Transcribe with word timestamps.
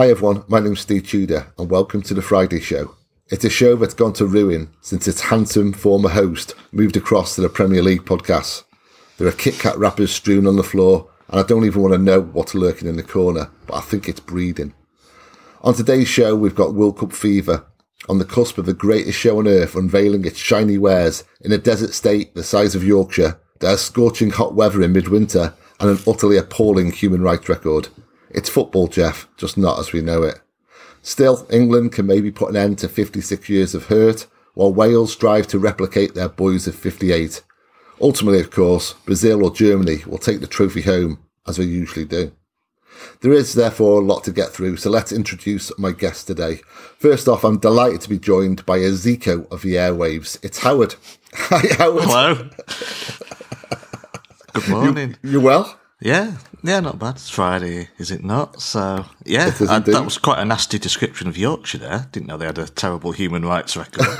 Hi 0.00 0.08
everyone, 0.08 0.44
my 0.48 0.60
name's 0.60 0.80
Steve 0.80 1.06
Tudor 1.06 1.52
and 1.58 1.68
welcome 1.68 2.00
to 2.00 2.14
the 2.14 2.22
Friday 2.22 2.58
Show. 2.58 2.94
It's 3.28 3.44
a 3.44 3.50
show 3.50 3.76
that's 3.76 3.92
gone 3.92 4.14
to 4.14 4.24
ruin 4.24 4.70
since 4.80 5.06
its 5.06 5.20
handsome 5.20 5.74
former 5.74 6.08
host 6.08 6.54
moved 6.72 6.96
across 6.96 7.34
to 7.34 7.42
the 7.42 7.50
Premier 7.50 7.82
League 7.82 8.06
podcast. 8.06 8.64
There 9.18 9.28
are 9.28 9.32
Kit 9.32 9.58
Kat 9.58 9.76
wrappers 9.76 10.10
strewn 10.10 10.46
on 10.46 10.56
the 10.56 10.62
floor 10.62 11.10
and 11.28 11.38
I 11.38 11.42
don't 11.42 11.66
even 11.66 11.82
want 11.82 11.92
to 11.92 11.98
know 11.98 12.22
what's 12.22 12.54
lurking 12.54 12.88
in 12.88 12.96
the 12.96 13.02
corner, 13.02 13.50
but 13.66 13.74
I 13.76 13.82
think 13.82 14.08
it's 14.08 14.20
breeding. 14.20 14.72
On 15.60 15.74
today's 15.74 16.08
show, 16.08 16.34
we've 16.34 16.54
got 16.54 16.72
World 16.72 16.96
Cup 16.96 17.12
fever 17.12 17.66
on 18.08 18.16
the 18.16 18.24
cusp 18.24 18.56
of 18.56 18.64
the 18.64 18.72
greatest 18.72 19.18
show 19.18 19.38
on 19.38 19.46
earth 19.46 19.76
unveiling 19.76 20.24
its 20.24 20.38
shiny 20.38 20.78
wares 20.78 21.24
in 21.42 21.52
a 21.52 21.58
desert 21.58 21.92
state 21.92 22.34
the 22.34 22.42
size 22.42 22.74
of 22.74 22.82
Yorkshire 22.82 23.38
there's 23.58 23.82
scorching 23.82 24.30
hot 24.30 24.54
weather 24.54 24.80
in 24.80 24.94
midwinter 24.94 25.52
and 25.78 25.90
an 25.90 25.98
utterly 26.06 26.38
appalling 26.38 26.90
human 26.90 27.20
rights 27.20 27.50
record. 27.50 27.88
It's 28.30 28.48
football, 28.48 28.88
Jeff, 28.88 29.28
just 29.36 29.58
not 29.58 29.78
as 29.78 29.92
we 29.92 30.00
know 30.00 30.22
it. 30.22 30.40
Still, 31.02 31.46
England 31.50 31.92
can 31.92 32.06
maybe 32.06 32.30
put 32.30 32.50
an 32.50 32.56
end 32.56 32.78
to 32.78 32.88
56 32.88 33.48
years 33.48 33.74
of 33.74 33.86
hurt, 33.86 34.26
while 34.54 34.72
Wales 34.72 35.12
strive 35.12 35.46
to 35.48 35.58
replicate 35.58 36.14
their 36.14 36.28
boys 36.28 36.66
of 36.66 36.74
58. 36.74 37.42
Ultimately, 38.00 38.40
of 38.40 38.50
course, 38.50 38.94
Brazil 39.04 39.44
or 39.44 39.50
Germany 39.52 40.02
will 40.06 40.18
take 40.18 40.40
the 40.40 40.46
trophy 40.46 40.82
home, 40.82 41.18
as 41.46 41.56
they 41.56 41.64
usually 41.64 42.04
do. 42.04 42.32
There 43.20 43.32
is 43.32 43.54
therefore 43.54 44.00
a 44.00 44.04
lot 44.04 44.24
to 44.24 44.32
get 44.32 44.50
through, 44.50 44.76
so 44.76 44.90
let's 44.90 45.12
introduce 45.12 45.76
my 45.78 45.92
guest 45.92 46.26
today. 46.26 46.60
First 46.98 47.28
off, 47.28 47.44
I'm 47.44 47.58
delighted 47.58 48.00
to 48.02 48.08
be 48.08 48.18
joined 48.18 48.66
by 48.66 48.78
a 48.78 48.90
Zico 48.90 49.50
of 49.50 49.62
the 49.62 49.74
airwaves. 49.74 50.38
It's 50.42 50.58
Howard. 50.58 50.96
Hi, 51.34 51.62
Howard. 51.78 52.04
Hello. 52.04 52.50
Good 54.52 54.68
morning. 54.68 55.16
You, 55.22 55.30
you 55.32 55.40
well? 55.40 55.78
Yeah, 56.00 56.36
yeah, 56.62 56.80
not 56.80 56.98
bad. 56.98 57.16
It's 57.16 57.30
Friday, 57.30 57.88
is 57.98 58.10
it 58.10 58.22
not? 58.24 58.60
So, 58.60 59.04
yeah, 59.24 59.52
I, 59.68 59.78
that 59.80 60.02
was 60.04 60.18
quite 60.18 60.38
a 60.38 60.44
nasty 60.44 60.78
description 60.78 61.28
of 61.28 61.36
Yorkshire 61.38 61.78
there. 61.78 62.06
Didn't 62.12 62.26
know 62.28 62.36
they 62.36 62.46
had 62.46 62.58
a 62.58 62.66
terrible 62.68 63.12
human 63.12 63.44
rights 63.44 63.76
record. 63.76 64.06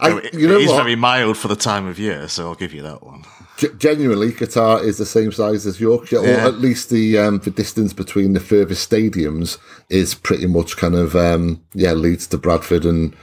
I, 0.00 0.20
it, 0.24 0.34
you 0.34 0.46
know 0.48 0.56
it 0.56 0.62
is 0.62 0.72
very 0.72 0.96
mild 0.96 1.36
for 1.36 1.48
the 1.48 1.56
time 1.56 1.86
of 1.86 1.98
year, 1.98 2.28
so 2.28 2.48
I'll 2.48 2.54
give 2.54 2.72
you 2.74 2.82
that 2.82 3.02
one. 3.02 3.24
G- 3.56 3.68
genuinely, 3.78 4.30
Qatar 4.32 4.82
is 4.82 4.98
the 4.98 5.06
same 5.06 5.32
size 5.32 5.66
as 5.66 5.80
Yorkshire, 5.80 6.18
or 6.18 6.26
at 6.28 6.54
least 6.58 6.90
the 6.90 7.18
um, 7.18 7.38
the 7.40 7.50
distance 7.50 7.92
between 7.92 8.32
the 8.32 8.40
furthest 8.40 8.88
stadiums 8.90 9.58
is 9.88 10.14
pretty 10.14 10.46
much 10.46 10.76
kind 10.76 10.94
of 10.94 11.16
um, 11.16 11.62
yeah 11.74 11.92
Leeds 11.92 12.26
to 12.28 12.38
Bradford 12.38 12.84
and 12.84 13.14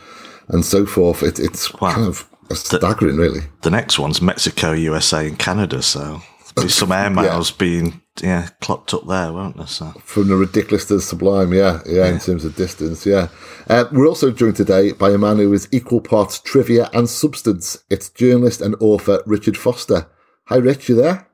and 0.50 0.66
so 0.66 0.86
forth. 0.86 1.24
It, 1.24 1.40
it's 1.40 1.74
Wow. 1.80 1.94
kind 1.94 2.08
of 2.08 2.28
staggering, 2.54 3.16
really. 3.18 3.42
The 3.62 3.72
next 3.72 3.98
one's 3.98 4.22
Mexico, 4.22 4.72
USA, 4.74 5.28
and 5.28 5.40
Canada, 5.40 5.82
so 5.82 6.22
some 6.68 6.92
air 6.92 7.10
miles 7.10 7.52
being 7.52 8.02
yeah 8.22 8.50
clocked 8.62 8.94
up 8.94 9.08
there, 9.08 9.34
won't 9.34 9.58
there? 9.58 9.68
So 9.68 9.92
From 10.04 10.30
the 10.30 10.36
ridiculous 10.36 10.86
to 10.86 10.96
the 10.96 11.02
sublime, 11.02 11.54
yeah, 11.54 11.82
yeah, 11.86 12.08
in 12.08 12.20
terms 12.20 12.46
of 12.46 12.56
distance, 12.56 13.06
yeah. 13.06 13.30
Uh, 13.70 13.86
we're 13.92 14.08
also 14.08 14.32
joined 14.32 14.56
today 14.56 14.92
by 14.92 15.12
a 15.12 15.18
man 15.18 15.38
who 15.38 15.52
is 15.54 15.68
equal 15.72 16.02
parts 16.02 16.40
trivia 16.40 16.90
and 16.94 17.10
substance. 17.10 17.84
It's 17.90 18.10
journalist 18.10 18.62
and 18.62 18.76
author 18.80 19.22
Richard 19.26 19.58
Foster. 19.58 20.08
Hi, 20.46 20.58
Rich, 20.58 20.90
you 20.90 20.96
there? 20.96 21.28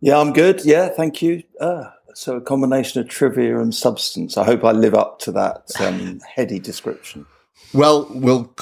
Yeah, 0.00 0.18
I'm 0.18 0.32
good. 0.32 0.64
Yeah, 0.64 0.88
thank 0.88 1.22
you. 1.22 1.42
Uh, 1.60 1.84
so 2.14 2.36
a 2.36 2.40
combination 2.40 3.00
of 3.00 3.08
trivia 3.08 3.58
and 3.58 3.74
substance. 3.74 4.36
I 4.36 4.44
hope 4.44 4.64
I 4.64 4.72
live 4.72 4.94
up 4.94 5.18
to 5.20 5.32
that 5.32 5.70
um, 5.80 6.20
heady 6.34 6.58
description. 6.58 7.26
Well, 7.72 8.06
we'll. 8.10 8.54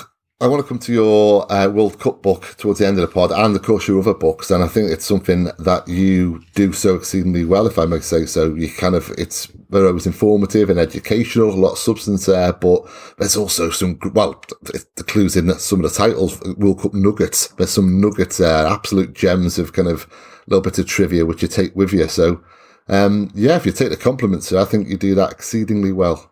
I 0.43 0.47
want 0.47 0.63
to 0.63 0.67
come 0.67 0.79
to 0.79 0.93
your 0.93 1.53
uh, 1.53 1.69
World 1.69 2.01
Cup 2.01 2.23
book 2.23 2.55
towards 2.57 2.79
the 2.79 2.87
end 2.87 2.99
of 2.99 3.03
the 3.03 3.13
pod, 3.13 3.31
and 3.31 3.55
of 3.55 3.63
course 3.63 3.87
your 3.87 4.01
other 4.01 4.15
books. 4.15 4.51
And 4.51 4.65
I 4.65 4.69
think 4.69 4.91
it's 4.91 5.05
something 5.05 5.51
that 5.59 5.87
you 5.87 6.43
do 6.55 6.73
so 6.73 6.95
exceedingly 6.95 7.45
well, 7.45 7.67
if 7.67 7.79
I 7.79 7.85
may 7.85 8.01
say 8.01 8.25
so. 8.25 8.55
You 8.55 8.73
kind 8.73 8.95
of 8.95 9.11
it's 9.19 9.47
very 9.69 9.91
informative 9.91 10.71
and 10.71 10.81
educational, 10.81 11.51
a 11.51 11.53
lot 11.53 11.73
of 11.73 11.79
substance 11.79 12.25
there, 12.25 12.55
but 12.55 12.89
there's 13.19 13.37
also 13.37 13.69
some 13.69 13.99
well, 14.15 14.43
the 14.63 15.05
clues 15.05 15.37
in 15.37 15.53
some 15.59 15.85
of 15.85 15.93
the 15.93 15.99
titles, 15.99 16.41
World 16.57 16.81
Cup 16.81 16.95
nuggets. 16.95 17.49
There's 17.49 17.69
some 17.69 18.01
nuggets 18.01 18.39
there, 18.39 18.67
absolute 18.67 19.13
gems 19.13 19.59
of 19.59 19.75
kind 19.75 19.89
of 19.89 20.07
a 20.47 20.51
little 20.51 20.63
bit 20.63 20.79
of 20.79 20.87
trivia 20.87 21.27
which 21.27 21.43
you 21.43 21.49
take 21.49 21.77
with 21.77 21.93
you. 21.93 22.09
So, 22.09 22.43
um, 22.89 23.31
yeah, 23.35 23.57
if 23.57 23.67
you 23.67 23.73
take 23.73 23.91
the 23.91 23.97
compliments, 23.99 24.55
I 24.55 24.65
think 24.65 24.89
you 24.89 24.97
do 24.97 25.15
that 25.17 25.33
exceedingly 25.33 25.93
well. 25.93 26.30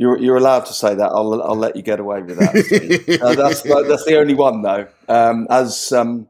You're, 0.00 0.18
you're 0.18 0.38
allowed 0.38 0.64
to 0.64 0.72
say 0.72 0.94
that. 0.94 1.10
I'll, 1.10 1.42
I'll 1.42 1.54
let 1.54 1.76
you 1.76 1.82
get 1.82 2.00
away 2.00 2.22
with 2.22 2.38
that. 2.38 3.20
Uh, 3.22 3.34
that's, 3.34 3.60
that's 3.60 4.04
the 4.06 4.18
only 4.18 4.32
one, 4.32 4.62
though. 4.62 4.86
Um, 5.10 5.46
as 5.50 5.92
um, 5.92 6.26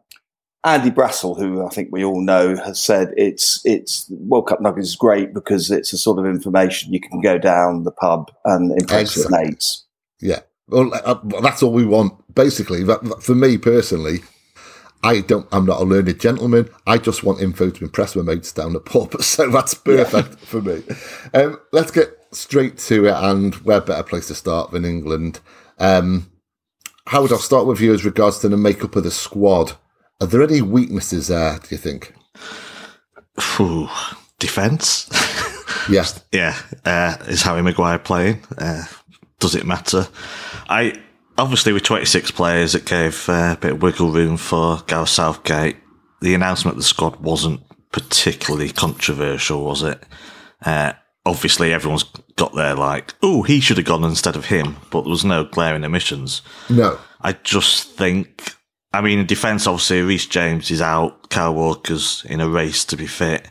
Andy 0.65 0.91
Brassell, 0.91 1.39
who 1.39 1.65
I 1.65 1.69
think 1.69 1.91
we 1.93 2.03
all 2.03 2.21
know, 2.21 2.57
has 2.57 2.83
said, 2.83 3.15
it's 3.17 3.61
it's 3.65 4.11
World 4.11 4.49
Cup 4.49 4.61
Nuggets 4.61 4.89
is 4.89 4.97
great 4.97 5.33
because 5.33 5.71
it's 5.71 5.93
a 5.93 5.99
sort 5.99 6.19
of 6.19 6.27
information 6.27 6.93
you 6.93 7.01
can 7.01 7.21
go 7.21 7.39
down 7.39 7.85
the 7.85 7.93
pub 7.93 8.33
and 8.45 8.73
impress 8.73 9.17
your 9.17 9.31
mates. 9.31 9.87
Yeah. 10.21 10.41
Well, 10.67 10.91
uh, 11.05 11.21
that's 11.41 11.63
all 11.63 11.73
we 11.73 11.85
want. 11.87 12.35
Basically, 12.35 12.83
that, 12.85 13.05
that- 13.05 13.23
for 13.23 13.37
me 13.37 13.57
personally, 13.57 14.19
I 15.05 15.21
don't. 15.21 15.47
I'm 15.53 15.65
not 15.65 15.81
a 15.81 15.85
learned 15.85 16.19
gentleman. 16.21 16.69
I 16.89 16.99
just 16.99 17.23
want 17.23 17.41
info 17.41 17.71
to 17.71 17.85
impress 17.85 18.17
my 18.17 18.23
mates 18.23 18.53
down 18.53 18.73
the 18.73 18.81
pub. 18.81 19.15
So 19.23 19.49
that's 19.49 19.75
perfect 19.75 20.41
for 20.41 20.61
me. 20.61 20.83
Um, 21.35 21.59
let's 21.73 21.93
get 21.93 22.17
straight 22.33 22.79
to 22.79 23.07
it, 23.07 23.15
and 23.15 23.55
where 23.57 23.81
better 23.81 24.03
place 24.03 24.29
to 24.29 24.35
start 24.35 24.71
than 24.71 24.85
England? 24.85 25.41
Um, 25.79 26.31
Howard, 27.07 27.33
I'll 27.33 27.39
start 27.39 27.67
with 27.67 27.81
you 27.81 27.93
as 27.93 28.05
regards 28.05 28.39
to 28.41 28.49
the 28.49 28.57
makeup 28.57 28.97
of 28.97 29.05
the 29.05 29.11
squad. 29.11 29.73
Are 30.21 30.27
there 30.27 30.43
any 30.43 30.63
weaknesses 30.63 31.29
there? 31.29 31.59
Do 31.59 31.69
you 31.71 31.79
think? 31.79 32.15
Phew, 33.39 33.89
defence. 34.39 35.09
Yes. 35.89 36.23
Yeah, 36.31 36.57
uh, 36.85 37.17
is 37.27 37.43
Harry 37.43 37.63
Maguire 37.63 37.99
playing? 37.99 38.43
Uh, 38.57 38.85
does 39.39 39.55
it 39.55 39.67
matter? 39.67 40.07
I 40.69 41.01
obviously 41.39 41.73
with 41.73 41.83
26 41.83 42.31
players, 42.33 42.75
it 42.75 42.85
gave 42.85 43.29
uh, 43.29 43.55
a 43.57 43.59
bit 43.61 43.73
of 43.73 43.83
wiggle 43.83 44.11
room 44.11 44.37
for 44.37 44.83
Gareth 44.87 45.09
Southgate. 45.09 45.77
The 46.21 46.35
announcement 46.35 46.75
of 46.77 46.83
the 46.83 46.87
squad 46.87 47.17
wasn't 47.17 47.63
particularly 47.93 48.71
controversial, 48.71 49.65
was 49.65 49.83
it? 49.83 50.03
Uh, 50.65 50.93
obviously, 51.31 51.73
everyone's 51.73 52.03
got 52.35 52.55
there 52.55 52.75
like, 52.75 53.15
oh, 53.23 53.43
he 53.43 53.61
should 53.61 53.77
have 53.77 53.87
gone 53.87 54.03
instead 54.03 54.35
of 54.35 54.47
him, 54.47 54.77
but 54.91 55.03
there 55.03 55.11
was 55.11 55.25
no 55.25 55.45
glaring 55.45 55.85
omissions. 55.85 56.43
No. 56.69 56.99
I 57.21 57.35
just 57.35 57.91
think, 57.93 58.57
I 58.93 59.01
mean, 59.01 59.21
in 59.21 59.27
defence, 59.27 59.67
obviously, 59.67 60.03
Reece 60.03 60.27
James 60.27 60.71
is 60.71 60.83
out. 60.83 61.31
Kyle 61.31 61.55
Walker's 61.55 62.27
in 62.29 62.41
a 62.41 62.49
race 62.49 62.85
to 62.87 62.97
be 62.97 63.07
fit. 63.07 63.49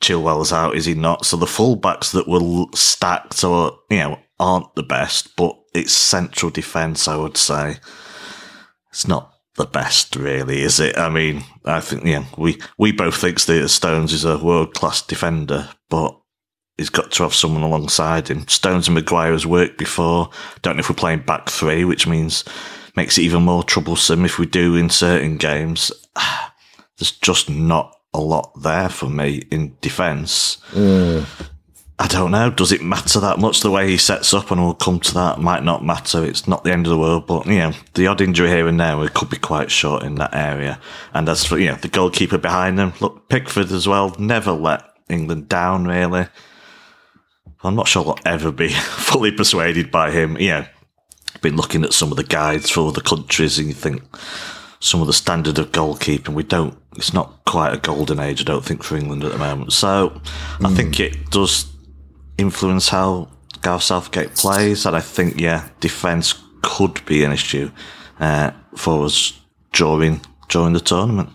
Chilwell's 0.00 0.52
out, 0.52 0.76
is 0.76 0.84
he 0.84 0.94
not? 0.94 1.26
So 1.26 1.36
the 1.36 1.46
fullbacks 1.46 2.12
that 2.12 2.28
were 2.28 2.66
stacked 2.74 3.42
or, 3.42 3.76
you 3.90 3.98
know, 3.98 4.20
aren't 4.38 4.72
the 4.76 4.82
best, 4.82 5.34
but 5.36 5.58
it's 5.74 5.92
central 5.92 6.50
defence, 6.50 7.08
I 7.08 7.16
would 7.16 7.36
say. 7.36 7.78
It's 8.90 9.08
not 9.08 9.32
the 9.56 9.66
best, 9.66 10.14
really, 10.14 10.62
is 10.62 10.78
it? 10.78 10.96
I 10.96 11.08
mean, 11.08 11.42
I 11.64 11.80
think, 11.80 12.04
yeah, 12.04 12.24
we, 12.36 12.60
we 12.78 12.92
both 12.92 13.16
think 13.16 13.40
that 13.40 13.68
Stones 13.68 14.12
is 14.12 14.24
a 14.24 14.38
world 14.38 14.74
class 14.74 15.02
defender, 15.02 15.70
but 15.88 16.20
he's 16.76 16.90
got 16.90 17.12
to 17.12 17.22
have 17.22 17.34
someone 17.34 17.62
alongside 17.62 18.28
him. 18.28 18.46
Stones 18.48 18.88
and 18.88 18.94
Maguire 18.94 19.32
has 19.32 19.46
worked 19.46 19.78
before. 19.78 20.30
Don't 20.62 20.76
know 20.76 20.80
if 20.80 20.88
we're 20.88 20.96
playing 20.96 21.20
back 21.20 21.48
three, 21.48 21.84
which 21.84 22.06
means 22.06 22.44
makes 22.96 23.18
it 23.18 23.22
even 23.22 23.42
more 23.42 23.62
troublesome 23.62 24.24
if 24.24 24.38
we 24.38 24.46
do 24.46 24.76
in 24.76 24.90
certain 24.90 25.36
games. 25.36 25.92
There's 26.98 27.12
just 27.12 27.50
not 27.50 27.96
a 28.12 28.20
lot 28.20 28.52
there 28.62 28.88
for 28.88 29.06
me 29.06 29.42
in 29.50 29.76
defence. 29.80 30.58
I 31.96 32.08
don't 32.08 32.32
know. 32.32 32.50
Does 32.50 32.72
it 32.72 32.82
matter 32.82 33.20
that 33.20 33.38
much 33.38 33.60
the 33.60 33.70
way 33.70 33.88
he 33.88 33.96
sets 33.98 34.34
up? 34.34 34.50
And 34.50 34.60
we'll 34.60 34.74
come 34.74 34.98
to 35.00 35.14
that. 35.14 35.40
Might 35.40 35.62
not 35.62 35.84
matter. 35.84 36.24
It's 36.24 36.48
not 36.48 36.64
the 36.64 36.72
end 36.72 36.86
of 36.86 36.90
the 36.90 36.98
world, 36.98 37.26
but 37.26 37.46
you 37.46 37.58
know, 37.58 37.72
the 37.94 38.08
odd 38.08 38.20
injury 38.20 38.48
here 38.48 38.66
and 38.66 38.78
there, 38.80 39.02
it 39.04 39.14
could 39.14 39.30
be 39.30 39.36
quite 39.36 39.70
short 39.70 40.02
in 40.02 40.16
that 40.16 40.34
area. 40.34 40.80
And 41.12 41.28
as 41.28 41.44
for 41.44 41.58
you 41.58 41.70
know, 41.70 41.76
the 41.76 41.88
goalkeeper 41.88 42.38
behind 42.38 42.78
them, 42.78 42.94
look, 43.00 43.28
Pickford 43.28 43.70
as 43.70 43.86
well. 43.86 44.14
Never 44.18 44.52
let 44.52 44.84
England 45.08 45.48
down, 45.48 45.86
really. 45.86 46.26
I'm 47.64 47.74
not 47.74 47.88
sure 47.88 48.06
I'll 48.06 48.18
ever 48.24 48.52
be 48.52 48.68
fully 48.72 49.32
persuaded 49.32 49.90
by 49.90 50.10
him. 50.10 50.36
Yeah, 50.38 50.68
been 51.40 51.56
looking 51.56 51.84
at 51.84 51.92
some 51.92 52.10
of 52.10 52.16
the 52.16 52.24
guides 52.24 52.70
for 52.70 52.88
other 52.88 53.00
countries, 53.00 53.58
and 53.58 53.68
you 53.68 53.74
think 53.74 54.02
some 54.80 55.00
of 55.00 55.06
the 55.06 55.12
standard 55.12 55.58
of 55.58 55.72
goalkeeping, 55.72 56.34
we 56.34 56.42
don't. 56.42 56.76
It's 56.96 57.12
not 57.12 57.44
quite 57.44 57.74
a 57.74 57.78
golden 57.78 58.20
age, 58.20 58.40
I 58.40 58.44
don't 58.44 58.64
think, 58.64 58.82
for 58.82 58.96
England 58.96 59.24
at 59.24 59.32
the 59.32 59.38
moment. 59.38 59.72
So 59.72 60.20
I 60.64 60.72
think 60.72 61.00
it 61.00 61.30
does 61.30 61.66
influence 62.38 62.88
how 62.88 63.28
Gareth 63.62 63.82
Southgate 63.82 64.34
plays, 64.34 64.86
and 64.86 64.94
I 64.94 65.00
think 65.00 65.40
yeah, 65.40 65.68
defence 65.80 66.34
could 66.62 67.04
be 67.04 67.24
an 67.24 67.32
issue 67.32 67.70
uh, 68.20 68.52
for 68.76 69.04
us 69.04 69.40
during 69.72 70.20
during 70.48 70.72
the 70.72 70.80
tournament. 70.80 71.30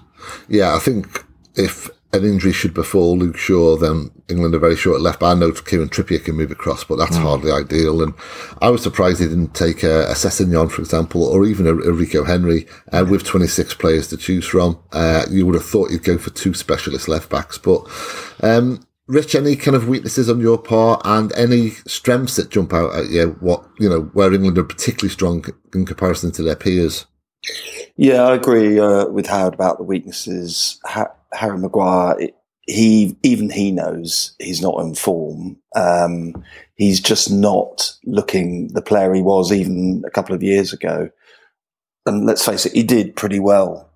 Yeah, 0.48 0.75
I 0.75 0.80
think 0.80 1.25
if 1.56 1.90
an 2.12 2.24
injury 2.24 2.52
should 2.52 2.74
befall 2.74 3.18
Luke 3.18 3.38
Shaw, 3.38 3.78
then 3.78 4.10
England 4.30 4.56
are 4.56 4.60
very 4.60 4.76
short 4.76 4.96
at 4.96 5.02
left 5.02 5.20
back. 5.20 5.36
I 5.36 5.40
know 5.40 5.52
Kieran 5.52 5.90
Trippier 5.90 6.24
can 6.24 6.36
move 6.36 6.50
across, 6.50 6.84
but 6.84 6.96
that's 6.96 7.16
hardly 7.18 7.52
ideal. 7.52 8.02
And 8.02 8.14
I 8.62 8.70
was 8.70 8.82
surprised 8.82 9.20
he 9.20 9.28
didn't 9.28 9.54
take 9.54 9.84
a, 9.84 10.06
a 10.10 10.14
Sessegnon, 10.14 10.72
for 10.72 10.82
example, 10.82 11.24
or 11.24 11.46
even 11.46 11.68
a, 11.68 11.72
a 11.72 11.92
Rico 11.92 12.24
Henry 12.24 12.68
uh, 12.92 13.06
with 13.08 13.24
26 13.26 13.76
players 13.76 14.08
to 14.08 14.18
choose 14.18 14.46
from. 14.46 14.80
Uh, 14.92 15.26
you 15.30 15.46
would 15.46 15.56
have 15.56 15.66
thought 15.66 15.92
you'd 15.92 16.04
go 16.04 16.18
for 16.18 16.32
two 16.32 16.54
specialist 16.54 17.08
left 17.08 17.30
backs, 17.30 17.58
but 17.60 17.86
um, 18.42 18.84
Rich, 19.10 19.34
any 19.34 19.56
kind 19.56 19.76
of 19.76 19.88
weaknesses 19.88 20.30
on 20.30 20.40
your 20.40 20.60
part 20.60 21.02
and 21.04 21.34
any 21.34 21.72
strengths 21.88 22.36
that 22.36 22.52
jump 22.52 22.74
out 22.74 22.94
at 22.96 23.10
you? 23.10 23.38
What 23.40 23.68
you 23.80 23.90
know, 23.90 24.02
where 24.14 24.32
England 24.34 24.58
are 24.58 24.64
particularly 24.64 25.12
strong 25.12 25.46
in 25.74 25.86
comparison 25.86 26.32
to 26.34 26.44
their 26.44 26.56
peers? 26.56 27.08
Yeah, 27.96 28.24
I 28.24 28.36
agree 28.36 28.80
uh, 28.80 29.08
with 29.08 29.28
Howard 29.28 29.56
about 29.56 29.78
the 29.78 29.84
weaknesses. 29.84 30.80
Ha- 30.86 31.12
Harry 31.34 31.58
Maguire, 31.58 32.30
he 32.70 33.18
even 33.24 33.50
he 33.50 33.72
knows 33.72 34.36
he's 34.40 34.62
not 34.62 34.80
in 34.80 34.96
form. 34.96 35.58
Um, 35.76 36.44
he's 36.76 37.00
just 37.00 37.31
not 37.31 37.94
looking 38.06 38.70
the 38.70 38.81
player 38.81 39.14
he 39.14 39.22
was 39.22 39.52
even 39.52 40.04
a 40.06 40.12
couple 40.12 40.36
of 40.36 40.44
years 40.44 40.72
ago. 40.72 41.10
And 42.06 42.26
let's 42.26 42.46
face 42.46 42.66
it, 42.66 42.74
he 42.74 42.84
did 42.84 43.16
pretty 43.16 43.40
well 43.40 43.90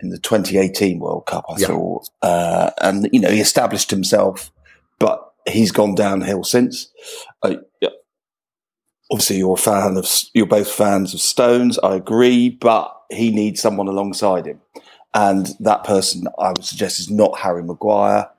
in 0.00 0.10
the 0.10 0.18
2018 0.18 0.98
World 0.98 1.26
Cup. 1.26 1.44
I 1.48 1.58
yeah. 1.58 1.66
thought, 1.68 2.08
uh, 2.22 2.70
and 2.80 3.08
you 3.12 3.20
know, 3.20 3.30
he 3.30 3.40
established 3.40 3.90
himself, 3.90 4.50
but 4.98 5.32
he's 5.48 5.72
gone 5.72 5.94
downhill 5.94 6.44
since. 6.44 6.90
Uh, 7.42 7.56
obviously, 9.10 9.38
you're 9.38 9.54
a 9.54 9.58
fan 9.58 9.96
of, 9.96 10.06
you're 10.34 10.46
both 10.46 10.70
fans 10.70 11.14
of 11.14 11.20
Stones. 11.20 11.78
I 11.78 11.96
agree, 11.96 12.50
but 12.50 12.94
he 13.10 13.30
needs 13.30 13.60
someone 13.60 13.88
alongside 13.88 14.46
him. 14.46 14.60
And 15.14 15.48
that 15.60 15.84
person 15.84 16.26
I 16.38 16.48
would 16.48 16.64
suggest 16.64 16.98
is 17.00 17.10
not 17.10 17.38
Harry 17.38 17.62
Maguire. 17.62 18.30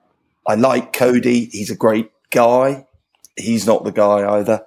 I 0.47 0.55
like 0.55 0.93
Coady. 0.93 1.45
He's 1.45 1.69
a 1.69 1.75
great 1.75 2.11
guy. 2.31 2.85
He's 3.37 3.65
not 3.65 3.83
the 3.83 3.91
guy 3.91 4.39
either. 4.39 4.65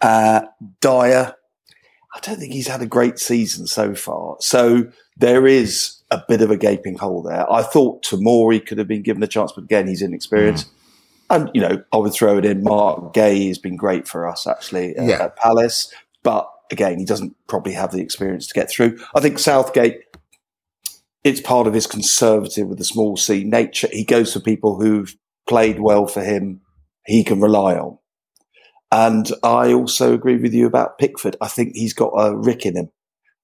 Uh, 0.00 0.42
Dier, 0.80 1.34
I 2.14 2.20
don't 2.20 2.38
think 2.38 2.52
he's 2.52 2.68
had 2.68 2.82
a 2.82 2.86
great 2.86 3.18
season 3.18 3.66
so 3.66 3.94
far. 3.94 4.36
So 4.40 4.90
there 5.16 5.46
is 5.46 6.00
a 6.10 6.22
bit 6.28 6.42
of 6.42 6.50
a 6.50 6.56
gaping 6.56 6.96
hole 6.96 7.22
there. 7.22 7.50
I 7.50 7.62
thought 7.62 8.04
Tomori 8.04 8.64
could 8.64 8.78
have 8.78 8.88
been 8.88 9.02
given 9.02 9.22
a 9.22 9.26
chance, 9.26 9.52
but 9.52 9.64
again, 9.64 9.86
he's 9.86 10.02
inexperienced. 10.02 10.66
Mm. 10.66 10.72
And, 11.28 11.50
you 11.54 11.60
know, 11.60 11.82
I 11.92 11.96
would 11.96 12.12
throw 12.12 12.38
it 12.38 12.44
in. 12.44 12.62
Marc 12.62 13.12
Guéhi 13.12 13.48
has 13.48 13.58
been 13.58 13.76
great 13.76 14.06
for 14.06 14.28
us, 14.28 14.46
actually, 14.46 14.96
uh, 14.96 15.04
yeah. 15.04 15.24
at 15.24 15.36
Palace. 15.36 15.92
But 16.22 16.48
again, 16.70 16.98
he 16.98 17.04
doesn't 17.04 17.34
probably 17.48 17.72
have 17.72 17.90
the 17.92 18.00
experience 18.00 18.46
to 18.46 18.54
get 18.54 18.70
through. 18.70 18.98
I 19.14 19.20
think 19.20 19.38
Southgate 19.38 20.05
it's 21.26 21.40
part 21.40 21.66
of 21.66 21.74
his 21.74 21.88
conservative 21.88 22.68
with 22.68 22.78
the 22.78 22.84
small 22.84 23.16
c 23.16 23.42
nature. 23.42 23.88
He 23.90 24.04
goes 24.04 24.32
for 24.32 24.38
people 24.38 24.80
who've 24.80 25.12
played 25.48 25.80
well 25.80 26.06
for 26.06 26.22
him, 26.22 26.60
he 27.04 27.24
can 27.24 27.40
rely 27.40 27.74
on. 27.74 27.98
And 28.92 29.28
I 29.42 29.72
also 29.72 30.14
agree 30.14 30.36
with 30.36 30.54
you 30.54 30.66
about 30.66 30.98
Pickford. 30.98 31.36
I 31.40 31.48
think 31.48 31.72
he's 31.74 31.94
got 31.94 32.12
a 32.16 32.36
rick 32.36 32.64
in 32.64 32.76
him. 32.76 32.90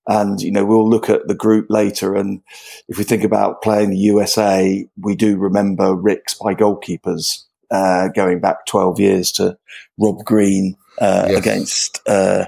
And, 0.06 0.40
you 0.40 0.52
know, 0.52 0.64
we'll 0.64 0.88
look 0.88 1.10
at 1.10 1.26
the 1.26 1.34
group 1.34 1.66
later. 1.68 2.14
And 2.14 2.42
if 2.88 2.98
we 2.98 3.04
think 3.04 3.24
about 3.24 3.62
playing 3.62 3.90
the 3.90 3.98
USA, 3.98 4.86
we 4.96 5.16
do 5.16 5.36
remember 5.36 5.94
ricks 5.94 6.34
by 6.34 6.54
goalkeepers, 6.54 7.44
uh, 7.70 8.08
going 8.08 8.40
back 8.40 8.66
12 8.66 9.00
years 9.00 9.32
to 9.32 9.58
Rob 9.98 10.24
Green, 10.24 10.76
uh, 11.00 11.26
yes. 11.30 11.38
against, 11.38 12.08
uh, 12.08 12.46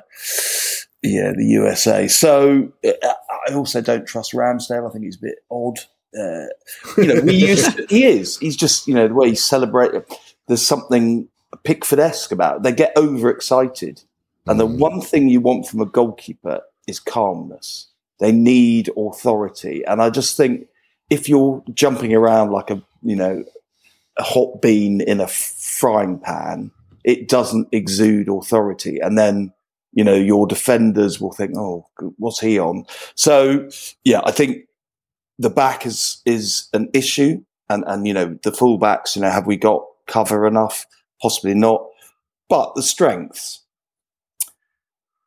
yeah, 1.05 1.33
the 1.37 1.45
USA. 1.45 2.09
So 2.09 2.73
uh, 2.85 3.09
I 3.49 3.55
also 3.55 3.81
don't 3.81 4.07
trust 4.07 4.33
Ramsdale. 4.33 4.89
I 4.89 4.93
think 4.93 5.05
he's 5.05 5.17
a 5.17 5.21
bit 5.21 5.39
odd. 5.51 5.79
Uh, 6.17 6.47
you 6.97 7.07
know, 7.07 7.21
we 7.21 7.35
used 7.49 7.77
to, 7.77 7.87
he 7.89 8.05
is. 8.05 8.39
He's 8.39 8.57
just 8.57 8.89
you 8.89 8.95
know 8.95 9.09
the 9.09 9.15
way 9.15 9.29
he 9.29 9.35
celebrated. 9.35 10.05
There's 10.49 10.67
something 10.67 11.29
Pickford-esque 11.63 12.33
about. 12.33 12.57
It. 12.57 12.63
They 12.63 12.73
get 12.73 12.97
overexcited, 12.97 14.03
and 14.47 14.59
the 14.59 14.67
mm. 14.67 14.79
one 14.79 15.01
thing 15.01 15.29
you 15.29 15.41
want 15.41 15.67
from 15.67 15.81
a 15.81 15.87
goalkeeper 15.87 16.63
is 16.87 17.01
calmness. 17.01 17.89
They 18.19 18.33
need 18.33 18.91
authority, 18.97 19.85
and 19.85 20.01
I 20.01 20.11
just 20.11 20.37
think 20.37 20.69
if 21.11 21.29
you're 21.29 21.63
jumping 21.75 22.15
around 22.15 22.51
like 22.51 22.71
a 22.71 22.83
you 23.03 23.17
know 23.17 23.45
a 24.17 24.23
hot 24.23 24.63
bean 24.63 25.01
in 25.03 25.21
a 25.21 25.27
frying 25.27 26.19
pan, 26.19 26.71
it 27.05 27.29
doesn't 27.29 27.69
exude 27.73 28.29
authority, 28.29 29.01
and 29.01 29.19
then 29.19 29.53
you 29.95 30.05
know, 30.05 30.15
your 30.15 30.47
defenders 30.47 31.21
will 31.21 31.33
think, 31.33 31.57
"Oh, 31.57 31.87
what's 32.19 32.41
he 32.41 32.59
on?" 32.59 32.85
So, 33.15 33.69
yeah, 34.05 34.21
I 34.25 34.31
think 34.31 34.67
the 35.39 35.51
back 35.51 35.87
is 35.87 36.21
is 36.27 36.69
an 36.73 36.91
issue, 36.93 37.43
and 37.69 37.85
and 37.87 38.07
you 38.07 38.15
know, 38.15 38.39
the 38.43 38.53
fullbacks, 38.53 39.17
you 39.17 39.23
know, 39.23 39.31
have 39.31 39.47
we 39.47 39.57
got 39.57 39.85
cover 40.07 40.47
enough? 40.47 40.87
Possibly 41.23 41.55
not, 41.55 41.87
but 42.49 42.75
the 42.75 42.83
strengths 42.83 43.65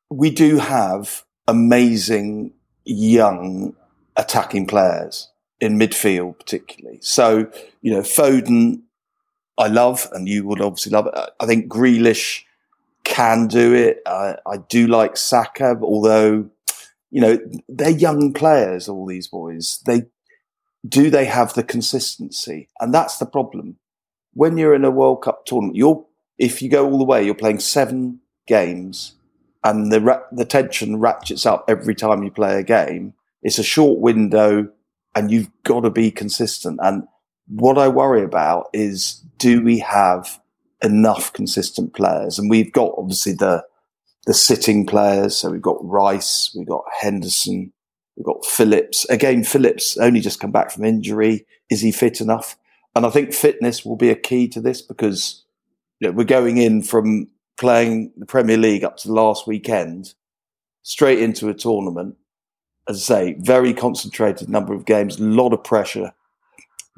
we 0.10 0.30
do 0.30 0.58
have 0.58 1.24
amazing 1.48 2.54
young 2.86 3.76
attacking 4.16 4.68
players 4.68 5.30
in 5.60 5.78
midfield, 5.78 6.40
particularly. 6.40 7.00
So, 7.02 7.50
you 7.82 7.92
know, 7.92 8.02
Foden, 8.02 8.82
I 9.58 9.68
love, 9.68 10.08
and 10.14 10.28
you 10.28 10.46
would 10.46 10.62
obviously 10.62 10.92
love 10.92 11.08
it. 11.08 11.14
I 11.40 11.46
think 11.46 11.68
Grealish 11.68 12.44
can 13.08 13.48
do 13.48 13.74
it. 13.74 14.02
I, 14.06 14.36
I 14.46 14.58
do 14.58 14.86
like 14.86 15.16
Saka, 15.16 15.80
although, 15.82 16.50
you 17.10 17.22
know, 17.22 17.40
they're 17.70 17.90
young 17.90 18.34
players, 18.34 18.90
all 18.90 19.08
these 19.08 19.28
boys. 19.28 19.82
They, 19.86 20.04
do 20.88 21.10
they 21.10 21.26
have 21.26 21.54
the 21.54 21.64
consistency? 21.64 22.68
And 22.80 22.94
that's 22.94 23.18
the 23.18 23.26
problem. 23.26 23.78
When 24.34 24.58
you're 24.58 24.76
in 24.76 24.86
a 24.86 24.92
World 24.92 25.24
Cup 25.24 25.46
tournament, 25.46 25.78
you're, 25.78 26.06
if 26.38 26.62
you 26.62 26.70
go 26.70 26.86
all 26.86 26.98
the 26.98 27.06
way, 27.06 27.24
you're 27.24 27.34
playing 27.34 27.60
seven 27.60 28.20
games 28.46 29.16
and 29.64 29.92
the, 29.92 30.24
the 30.32 30.46
tension 30.46 31.00
ratchets 31.00 31.46
up 31.46 31.66
every 31.68 31.96
time 31.96 32.24
you 32.24 32.30
play 32.30 32.60
a 32.60 32.64
game. 32.64 33.14
It's 33.42 33.58
a 33.58 33.64
short 33.64 34.00
window 34.00 34.70
and 35.16 35.32
you've 35.32 35.50
got 35.64 35.82
to 35.82 35.90
be 35.90 36.12
consistent. 36.12 36.80
And 36.84 37.08
what 37.48 37.78
I 37.78 37.88
worry 37.88 38.24
about 38.24 38.68
is 38.74 39.24
do 39.38 39.64
we 39.64 39.80
have 39.80 40.40
enough 40.82 41.34
consistent 41.34 41.94
players. 41.94 42.38
And 42.38 42.50
we've 42.50 42.72
got 42.72 42.94
obviously 42.98 43.34
the 43.34 43.64
the 44.26 44.34
sitting 44.34 44.86
players. 44.86 45.38
So 45.38 45.50
we've 45.50 45.62
got 45.62 45.78
Rice, 45.82 46.54
we've 46.56 46.68
got 46.68 46.84
Henderson, 47.00 47.72
we've 48.16 48.26
got 48.26 48.46
Phillips. 48.46 49.06
Again, 49.06 49.44
Phillips 49.44 49.98
only 49.98 50.20
just 50.20 50.42
come 50.42 50.52
back 50.52 50.70
from 50.70 50.84
injury. 50.84 51.46
Is 51.70 51.82
he 51.82 51.92
fit 51.92 52.20
enough? 52.20 52.58
And 52.96 53.06
I 53.06 53.10
think 53.10 53.34
fitness 53.34 53.86
will 53.86 53.96
be 53.96 54.10
a 54.10 54.16
key 54.16 54.48
to 54.50 54.60
this 54.60 54.82
because 54.82 55.46
you 56.00 56.08
know, 56.08 56.12
we're 56.14 56.26
going 56.26 56.58
in 56.58 56.84
from 56.84 57.30
playing 57.58 58.12
the 58.18 58.26
Premier 58.26 58.58
League 58.58 58.84
up 58.84 58.98
to 58.98 59.08
the 59.08 59.14
last 59.14 59.48
weekend 59.48 60.14
straight 60.84 61.20
into 61.20 61.50
a 61.50 61.54
tournament. 61.54 62.16
As 62.90 63.10
I 63.10 63.16
say, 63.16 63.36
very 63.40 63.74
concentrated 63.74 64.50
number 64.50 64.74
of 64.74 64.86
games, 64.86 65.20
a 65.20 65.24
lot 65.24 65.54
of 65.54 65.64
pressure 65.64 66.14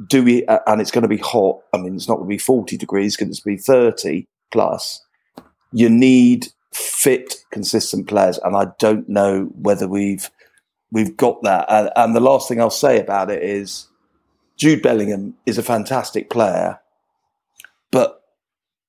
do 0.07 0.23
we, 0.23 0.45
and 0.45 0.81
it's 0.81 0.91
going 0.91 1.01
to 1.03 1.07
be 1.07 1.17
hot. 1.17 1.59
I 1.73 1.77
mean, 1.77 1.95
it's 1.95 2.07
not 2.07 2.15
going 2.15 2.27
to 2.27 2.33
be 2.33 2.37
40 2.37 2.77
degrees, 2.77 3.13
it's 3.13 3.17
going 3.17 3.33
to 3.33 3.41
be 3.43 3.57
30 3.57 4.27
plus. 4.51 5.03
You 5.71 5.89
need 5.89 6.47
fit, 6.73 7.35
consistent 7.51 8.07
players. 8.07 8.37
And 8.39 8.55
I 8.55 8.67
don't 8.79 9.07
know 9.09 9.45
whether 9.55 9.87
we've, 9.87 10.29
we've 10.91 11.15
got 11.17 11.41
that. 11.43 11.65
And, 11.69 11.89
and 11.95 12.15
the 12.15 12.21
last 12.21 12.47
thing 12.47 12.61
I'll 12.61 12.69
say 12.69 12.99
about 12.99 13.29
it 13.29 13.43
is 13.43 13.87
Jude 14.57 14.81
Bellingham 14.81 15.35
is 15.45 15.57
a 15.57 15.63
fantastic 15.63 16.29
player, 16.29 16.79
but 17.91 18.21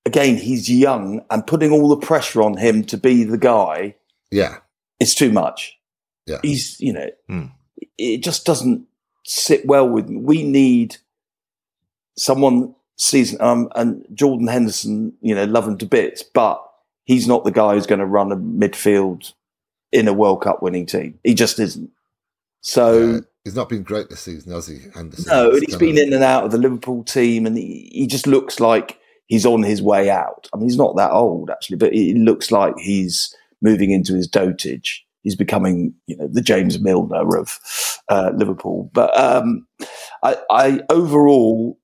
again, 0.06 0.37
he's 0.37 0.70
young 0.70 1.25
and 1.30 1.46
putting 1.46 1.73
all 1.73 1.88
the 1.88 2.06
pressure 2.06 2.42
on 2.42 2.56
him 2.56 2.84
to 2.84 2.96
be 2.96 3.25
the 3.25 3.38
guy. 3.38 3.96
Yeah. 4.30 4.58
It's 4.99 5.14
too 5.14 5.32
much. 5.32 5.78
Yeah. 6.26 6.38
He's, 6.42 6.80
you 6.80 6.92
know, 6.92 7.11
mm. 7.28 7.52
it 7.99 8.23
just 8.23 8.46
doesn't, 8.46 8.87
sit 9.25 9.66
well 9.66 9.88
with 9.88 10.08
me. 10.08 10.20
We 10.20 10.42
need 10.42 10.96
someone 12.16 12.74
sees 12.96 13.38
um, 13.40 13.68
and 13.74 14.04
Jordan 14.12 14.46
Henderson, 14.46 15.12
you 15.20 15.34
know, 15.34 15.44
love 15.44 15.66
him 15.66 15.78
to 15.78 15.86
bits, 15.86 16.22
but 16.22 16.62
he's 17.04 17.26
not 17.26 17.44
the 17.44 17.50
guy 17.50 17.74
who's 17.74 17.86
going 17.86 17.98
to 17.98 18.06
run 18.06 18.32
a 18.32 18.36
midfield 18.36 19.32
in 19.92 20.08
a 20.08 20.12
World 20.12 20.42
Cup 20.42 20.62
winning 20.62 20.86
team. 20.86 21.18
He 21.24 21.34
just 21.34 21.58
isn't. 21.58 21.90
So 22.60 23.14
yeah, 23.14 23.20
he's 23.44 23.56
not 23.56 23.68
been 23.68 23.82
great 23.82 24.10
this 24.10 24.20
season, 24.20 24.52
has 24.52 24.66
he, 24.66 24.78
Henderson? 24.94 25.24
No, 25.28 25.50
and 25.50 25.62
he's 25.66 25.76
been 25.76 25.96
of... 25.96 26.04
in 26.04 26.12
and 26.12 26.22
out 26.22 26.44
of 26.44 26.50
the 26.50 26.58
Liverpool 26.58 27.04
team, 27.04 27.46
and 27.46 27.56
he, 27.56 27.90
he 27.92 28.06
just 28.06 28.26
looks 28.26 28.60
like 28.60 28.98
he's 29.26 29.46
on 29.46 29.62
his 29.62 29.80
way 29.80 30.10
out. 30.10 30.48
I 30.52 30.58
mean, 30.58 30.68
he's 30.68 30.76
not 30.76 30.96
that 30.96 31.12
old 31.12 31.50
actually, 31.50 31.78
but 31.78 31.94
it 31.94 32.16
looks 32.16 32.50
like 32.50 32.74
he's 32.78 33.34
moving 33.62 33.90
into 33.90 34.14
his 34.14 34.28
dotage 34.28 35.04
he's 35.22 35.36
becoming, 35.36 35.94
you 36.06 36.16
know, 36.16 36.28
the 36.28 36.40
James 36.40 36.80
Milner 36.80 37.36
of 37.36 37.58
uh, 38.08 38.32
Liverpool. 38.34 38.90
But 38.92 39.16
um, 39.18 39.66
I, 40.22 40.36
I, 40.50 40.80
overall, 40.88 41.78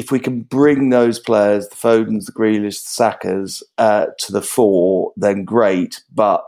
if 0.00 0.10
we 0.10 0.18
can 0.18 0.40
bring 0.40 0.88
those 0.88 1.18
players, 1.18 1.68
the 1.68 1.76
Fodens, 1.76 2.24
the 2.24 2.32
Grealish, 2.32 2.80
the 2.82 3.04
Sakas, 3.04 3.62
uh, 3.76 4.06
to 4.20 4.32
the 4.32 4.40
fore, 4.40 5.12
then 5.14 5.44
great. 5.44 6.02
But 6.10 6.42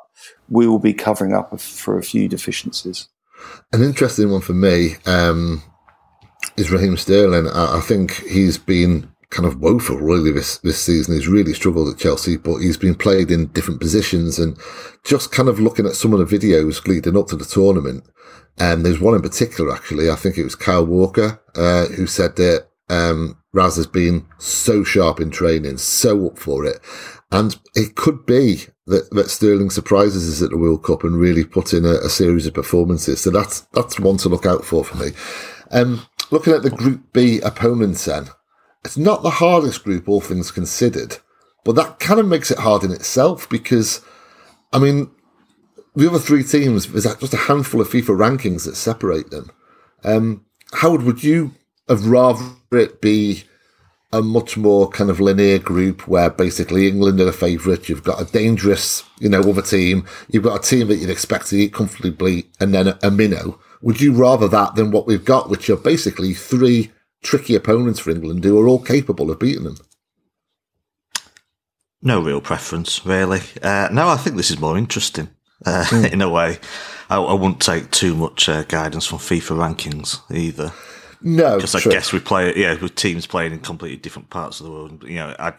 we 0.49 0.67
will 0.67 0.79
be 0.79 0.95
covering 0.95 1.35
up 1.35 1.61
for 1.61 1.99
a 1.99 2.03
few 2.03 2.29
deficiencies. 2.29 3.09
An 3.75 3.83
interesting 3.83 4.31
one 4.31 4.41
for 4.41 4.55
me 4.55 4.95
um, 5.05 5.63
is 6.57 6.71
Raheem 6.71 6.97
Sterling. 6.97 7.47
I, 7.49 7.77
I 7.77 7.81
think 7.81 8.23
he's 8.23 8.57
been 8.57 9.11
kind 9.29 9.47
of 9.47 9.61
woeful 9.61 9.99
really 9.99 10.33
this, 10.33 10.57
this 10.59 10.83
season. 10.83 11.15
He's 11.15 11.29
really 11.29 11.53
struggled 11.53 11.93
at 11.93 12.01
Chelsea, 12.01 12.39
but 12.39 12.59
he's 12.59 12.79
been 12.79 12.95
played 12.95 13.31
in 13.31 13.49
different 13.49 13.81
positions 13.81 14.39
and 14.39 14.57
just 15.05 15.31
kind 15.31 15.51
of 15.51 15.61
looking 15.61 15.87
at 15.87 15.95
some 15.95 16.15
of 16.15 16.19
the 16.21 16.39
videos 16.39 16.87
leading 16.87 17.19
up 17.19 17.27
to 17.29 17.37
the 17.37 17.45
tournament. 17.45 18.05
And 18.57 18.85
there's 18.85 19.01
one 19.01 19.15
in 19.15 19.23
particular, 19.23 19.75
actually. 19.75 20.11
I 20.11 20.17
think 20.17 20.39
it 20.39 20.45
was 20.45 20.55
Kyle 20.55 20.87
Walker, 20.87 21.39
uh, 21.55 21.87
who 21.87 22.07
said 22.07 22.37
that, 22.37 22.69
um, 22.89 23.37
Raz 23.53 23.77
has 23.77 23.87
been 23.87 24.27
so 24.39 24.83
sharp 24.83 25.21
in 25.21 25.31
training, 25.31 25.79
so 25.79 26.27
up 26.27 26.39
for 26.39 26.65
it. 26.65 26.81
And 27.31 27.57
it 27.75 27.95
could 27.95 28.27
be 28.27 28.65
that, 28.87 29.11
that 29.11 29.31
Sterling 29.31 29.71
surprises 29.71 30.29
us 30.29 30.43
at 30.43 30.51
the 30.51 30.59
World 30.59 30.85
Cup 30.85 31.05
and 31.05 31.19
really 31.19 31.45
put 31.45 31.73
in 31.73 31.85
a, 31.85 31.95
a 31.95 32.09
series 32.09 32.47
of 32.47 32.55
performances. 32.55 33.21
So 33.21 33.31
that's 33.31 33.61
that's 33.73 34.01
one 34.01 34.17
to 34.19 34.29
look 34.29 34.47
out 34.47 34.65
for 34.65 34.85
for 34.85 34.97
me. 34.97 35.13
Um, 35.71 36.07
looking 36.31 36.53
at 36.53 36.63
the 36.63 36.71
Group 36.71 37.13
B 37.13 37.41
opponents 37.41 38.05
then, 38.07 38.29
it's 38.85 38.97
not 38.97 39.23
the 39.23 39.31
hardest 39.31 39.85
group, 39.85 40.09
all 40.09 40.21
things 40.21 40.51
considered, 40.51 41.19
but 41.65 41.75
that 41.77 42.01
kind 42.01 42.21
of 42.21 42.27
makes 42.27 42.51
it 42.51 42.59
hard 42.59 42.83
in 42.83 42.91
itself 42.91 43.49
because, 43.49 44.01
I 44.73 44.79
mean, 44.79 45.11
the 45.95 46.09
other 46.09 46.19
three 46.19 46.43
teams, 46.43 46.91
there's 46.91 47.17
just 47.17 47.35
a 47.35 47.39
handful 47.39 47.81
of 47.81 47.89
FIFA 47.89 48.39
rankings 48.39 48.65
that 48.65 48.77
separate 48.77 49.31
them. 49.31 49.51
Um, 50.05 50.45
Howard, 50.75 51.03
would 51.03 51.23
you 51.23 51.55
have 51.89 52.07
rather 52.07 52.45
it 52.73 53.01
be 53.01 53.45
a 54.13 54.21
much 54.21 54.57
more 54.57 54.89
kind 54.91 55.09
of 55.09 55.21
linear 55.21 55.59
group 55.59 56.07
where 56.07 56.29
basically 56.29 56.87
England 56.87 57.21
are 57.21 57.25
the 57.25 57.33
favourite. 57.33 57.89
You've 57.89 58.05
got 58.05 58.21
a 58.21 58.31
dangerous, 58.31 59.05
you 59.19 59.29
know, 59.29 59.41
other 59.41 59.63
team. 59.63 60.07
You've 60.29 60.43
got 60.43 60.63
a 60.63 60.69
team 60.69 60.89
that 60.89 60.97
you'd 60.97 61.11
expect 61.11 61.49
to 61.49 61.57
eat 61.57 61.73
comfortably 61.73 62.47
and 62.61 62.75
then 62.75 62.89
a, 62.89 62.99
a 63.03 63.11
minnow. 63.11 63.59
Would 63.81 64.01
you 64.01 64.13
rather 64.13 64.49
that 64.49 64.75
than 64.75 64.91
what 64.91 65.07
we've 65.07 65.25
got, 65.25 65.49
which 65.49 65.71
are 65.71 65.77
basically 65.77 66.35
three 66.35 66.93
tricky 67.23 67.55
opponents 67.55 68.01
for 68.01 68.11
England 68.11 68.45
who 68.45 68.61
are 68.61 68.69
all 68.69 68.83
capable 68.83 69.31
of 69.31 69.39
beating 69.39 69.65
them? 69.65 69.77
No 72.03 72.21
real 72.21 72.41
preference, 72.41 73.07
really. 73.07 73.41
Uh, 73.63 73.89
no, 73.93 74.09
I 74.09 74.17
think 74.17 74.37
this 74.37 74.51
is 74.51 74.61
more 74.61 74.77
interesting 74.77 75.29
uh, 75.65 75.85
mm. 75.89 76.13
in 76.13 76.21
a 76.21 76.29
way. 76.29 76.59
I, 77.09 77.17
I, 77.17 77.33
wouldn't 77.35 77.61
take 77.61 77.91
too 77.91 78.15
much 78.15 78.49
uh, 78.49 78.65
guidance 78.65 79.07
from 79.07 79.19
FIFA 79.19 79.77
rankings 79.77 80.21
either. 80.35 80.73
No, 81.23 81.57
because 81.57 81.75
I 81.75 81.81
guess 81.81 82.13
we 82.13 82.21
play, 82.21 82.55
yeah, 82.57 82.81
with 82.81 82.95
teams 82.95 83.27
playing 83.27 83.53
in 83.53 83.61
completely 83.61 83.99
different 83.99 84.31
parts 84.31 84.61
of 84.61 84.67
the 84.67 84.73
world. 84.73 85.05
You 85.05 85.17
know, 85.17 85.37
I, 85.39 85.55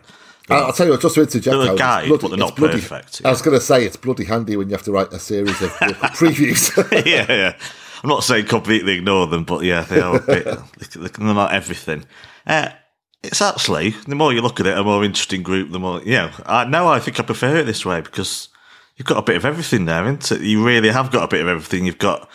I'll 0.49 0.73
tell 0.73 0.87
you 0.87 0.91
what, 0.91 1.01
just 1.01 1.15
to 1.15 1.21
interject, 1.21 1.57
they're 1.57 1.73
a 1.73 1.77
guide, 1.77 2.07
bloody, 2.07 2.21
but 2.21 2.27
they're 2.29 2.37
not 2.37 2.55
bloody, 2.55 2.81
perfect. 2.81 3.21
Yeah. 3.21 3.27
I 3.27 3.31
was 3.31 3.41
going 3.41 3.57
to 3.57 3.63
say 3.63 3.85
it's 3.85 3.95
bloody 3.95 4.25
handy 4.25 4.57
when 4.57 4.69
you 4.69 4.75
have 4.75 4.83
to 4.83 4.91
write 4.91 5.13
a 5.13 5.19
series 5.19 5.61
of 5.61 5.69
previews. 6.17 6.75
yeah, 7.05 7.25
yeah. 7.29 7.55
I'm 8.03 8.09
not 8.09 8.23
saying 8.23 8.47
completely 8.47 8.97
ignore 8.97 9.27
them, 9.27 9.45
but 9.45 9.63
yeah, 9.63 9.83
they 9.83 10.01
are 10.01 10.17
a 10.17 10.19
bit. 10.19 10.43
they're 10.93 11.33
not 11.33 11.53
everything. 11.53 12.05
Uh, 12.45 12.69
it's 13.23 13.41
actually 13.41 13.91
the 13.91 14.15
more 14.15 14.33
you 14.33 14.41
look 14.41 14.59
at 14.59 14.65
it, 14.65 14.77
a 14.77 14.83
more 14.83 15.05
interesting 15.05 15.43
group. 15.43 15.71
The 15.71 15.79
more 15.79 16.01
you 16.01 16.11
know. 16.11 16.31
I, 16.45 16.65
now 16.65 16.87
I 16.87 16.99
think 16.99 17.19
I 17.19 17.23
prefer 17.23 17.55
it 17.57 17.65
this 17.65 17.85
way 17.85 18.01
because 18.01 18.49
you've 18.97 19.07
got 19.07 19.17
a 19.17 19.21
bit 19.21 19.37
of 19.37 19.45
everything 19.45 19.85
there, 19.85 20.03
isn't 20.03 20.31
it? 20.33 20.41
You 20.41 20.65
really 20.65 20.89
have 20.89 21.11
got 21.11 21.23
a 21.23 21.27
bit 21.29 21.39
of 21.39 21.47
everything. 21.47 21.85
You've 21.85 21.97
got 21.97 22.29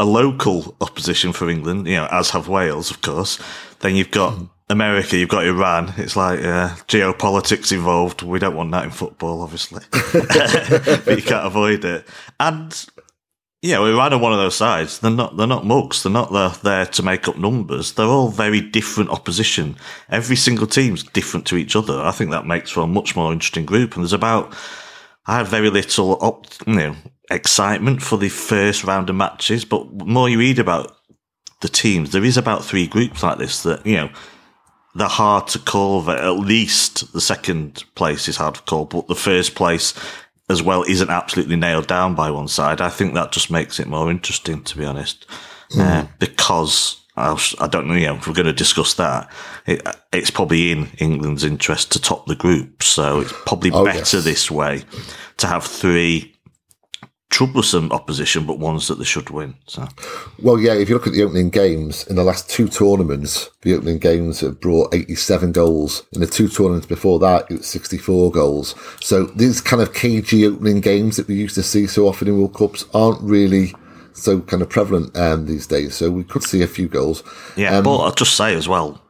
a 0.00 0.04
local 0.04 0.74
opposition 0.80 1.32
for 1.32 1.50
England, 1.50 1.86
you 1.86 1.96
know, 1.96 2.08
as 2.10 2.30
have 2.30 2.48
Wales, 2.48 2.90
of 2.90 3.02
course. 3.02 3.38
Then 3.80 3.94
you've 3.94 4.10
got 4.10 4.32
mm. 4.32 4.48
America, 4.70 5.18
you've 5.18 5.28
got 5.28 5.44
Iran. 5.44 5.92
It's 5.98 6.16
like 6.16 6.40
uh, 6.40 6.70
geopolitics 6.88 7.70
involved. 7.70 8.22
We 8.22 8.38
don't 8.38 8.56
want 8.56 8.70
that 8.70 8.84
in 8.84 8.90
football, 8.90 9.42
obviously, 9.42 9.84
but 9.92 11.16
you 11.16 11.22
can't 11.22 11.46
avoid 11.46 11.84
it. 11.84 12.08
And 12.40 12.86
yeah, 13.60 13.78
you 13.78 13.84
know, 13.84 13.94
Iran 13.94 14.14
are 14.14 14.18
one 14.18 14.32
of 14.32 14.38
those 14.38 14.56
sides. 14.56 15.00
They're 15.00 15.10
not. 15.10 15.36
They're 15.36 15.46
not 15.46 15.66
mugs. 15.66 16.02
They're 16.02 16.10
not 16.10 16.32
there, 16.32 16.48
there 16.62 16.86
to 16.86 17.02
make 17.02 17.28
up 17.28 17.36
numbers. 17.36 17.92
They're 17.92 18.06
all 18.06 18.28
very 18.28 18.62
different 18.62 19.10
opposition. 19.10 19.76
Every 20.08 20.36
single 20.36 20.66
team's 20.66 21.02
different 21.02 21.46
to 21.48 21.56
each 21.56 21.76
other. 21.76 22.00
I 22.00 22.12
think 22.12 22.30
that 22.30 22.46
makes 22.46 22.70
for 22.70 22.80
a 22.80 22.86
much 22.86 23.14
more 23.14 23.34
interesting 23.34 23.66
group. 23.66 23.94
And 23.94 24.02
there's 24.02 24.14
about 24.14 24.54
I 25.26 25.36
have 25.36 25.48
very 25.48 25.68
little, 25.68 26.16
op, 26.22 26.46
you 26.66 26.74
know, 26.74 26.96
excitement 27.30 28.02
for 28.02 28.16
the 28.18 28.28
first 28.28 28.84
round 28.84 29.08
of 29.08 29.16
matches, 29.16 29.64
but 29.64 29.90
more 29.92 30.28
you 30.28 30.38
read 30.38 30.58
about 30.58 30.96
the 31.60 31.68
teams, 31.68 32.12
there 32.12 32.24
is 32.24 32.36
about 32.36 32.64
three 32.64 32.86
groups 32.86 33.22
like 33.22 33.38
this 33.38 33.62
that, 33.62 33.86
you 33.86 33.96
know, 33.96 34.10
they're 34.94 35.08
hard 35.08 35.46
to 35.48 35.58
call. 35.58 36.00
That 36.02 36.18
at 36.18 36.38
least 36.38 37.12
the 37.12 37.20
second 37.20 37.84
place 37.94 38.28
is 38.28 38.36
hard 38.36 38.56
to 38.56 38.62
call, 38.62 38.86
but 38.86 39.06
the 39.08 39.14
first 39.14 39.54
place 39.54 39.94
as 40.48 40.62
well 40.62 40.82
isn't 40.82 41.10
absolutely 41.10 41.56
nailed 41.56 41.86
down 41.86 42.14
by 42.14 42.30
one 42.30 42.48
side. 42.48 42.80
I 42.80 42.88
think 42.88 43.14
that 43.14 43.30
just 43.30 43.50
makes 43.50 43.78
it 43.78 43.86
more 43.86 44.10
interesting, 44.10 44.64
to 44.64 44.76
be 44.76 44.84
honest, 44.84 45.26
mm. 45.70 45.80
uh, 45.80 46.06
because 46.18 47.00
I 47.16 47.68
don't 47.70 47.86
know, 47.86 47.94
you 47.94 48.06
know, 48.06 48.16
if 48.16 48.26
we're 48.26 48.34
going 48.34 48.46
to 48.46 48.52
discuss 48.52 48.94
that, 48.94 49.30
it, 49.66 49.86
it's 50.12 50.30
probably 50.30 50.72
in 50.72 50.88
England's 50.98 51.44
interest 51.44 51.92
to 51.92 52.00
top 52.00 52.26
the 52.26 52.34
group. 52.34 52.82
So 52.82 53.20
it's 53.20 53.32
probably 53.44 53.70
oh, 53.72 53.84
better 53.84 54.16
yes. 54.16 54.24
this 54.24 54.50
way 54.50 54.84
to 55.36 55.46
have 55.46 55.64
three 55.64 56.34
troublesome 57.30 57.90
opposition, 57.92 58.44
but 58.44 58.58
ones 58.58 58.88
that 58.88 58.96
they 58.96 59.04
should 59.04 59.30
win. 59.30 59.54
So, 59.66 59.88
well, 60.42 60.58
yeah, 60.58 60.74
if 60.74 60.88
you 60.88 60.96
look 60.96 61.06
at 61.06 61.12
the 61.12 61.22
opening 61.22 61.48
games 61.48 62.06
in 62.08 62.16
the 62.16 62.24
last 62.24 62.50
two 62.50 62.68
tournaments, 62.68 63.48
the 63.62 63.74
opening 63.74 63.98
games 63.98 64.40
have 64.40 64.60
brought 64.60 64.92
87 64.92 65.52
goals. 65.52 66.04
In 66.12 66.20
the 66.20 66.26
two 66.26 66.48
tournaments 66.48 66.86
before 66.86 67.18
that, 67.20 67.50
it 67.50 67.58
was 67.58 67.66
64 67.68 68.32
goals. 68.32 68.74
So 69.00 69.24
these 69.24 69.60
kind 69.60 69.80
of 69.80 69.94
cagey 69.94 70.46
opening 70.46 70.80
games 70.80 71.16
that 71.16 71.28
we 71.28 71.36
used 71.36 71.54
to 71.54 71.62
see 71.62 71.86
so 71.86 72.08
often 72.08 72.28
in 72.28 72.36
World 72.36 72.54
Cups 72.54 72.84
aren't 72.92 73.22
really 73.22 73.74
so 74.12 74.40
kind 74.40 74.62
of 74.62 74.68
prevalent 74.68 75.16
um, 75.16 75.46
these 75.46 75.66
days. 75.66 75.94
So 75.94 76.10
we 76.10 76.24
could 76.24 76.42
see 76.42 76.62
a 76.62 76.66
few 76.66 76.88
goals. 76.88 77.22
Yeah, 77.56 77.78
um, 77.78 77.84
but 77.84 77.96
I'll 77.98 78.12
just 78.12 78.36
say 78.36 78.54
as 78.54 78.68
well, 78.68 79.00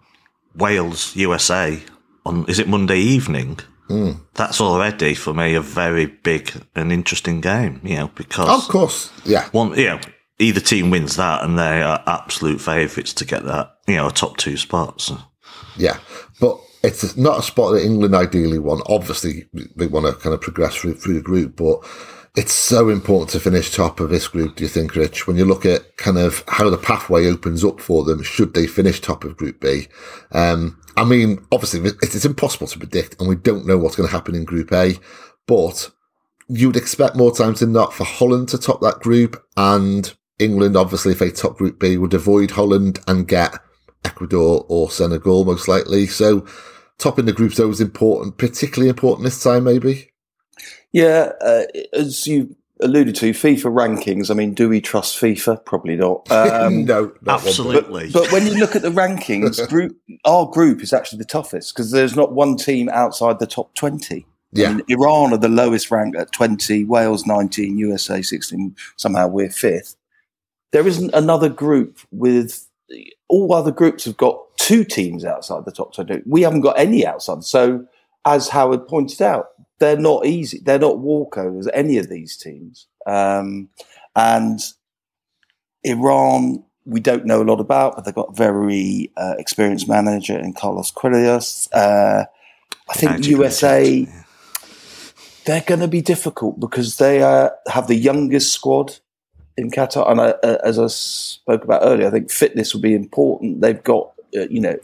Wales 0.55 1.17
USA 1.17 1.83
on 2.27 2.45
is 2.47 2.59
it 2.59 2.69
Monday 2.69 2.99
evening? 2.99 3.59
Mm. 3.91 4.21
That's 4.35 4.61
already 4.61 5.15
for 5.15 5.35
me 5.35 5.55
a 5.55 5.61
very 5.61 6.07
big 6.07 6.53
and 6.77 6.93
interesting 6.93 7.41
game. 7.41 7.81
You 7.83 7.97
know, 7.97 8.11
because 8.15 8.63
of 8.63 8.71
course, 8.71 9.11
yeah, 9.25 9.49
one, 9.51 9.77
you 9.77 9.87
know, 9.87 10.01
either 10.39 10.61
team 10.61 10.91
wins 10.91 11.17
that, 11.17 11.43
and 11.43 11.59
they 11.59 11.83
are 11.83 12.03
absolute 12.07 12.61
favourites 12.61 13.13
to 13.15 13.25
get 13.25 13.45
that, 13.45 13.75
you 13.89 13.97
know, 13.97 14.09
top 14.09 14.37
two 14.37 14.57
spots. 14.57 15.11
Yeah, 15.77 15.99
but 16.41 16.59
it's 16.85 17.17
not 17.17 17.41
a 17.41 17.43
spot 17.43 17.73
that 17.73 17.85
England 17.85 18.15
ideally 18.15 18.61
want. 18.61 18.83
Obviously, 18.87 19.49
they 19.75 19.89
want 19.89 20.07
to 20.07 20.13
kind 20.21 20.35
of 20.35 20.41
progress 20.41 20.77
through, 20.77 20.95
through 20.95 21.15
the 21.15 21.21
group, 21.21 21.57
but 21.57 21.85
it's 22.37 22.53
so 22.53 22.89
important 22.89 23.31
to 23.31 23.41
finish 23.41 23.73
top 23.73 23.99
of 23.99 24.11
this 24.11 24.29
group, 24.29 24.57
do 24.57 24.63
you 24.63 24.69
think, 24.69 24.95
Rich? 24.95 25.27
When 25.27 25.37
you 25.37 25.45
look 25.45 25.67
at 25.67 25.97
kind 25.97 26.17
of 26.17 26.45
how 26.47 26.71
the 26.71 26.79
pathway 26.79 27.27
opens 27.27 27.65
up 27.65 27.81
for 27.81 28.05
them, 28.05 28.23
should 28.23 28.55
they 28.55 28.67
finish 28.67 29.01
top 29.01 29.25
of 29.25 29.37
Group 29.37 29.61
B? 29.61 29.89
Um, 30.31 30.81
I 30.97 31.05
mean, 31.05 31.45
obviously, 31.51 31.81
it's 32.03 32.25
impossible 32.25 32.69
to 32.69 32.79
predict, 32.79 33.21
and 33.21 33.29
we 33.29 33.35
don't 33.35 33.67
know 33.67 33.79
what's 33.79 33.97
going 33.97 34.09
to 34.09 34.15
happen 34.15 34.37
in 34.37 34.45
Group 34.45 34.73
A, 34.73 34.95
but 35.47 35.91
you'd 36.49 36.77
expect 36.77 37.17
more 37.17 37.35
times 37.35 37.61
than 37.61 37.73
not 37.73 37.93
for 37.93 38.05
Holland 38.05 38.49
to 38.51 38.59
top 38.59 38.81
that 38.81 39.01
group, 39.01 39.43
and 39.57 40.15
England, 40.39 40.77
obviously, 40.77 41.13
if 41.13 41.19
they 41.19 41.33
top 41.33 41.59
Group 41.59 41.81
B, 41.81 41.97
would 41.97 42.15
avoid 42.15 42.53
Holland 42.53 43.01
and 43.09 43.27
get 43.27 43.59
Ecuador 44.05 44.65
or 44.69 44.89
Senegal, 44.91 45.45
most 45.45 45.67
likely. 45.67 46.07
So, 46.07 46.47
topping 46.97 47.27
the 47.27 47.33
group 47.33 47.53
is 47.53 47.61
always 47.61 47.81
important, 47.81 48.39
particularly 48.39 48.89
important 48.89 49.25
this 49.25 49.43
time, 49.43 49.65
maybe. 49.65 50.11
Yeah, 50.93 51.33
uh, 51.41 51.63
as 51.93 52.27
you 52.27 52.57
alluded 52.83 53.15
to, 53.17 53.31
FIFA 53.31 53.73
rankings. 53.73 54.31
I 54.31 54.35
mean, 54.35 54.55
do 54.55 54.69
we 54.69 54.81
trust 54.81 55.21
FIFA? 55.21 55.65
Probably 55.65 55.97
not. 55.97 56.27
Um, 56.51 56.85
no, 56.85 57.13
absolutely. 57.27 58.11
But, 58.11 58.25
but, 58.25 58.33
when 58.33 58.47
you 58.47 58.55
look 58.59 58.75
at 58.75 58.83
the 58.83 58.91
rankings, 58.91 59.67
group, 59.69 59.97
our 60.25 60.47
group 60.47 60.83
is 60.83 60.93
actually 60.93 61.19
the 61.19 61.25
toughest 61.25 61.75
because 61.75 61.91
there's 61.91 62.17
not 62.17 62.33
one 62.33 62.57
team 62.57 62.89
outside 62.89 63.39
the 63.39 63.47
top 63.47 63.75
twenty. 63.75 64.27
Yeah, 64.53 64.71
I 64.71 64.75
mean, 64.75 64.85
Iran 64.89 65.33
are 65.33 65.39
the 65.39 65.49
lowest 65.49 65.91
ranked 65.91 66.17
at 66.17 66.33
twenty, 66.33 66.85
Wales 66.85 67.27
nineteen, 67.27 67.79
USA 67.79 68.21
sixteen. 68.23 68.75
Somehow 68.97 69.29
we're 69.29 69.51
fifth. 69.51 69.97
There 70.73 70.87
isn't 70.87 71.15
another 71.15 71.49
group 71.49 71.99
with 72.11 72.67
all 73.29 73.53
other 73.55 73.71
groups 73.71 74.05
have 74.05 74.17
got 74.17 74.39
two 74.57 74.85
teams 74.85 75.25
outside 75.25 75.65
the 75.65 75.73
top 75.73 75.95
twenty. 75.95 76.23
We 76.27 76.43
haven't 76.43 76.63
got 76.63 76.79
any 76.79 77.07
outside. 77.07 77.45
So, 77.45 77.87
as 78.25 78.49
Howard 78.49 78.87
pointed 78.89 79.23
out, 79.23 79.51
they're 79.81 79.99
not 79.99 80.27
easy. 80.27 80.61
They're 80.63 80.79
not 80.79 80.97
walkovers, 80.97 81.67
any 81.75 81.99
of 81.99 82.09
these 82.09 82.37
teams. 82.37 82.87
Um, 83.07 83.71
and 84.15 84.61
Iran, 85.83 86.63
we 86.85 87.01
don't 87.01 87.25
know 87.25 87.43
a 87.43 87.45
lot 87.45 87.61
about, 87.61 87.97
but 87.97 88.05
they've 88.05 88.15
got 88.15 88.31
a 88.31 88.35
very 88.35 89.11
uh, 89.17 89.35
experienced 89.39 89.89
manager 89.89 90.39
in 90.39 90.53
Carlos 90.53 90.93
Queiroz. 90.93 91.69
Uh, 91.73 92.27
I 92.89 92.93
think 92.95 93.27
USA, 93.27 94.07
they're 95.47 95.65
going 95.67 95.81
to 95.81 95.89
be 95.89 96.03
difficult 96.03 96.61
because 96.61 96.99
they 96.99 97.23
uh, 97.23 97.51
have 97.69 97.87
the 97.87 97.97
youngest 97.97 98.53
squad 98.53 98.99
in 99.57 99.71
Qatar. 99.71 100.11
And 100.11 100.21
I, 100.21 100.31
uh, 100.43 100.59
as 100.65 100.79
I 100.79 100.89
spoke 100.89 101.65
about 101.65 101.83
earlier, 101.85 102.09
I 102.09 102.11
think 102.11 102.31
fitness 102.31 102.75
will 102.75 102.83
be 102.83 102.95
important. 102.95 103.61
They've 103.61 103.83
got, 103.83 104.13
uh, 104.37 104.49
you 104.51 104.61
know, 104.61 104.79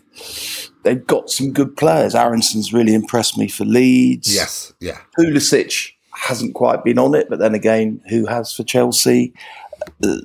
they've 0.87 1.07
got 1.07 1.29
some 1.29 1.53
good 1.53 1.77
players. 1.77 2.15
Aaronson's 2.15 2.73
really 2.73 2.95
impressed 2.95 3.37
me 3.37 3.49
for 3.49 3.65
Leeds. 3.65 4.33
Yes, 4.33 4.73
yeah. 4.81 5.01
Pulisic 5.19 5.91
hasn't 6.15 6.55
quite 6.55 6.85
been 6.85 6.99
on 6.99 7.15
it, 7.15 7.29
but 7.29 7.41
then 7.41 7.55
again, 7.55 8.01
who 8.09 8.25
has 8.27 8.53
for 8.53 8.63
Chelsea? 8.63 9.35
Uh, 10.03 10.17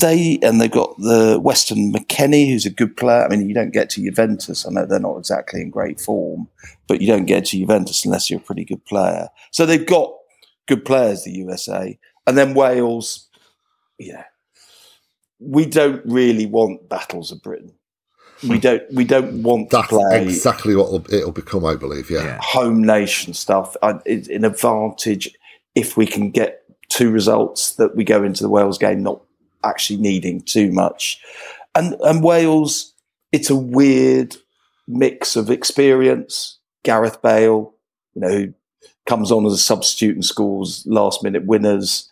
they 0.00 0.38
and 0.42 0.60
they've 0.60 0.70
got 0.70 0.96
the 0.98 1.38
Weston 1.40 1.92
McKennie, 1.92 2.48
who's 2.48 2.66
a 2.66 2.70
good 2.70 2.96
player. 2.96 3.24
I 3.24 3.28
mean, 3.28 3.48
you 3.48 3.54
don't 3.54 3.72
get 3.72 3.88
to 3.90 4.02
Juventus. 4.02 4.66
I 4.66 4.70
know 4.70 4.84
they're 4.84 4.98
not 4.98 5.18
exactly 5.18 5.60
in 5.62 5.70
great 5.70 6.00
form, 6.00 6.48
but 6.88 7.00
you 7.00 7.06
don't 7.06 7.26
get 7.26 7.46
to 7.46 7.58
Juventus 7.58 8.04
unless 8.04 8.28
you're 8.28 8.40
a 8.40 8.42
pretty 8.42 8.64
good 8.64 8.84
player. 8.84 9.28
So 9.52 9.64
they've 9.64 9.86
got 9.86 10.12
good 10.66 10.84
players, 10.84 11.22
the 11.22 11.32
USA, 11.32 11.98
and 12.26 12.36
then 12.36 12.54
Wales. 12.54 13.28
Yeah, 13.98 14.24
we 15.38 15.66
don't 15.66 16.04
really 16.04 16.46
want 16.46 16.88
battles 16.88 17.30
of 17.30 17.42
Britain 17.42 17.74
we 18.48 18.56
hmm. 18.56 18.60
don't 18.60 18.92
we 18.92 19.04
don't 19.04 19.42
want 19.42 19.70
That's 19.70 19.88
to 19.88 19.96
play 19.96 20.22
exactly 20.22 20.76
what 20.76 21.10
it'll, 21.12 21.32
become, 21.32 21.64
I 21.64 21.74
believe. 21.76 22.10
Yeah. 22.10 22.24
Yeah. 22.24 22.38
home 22.40 22.82
nation 22.82 23.34
stuff. 23.34 23.76
It's 24.04 24.28
an 24.28 24.44
advantage 24.44 25.30
if 25.74 25.96
we 25.96 26.06
can 26.06 26.30
get 26.30 26.62
two 26.88 27.10
results 27.10 27.72
that 27.76 27.96
we 27.96 28.04
go 28.04 28.22
into 28.22 28.42
the 28.42 28.48
Wales 28.48 28.78
game 28.78 29.02
not 29.02 29.20
actually 29.64 29.98
needing 29.98 30.40
too 30.42 30.70
much. 30.70 31.20
And 31.74 31.94
and 32.00 32.22
Wales, 32.22 32.92
it's 33.32 33.50
a 33.50 33.56
weird 33.56 34.36
mix 34.86 35.36
of 35.36 35.50
experience. 35.50 36.58
Gareth 36.82 37.22
Bale, 37.22 37.74
you 38.14 38.20
know, 38.20 38.28
who 38.28 38.54
comes 39.06 39.32
on 39.32 39.46
as 39.46 39.52
a 39.52 39.58
substitute 39.58 40.14
and 40.14 40.24
scores 40.24 40.84
last 40.86 41.22
minute 41.22 41.46
winners 41.46 42.10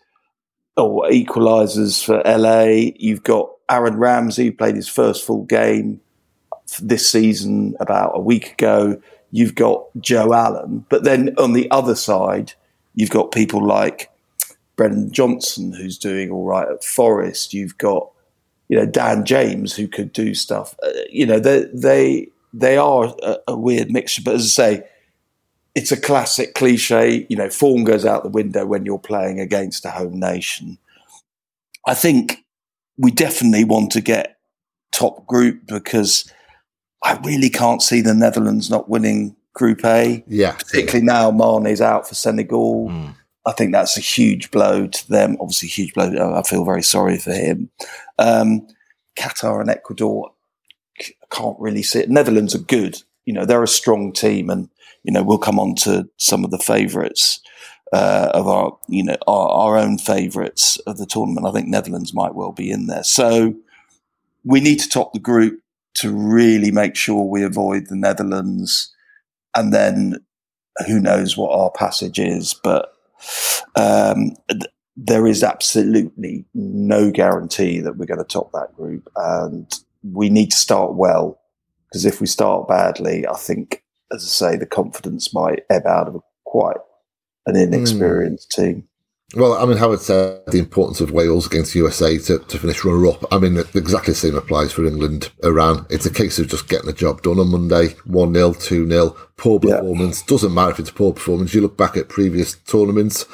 or 0.77 1.05
equalisers 1.05 2.03
for 2.03 2.23
LA. 2.25 2.93
You've 2.97 3.23
got 3.23 3.51
Aaron 3.71 3.97
Ramsey, 3.97 4.47
who 4.47 4.53
played 4.53 4.77
his 4.77 4.89
first 4.89 5.25
full 5.25 5.45
game 5.45 6.01
this 6.81 7.09
season 7.09 7.75
about 7.81 8.13
a 8.15 8.21
week 8.21 8.53
ago. 8.53 9.01
You've 9.31 9.55
got 9.55 9.85
Joe 10.01 10.33
Allen. 10.33 10.85
But 10.89 11.05
then 11.05 11.35
on 11.39 11.53
the 11.53 11.71
other 11.71 11.95
side, 11.95 12.53
you've 12.95 13.11
got 13.11 13.33
people 13.33 13.67
like 13.67 14.11
Brennan 14.77 15.13
Johnson, 15.13 15.73
who's 15.73 15.99
doing 15.99 16.31
all 16.31 16.45
right 16.45 16.69
at 16.69 16.85
Forest. 16.85 17.55
You've 17.55 17.79
got, 17.79 18.11
you 18.69 18.79
know, 18.79 18.87
Dan 18.87 19.25
James, 19.25 19.75
who 19.75 19.89
could 19.89 20.13
do 20.13 20.35
stuff. 20.35 20.75
Uh, 20.83 20.91
you 21.11 21.27
know, 21.27 21.39
they 21.39 21.67
they 21.73 22.29
they 22.53 22.77
are 22.77 23.15
a, 23.23 23.37
a 23.49 23.57
weird 23.57 23.91
mixture. 23.91 24.23
But 24.23 24.35
as 24.37 24.45
I 24.45 24.47
say, 24.49 24.85
it's 25.75 25.93
a 25.93 26.01
classic 26.01 26.55
cliche. 26.55 27.27
You 27.29 27.37
know, 27.37 27.51
form 27.51 27.85
goes 27.85 28.05
out 28.05 28.23
the 28.23 28.29
window 28.29 28.67
when 28.67 28.85
you're 28.85 28.99
playing 28.99 29.41
against 29.41 29.85
a 29.85 29.91
home 29.91 30.19
nation. 30.19 30.79
I 31.87 31.95
think 31.95 32.45
we 32.97 33.11
definitely 33.11 33.65
want 33.65 33.91
to 33.93 34.01
get 34.01 34.39
top 34.93 35.27
group 35.27 35.67
because 35.67 36.31
I 37.03 37.19
really 37.25 37.51
can't 37.51 37.83
see 37.83 38.01
the 38.01 38.15
Netherlands 38.15 38.71
not 38.71 38.89
winning 38.89 39.37
Group 39.55 39.85
A 39.85 40.25
Yeah. 40.27 40.53
particularly 40.53 41.05
now 41.05 41.31
Mane's 41.31 41.81
out 41.81 42.09
for 42.09 42.15
Senegal. 42.15 42.89
Mm. 42.89 43.15
I 43.45 43.53
think 43.53 43.73
that's 43.73 43.97
a 43.99 44.01
huge 44.01 44.51
blow 44.51 44.87
to 44.87 45.09
them. 45.09 45.37
Obviously, 45.41 45.67
a 45.67 45.71
huge 45.71 45.95
blow. 45.95 46.35
I 46.37 46.43
feel 46.43 46.65
very 46.65 46.83
sorry 46.83 47.19
for 47.19 47.33
him. 47.33 47.71
Um, 48.19 48.67
Qatar 49.17 49.61
and 49.61 49.69
Ecuador 49.69 50.31
c- 51.01 51.17
can't 51.31 51.59
really 51.59 51.83
see 51.83 51.99
it. 52.01 52.09
Netherlands 52.11 52.55
are 52.55 52.59
good. 52.61 53.03
You 53.27 53.35
know, 53.35 53.45
they're 53.45 53.63
a 53.63 53.69
strong 53.69 54.13
team, 54.13 54.49
and 54.49 54.69
you 55.03 55.13
know 55.13 55.23
we'll 55.25 55.39
come 55.39 55.59
on 55.59 55.75
to 55.83 56.09
some 56.19 56.45
of 56.45 56.51
the 56.53 56.59
favourites 56.59 57.41
uh, 57.93 58.31
of 58.33 58.47
our, 58.47 58.79
you 58.89 59.03
know, 59.05 59.17
our, 59.27 59.49
our 59.49 59.77
own 59.77 59.99
favourites 59.99 60.79
of 60.87 60.97
the 60.99 61.07
tournament. 61.07 61.47
I 61.47 61.51
think 61.53 61.67
Netherlands 61.67 62.15
might 62.15 62.35
well 62.37 62.53
be 62.53 62.71
in 62.71 62.87
there. 62.87 63.05
So 63.05 63.55
we 64.45 64.61
need 64.61 64.79
to 64.81 64.89
top 64.89 65.13
the 65.13 65.19
group 65.21 65.61
to 65.95 66.13
really 66.13 66.71
make 66.71 66.97
sure 66.97 67.23
we 67.23 67.43
avoid 67.43 67.87
the 67.89 67.97
Netherlands, 67.97 68.95
and 69.57 69.73
then 69.73 70.17
who 70.87 70.99
knows 70.99 71.37
what 71.37 71.53
our 71.53 71.71
passage 71.71 72.19
is, 72.19 72.55
but 72.55 72.93
um, 73.77 74.37
th- 74.51 74.73
there 74.97 75.27
is 75.27 75.43
absolutely 75.43 76.45
no 76.55 77.11
guarantee 77.11 77.81
that 77.81 77.97
we're 77.97 78.07
going 78.07 78.19
to 78.19 78.25
top 78.25 78.53
that 78.53 78.75
group, 78.77 79.09
and 79.17 79.73
we 80.03 80.29
need 80.29 80.51
to 80.51 80.57
start 80.57 80.95
well 80.95 81.39
because 81.93 82.07
if 82.07 82.23
we 82.23 82.27
start 82.27 82.69
badly, 82.69 83.27
I 83.27 83.35
think, 83.35 83.85
as 84.11 84.25
I 84.25 84.53
say, 84.53 84.57
the 84.57 84.65
confidence 84.65 85.35
might 85.35 85.65
ebb 85.69 85.87
out 85.87 86.09
of 86.09 86.15
a, 86.15 86.21
quite 86.45 86.79
an 87.45 87.55
inexperienced 87.55 88.51
team. 88.51 88.89
Well, 89.35 89.55
I 89.55 89.65
mean, 89.65 89.79
Howard 89.79 90.01
said 90.01 90.43
the 90.49 90.59
importance 90.59 91.01
of 91.01 91.11
Wales 91.11 91.47
against 91.47 91.75
USA 91.75 92.19
to, 92.19 92.39
to 92.39 92.59
finish 92.59 92.85
runner 92.85 93.07
up. 93.07 93.25
I 93.33 93.39
mean, 93.39 93.57
exactly 93.57 94.13
the 94.13 94.19
same 94.19 94.35
applies 94.37 94.73
for 94.73 94.85
England, 94.85 95.31
Iran. 95.43 95.87
It's 95.89 96.05
a 96.05 96.13
case 96.13 96.39
of 96.39 96.49
just 96.49 96.69
getting 96.69 96.87
the 96.87 96.93
job 96.93 97.23
done 97.23 97.39
on 97.39 97.51
Monday 97.51 97.95
1 98.05 98.35
0, 98.35 98.53
2 98.53 98.89
0. 98.89 99.17
Poor 99.39 99.59
Yeah. 99.63 99.77
performance. 99.77 100.21
Doesn't 100.23 100.53
matter 100.53 100.73
if 100.73 100.81
it's 100.81 100.91
poor 100.91 101.15
performance. 101.15 101.55
You 101.55 101.63
look 101.63 101.79
back 101.79 101.97
at 101.97 102.11
previous 102.11 102.55
tournaments, 102.67 103.25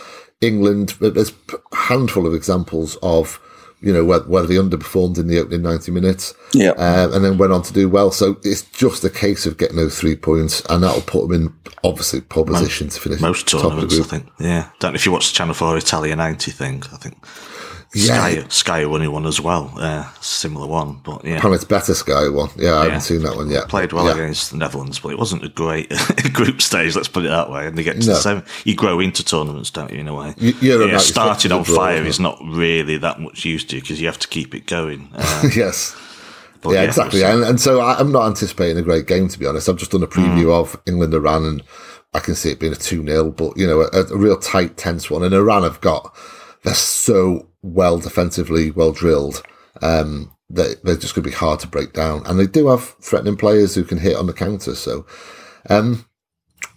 England, 0.40 0.94
there's 1.00 1.32
a 1.72 1.76
handful 1.76 2.26
of 2.26 2.34
examples 2.34 2.96
of, 3.02 3.40
you 3.80 3.92
know, 3.92 4.04
whether, 4.04 4.28
whether 4.28 4.46
they 4.46 4.56
underperformed 4.56 5.18
in 5.18 5.28
the 5.28 5.38
opening 5.38 5.62
90 5.62 5.92
minutes 5.92 6.34
Yeah, 6.52 6.70
uh, 6.70 7.10
and 7.12 7.24
then 7.24 7.38
went 7.38 7.52
on 7.52 7.62
to 7.62 7.72
do 7.72 7.88
well. 7.88 8.10
So 8.10 8.38
it's 8.42 8.62
just 8.62 9.04
a 9.04 9.10
case 9.10 9.46
of 9.46 9.56
getting 9.56 9.76
those 9.76 9.98
three 9.98 10.16
points, 10.16 10.62
and 10.68 10.82
that'll 10.82 11.02
put 11.02 11.28
them 11.28 11.32
in 11.42 11.54
obviously 11.84 12.20
pole 12.20 12.44
position 12.44 12.88
to 12.88 13.00
finish 13.00 13.20
Most 13.20 13.46
top 13.46 13.64
of 13.64 13.80
the 13.80 13.86
tournaments, 13.86 14.00
I 14.00 14.02
think. 14.02 14.28
Yeah. 14.40 14.70
Don't 14.80 14.92
know 14.92 14.96
if 14.96 15.06
you 15.06 15.12
watch 15.12 15.30
the 15.30 15.36
Channel 15.36 15.54
4 15.54 15.76
Italia 15.78 16.16
90 16.16 16.50
thing. 16.50 16.82
I 16.92 16.96
think 16.96 17.24
Yeah. 17.94 18.44
Sky, 18.48 18.48
Sky 18.48 18.85
one 18.85 19.24
as 19.27 19.40
well. 19.40 19.72
Uh, 19.77 20.05
similar 20.20 20.66
one. 20.66 21.01
But 21.03 21.24
yeah. 21.24 21.37
Apparently, 21.38 21.57
it's 21.57 21.64
better 21.64 21.94
Sky 21.94 22.29
one. 22.29 22.51
Yeah, 22.57 22.70
I 22.72 22.77
Yeah. 22.77 22.83
haven't 22.85 23.01
seen 23.01 23.22
that 23.22 23.35
one 23.37 23.48
yet. 23.51 23.68
Played 23.68 23.92
well 23.94 24.05
Yeah. 24.07 24.12
against 24.22 24.51
the 24.51 24.59
Netherlands, 24.59 24.98
but 24.98 25.11
it 25.11 25.18
wasn't 25.18 25.44
a 25.44 25.48
great 25.48 25.88
group 26.35 26.61
stage, 26.61 26.94
let's 26.96 27.09
put 27.09 27.24
it 27.24 27.29
that 27.29 27.51
way. 27.51 27.66
And 27.66 27.79
they 27.79 27.83
get 27.83 28.01
to 28.01 28.07
No. 28.07 28.14
the 28.14 28.20
seven. 28.20 28.42
You 28.64 28.74
grow 28.74 29.01
into 29.01 29.24
tournaments, 29.24 29.70
don't 29.70 29.90
you, 29.92 30.01
in 30.01 30.09
a 30.09 30.14
way? 30.14 30.35
Y- 30.40 30.55
Euro 30.61 30.85
yeah, 30.85 30.92
96 30.92 31.05
starting 31.07 31.53
on 31.53 31.62
draw, 31.62 31.77
fire 31.77 32.05
is 32.05 32.20
not 32.20 32.38
really 32.44 32.98
that 32.98 33.20
much 33.20 33.44
used 33.46 33.70
to 33.70 33.77
because 33.77 34.01
you 34.01 34.07
have 34.07 34.18
to 34.18 34.29
keep 34.29 34.55
it 34.55 34.66
going. 34.66 35.09
Uh, 35.16 35.48
yes. 35.57 35.96
but 36.61 36.70
yeah, 36.74 36.83
it 36.83 36.88
exactly. 36.88 37.22
And, 37.24 37.42
and 37.42 37.59
so 37.61 37.81
I, 37.81 37.98
I'm 37.98 38.12
not 38.12 38.27
anticipating 38.27 38.77
a 38.77 38.83
great 38.83 39.07
game, 39.07 39.29
to 39.29 39.38
be 39.38 39.46
honest. 39.46 39.66
I've 39.68 39.77
just 39.77 39.92
done 39.92 40.03
a 40.03 40.07
preview 40.07 40.44
Mm. 40.44 40.61
of 40.61 40.77
England 40.87 41.14
Iran, 41.14 41.44
and 41.46 41.62
I 42.12 42.18
can 42.20 42.35
see 42.35 42.51
it 42.51 42.61
being 42.61 42.72
a 42.72 42.77
2 42.77 43.03
0, 43.05 43.31
but, 43.31 43.57
you 43.57 43.66
know, 43.66 43.81
a, 43.81 44.03
a 44.12 44.16
real 44.16 44.37
tight, 44.38 44.77
tense 44.77 45.11
one. 45.11 45.22
And 45.22 45.35
Iran 45.35 45.62
have 45.62 45.81
got, 45.81 46.14
they're 46.64 46.74
so 46.74 47.46
well 47.62 47.99
defensively, 47.99 48.71
well 48.71 48.92
drilled. 48.92 49.42
Um, 49.83 50.33
they, 50.51 50.75
they're 50.83 50.97
just 50.97 51.14
going 51.14 51.25
to 51.25 51.31
be 51.31 51.37
hard 51.37 51.61
to 51.61 51.68
break 51.68 51.92
down. 51.92 52.27
And 52.27 52.38
they 52.38 52.47
do 52.47 52.68
have 52.68 52.94
threatening 53.01 53.37
players 53.37 53.75
who 53.75 53.85
can 53.85 53.99
hit 53.99 54.16
on 54.16 54.27
the 54.27 54.33
counter. 54.33 54.75
So, 54.75 55.07
um, 55.68 56.07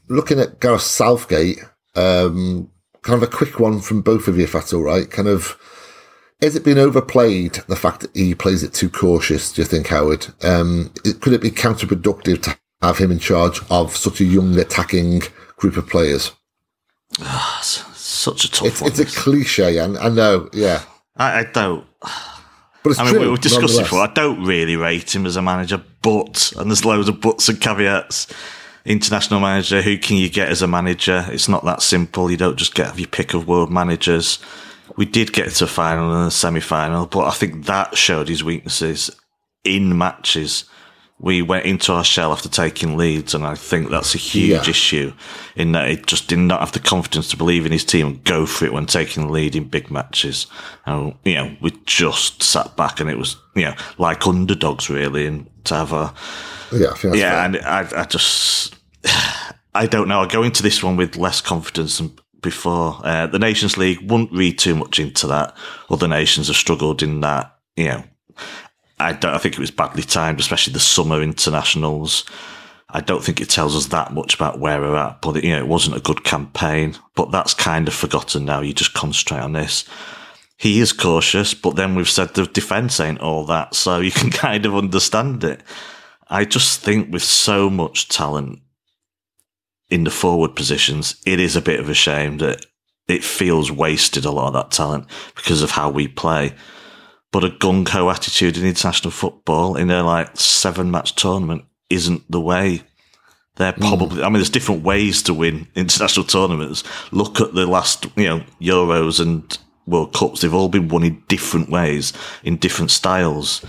looking 0.10 0.39
at 0.39 0.60
Gareth 0.60 0.82
Southgate, 0.82 1.60
um, 1.96 2.70
kind 3.02 3.22
of 3.22 3.24
a 3.24 3.32
quick 3.32 3.60
one 3.60 3.80
from 3.80 4.02
both 4.02 4.28
of 4.28 4.38
you, 4.38 4.44
if 4.44 4.54
that's 4.54 4.74
all 4.74 4.84
right. 4.84 5.10
Kind 5.10 5.28
of, 5.28 5.58
has 6.41 6.56
it 6.56 6.65
been 6.65 6.78
overplayed, 6.78 7.56
the 7.67 7.76
fact 7.76 8.02
that 8.02 8.15
he 8.15 8.36
plays 8.36 8.63
it 8.63 8.74
too 8.74 8.89
cautious, 8.89 9.52
do 9.54 9.62
you 9.62 9.65
think, 9.65 9.88
Howard? 9.88 10.28
Um, 10.44 10.94
it, 11.06 11.22
could 11.22 11.34
it 11.34 11.41
be 11.41 11.52
counterproductive 11.52 12.44
to 12.44 12.58
have 12.82 12.98
him 12.98 13.12
in 13.12 13.20
charge 13.20 13.62
of 13.70 13.96
such 13.96 14.20
a 14.22 14.26
young 14.26 14.58
attacking 14.60 15.22
group 15.56 15.78
of 15.78 15.88
players? 15.88 16.32
S- 17.20 17.86
such 18.13 18.45
a 18.45 18.52
tough 18.52 18.67
It's, 18.67 18.82
one. 18.82 18.91
it's 18.91 19.00
a 19.00 19.06
cliche, 19.06 19.78
and 19.78 19.97
I 19.97 20.10
know, 20.10 20.50
yeah. 20.54 20.84
I, 21.17 21.39
I 21.39 21.43
don't. 21.45 21.86
But 22.84 22.91
it's 22.91 23.00
I 23.00 23.04
mean, 23.04 23.13
true. 23.13 23.21
we 23.21 23.30
were 23.30 23.38
discussing 23.38 23.84
before. 23.84 24.00
I 24.00 24.12
don't 24.13 24.43
really 24.43 24.76
rate 24.76 25.15
him 25.15 25.26
as 25.26 25.36
a 25.36 25.41
manager, 25.41 25.82
but 26.02 26.52
and 26.58 26.69
there's 26.69 26.86
loads 26.86 27.10
of 27.10 27.21
buts 27.21 27.47
and 27.50 27.62
caveats. 27.62 28.28
International 28.84 29.39
manager, 29.39 29.84
who 29.84 29.97
can 30.00 30.17
you 30.17 30.28
get 30.30 30.50
as 30.50 30.63
a 30.63 30.67
manager? 30.67 31.28
It's 31.30 31.47
not 31.47 31.63
that 31.65 31.84
simple. 31.84 32.32
You 32.32 32.38
don't 32.38 32.58
just 32.58 32.74
get 32.74 32.97
your 32.97 33.08
pick 33.08 33.36
of 33.36 33.47
world 33.47 33.71
managers. 33.71 34.39
We 34.97 35.06
did 35.06 35.32
get 35.32 35.52
to 35.52 35.65
a 35.65 35.67
final 35.67 36.12
and 36.12 36.28
a 36.28 36.32
semi 36.32 36.60
final, 36.60 37.06
but 37.06 37.28
I 37.28 37.32
think 37.32 37.65
that 37.67 37.95
showed 37.95 38.28
his 38.28 38.43
weaknesses 38.43 39.12
in 39.63 39.95
matches. 39.97 40.65
We 41.23 41.43
went 41.43 41.65
into 41.67 41.93
our 41.93 42.03
shell 42.03 42.31
after 42.34 42.49
taking 42.49 42.97
leads, 42.97 43.36
and 43.36 43.45
I 43.45 43.53
think 43.53 43.89
that's 43.91 44.15
a 44.15 44.17
huge 44.17 44.49
Yeah. 44.65 44.69
issue 44.69 45.13
in 45.55 45.71
that 45.73 45.88
it 45.88 46.07
just 46.07 46.27
did 46.27 46.39
not 46.39 46.62
have 46.62 46.71
the 46.71 46.79
confidence 46.79 47.27
to 47.29 47.38
believe 47.38 47.63
in 47.65 47.71
his 47.71 47.86
team 47.86 48.07
and 48.07 48.23
go 48.23 48.47
for 48.47 48.65
it 48.65 48.73
when 48.73 48.88
taking 48.88 49.27
the 49.27 49.31
lead 49.31 49.55
in 49.55 49.65
big 49.65 49.91
matches. 49.91 50.47
And, 50.88 51.13
you 51.23 51.36
know, 51.36 51.55
we 51.62 51.71
just 51.86 52.41
sat 52.41 52.75
back 52.75 52.99
and 52.99 53.07
it 53.07 53.19
was, 53.19 53.36
you 53.55 53.65
know, 53.65 53.75
like 53.99 54.25
underdogs 54.25 54.89
really, 54.89 55.27
and 55.27 55.47
to 55.65 55.75
have 55.75 55.93
a, 55.93 56.12
Yeah, 56.71 56.88
I 56.88 57.07
yeah, 57.15 57.31
fair. 57.31 57.45
and 57.45 57.57
I, 57.57 57.88
I 58.01 58.05
just, 58.05 58.75
I 59.75 59.86
don't 59.86 60.07
know. 60.07 60.21
I 60.21 60.27
go 60.27 60.41
into 60.43 60.63
this 60.63 60.81
one 60.81 60.97
with 60.97 61.17
less 61.17 61.39
confidence 61.39 61.99
than 61.99 62.13
before. 62.41 62.99
Uh, 63.03 63.27
the 63.27 63.38
Nations 63.39 63.77
League 63.77 64.01
wouldn't 64.10 64.31
read 64.34 64.57
too 64.57 64.73
much 64.73 64.99
into 64.99 65.27
that. 65.27 65.55
Other 65.91 66.07
nations 66.07 66.47
have 66.47 66.55
struggled 66.57 67.03
in 67.03 67.21
that. 67.21 67.55
You 67.77 67.86
know, 67.86 68.03
I 69.01 69.13
don't. 69.13 69.33
I 69.33 69.37
think 69.37 69.55
it 69.55 69.59
was 69.59 69.71
badly 69.71 70.03
timed, 70.03 70.39
especially 70.39 70.73
the 70.73 70.79
summer 70.79 71.21
internationals. 71.21 72.25
I 72.89 72.99
don't 72.99 73.23
think 73.23 73.39
it 73.39 73.49
tells 73.49 73.75
us 73.75 73.87
that 73.87 74.13
much 74.13 74.35
about 74.35 74.59
where 74.59 74.81
we're 74.81 74.95
at, 74.95 75.21
but 75.21 75.41
you 75.43 75.51
know, 75.51 75.59
it 75.59 75.67
wasn't 75.67 75.95
a 75.95 76.01
good 76.01 76.23
campaign. 76.23 76.95
But 77.15 77.31
that's 77.31 77.53
kind 77.53 77.87
of 77.87 77.93
forgotten 77.93 78.45
now. 78.45 78.61
You 78.61 78.73
just 78.73 78.93
concentrate 78.93 79.39
on 79.39 79.53
this. 79.53 79.85
He 80.57 80.79
is 80.79 80.93
cautious, 80.93 81.53
but 81.53 81.75
then 81.75 81.95
we've 81.95 82.09
said 82.09 82.33
the 82.33 82.45
defence 82.45 82.99
ain't 82.99 83.21
all 83.21 83.45
that, 83.45 83.73
so 83.75 83.99
you 83.99 84.11
can 84.11 84.29
kind 84.31 84.65
of 84.65 84.75
understand 84.75 85.43
it. 85.43 85.61
I 86.27 86.45
just 86.45 86.81
think 86.81 87.11
with 87.11 87.23
so 87.23 87.69
much 87.69 88.07
talent 88.09 88.59
in 89.89 90.03
the 90.03 90.11
forward 90.11 90.55
positions, 90.55 91.21
it 91.25 91.39
is 91.39 91.55
a 91.55 91.61
bit 91.61 91.79
of 91.79 91.89
a 91.89 91.93
shame 91.93 92.37
that 92.37 92.65
it 93.07 93.23
feels 93.23 93.71
wasted 93.71 94.23
a 94.23 94.31
lot 94.31 94.47
of 94.47 94.53
that 94.53 94.71
talent 94.71 95.07
because 95.35 95.61
of 95.61 95.71
how 95.71 95.89
we 95.89 96.07
play. 96.07 96.53
But 97.32 97.44
a 97.44 97.50
gung 97.50 97.88
ho 97.88 98.10
attitude 98.10 98.58
in 98.58 98.65
international 98.65 99.12
football 99.12 99.78
in 99.78 99.89
a 99.89 100.04
like 100.04 100.38
seven 100.38 100.91
match 100.91 101.15
tournament 101.15 101.65
isn't 101.89 102.30
the 102.30 102.41
way. 102.41 102.82
They're 103.56 103.72
hmm. 103.72 103.82
probably, 103.82 104.24
I 104.24 104.26
mean, 104.26 104.36
there's 104.36 104.50
different 104.50 104.84
ways 104.84 105.24
to 105.24 105.34
win 105.34 105.67
international 105.76 106.26
tournaments. 106.26 106.84
Look 107.12 107.39
at 107.39 107.54
the 107.54 107.65
last, 107.65 108.06
you 108.15 108.26
know, 108.26 108.44
Euros 108.62 109.20
and 109.20 109.58
World 109.86 110.13
Cups. 110.13 110.41
They've 110.41 110.54
all 110.54 110.70
been 110.70 110.88
won 110.88 111.04
in 111.04 111.24
different 111.28 111.70
ways, 111.70 112.13
in 112.44 112.58
different 112.58 112.91
styles. 112.91 113.63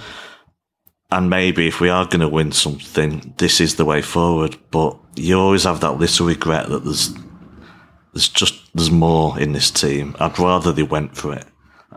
and 1.13 1.29
maybe 1.29 1.69
if 1.69 1.79
we 1.79 1.91
are 1.91 2.07
going 2.07 2.21
to 2.21 2.29
win 2.29 2.53
something, 2.53 3.35
this 3.37 3.61
is 3.61 3.77
the 3.77 3.85
way 3.85 4.01
forward. 4.01 4.57
But 4.71 4.97
you 5.15 5.39
always 5.39 5.65
have 5.65 5.81
that 5.81 5.99
little 5.99 6.27
regret 6.27 6.71
that 6.71 6.85
there's 6.85 7.15
there's 8.15 8.29
just 8.29 8.55
there's 8.75 8.91
more 8.91 9.39
in 9.39 9.53
this 9.53 9.71
team. 9.71 10.17
I'd 10.19 10.39
rather 10.39 10.73
they 10.73 10.83
went 10.83 11.17
for 11.17 11.35
it. 11.35 11.47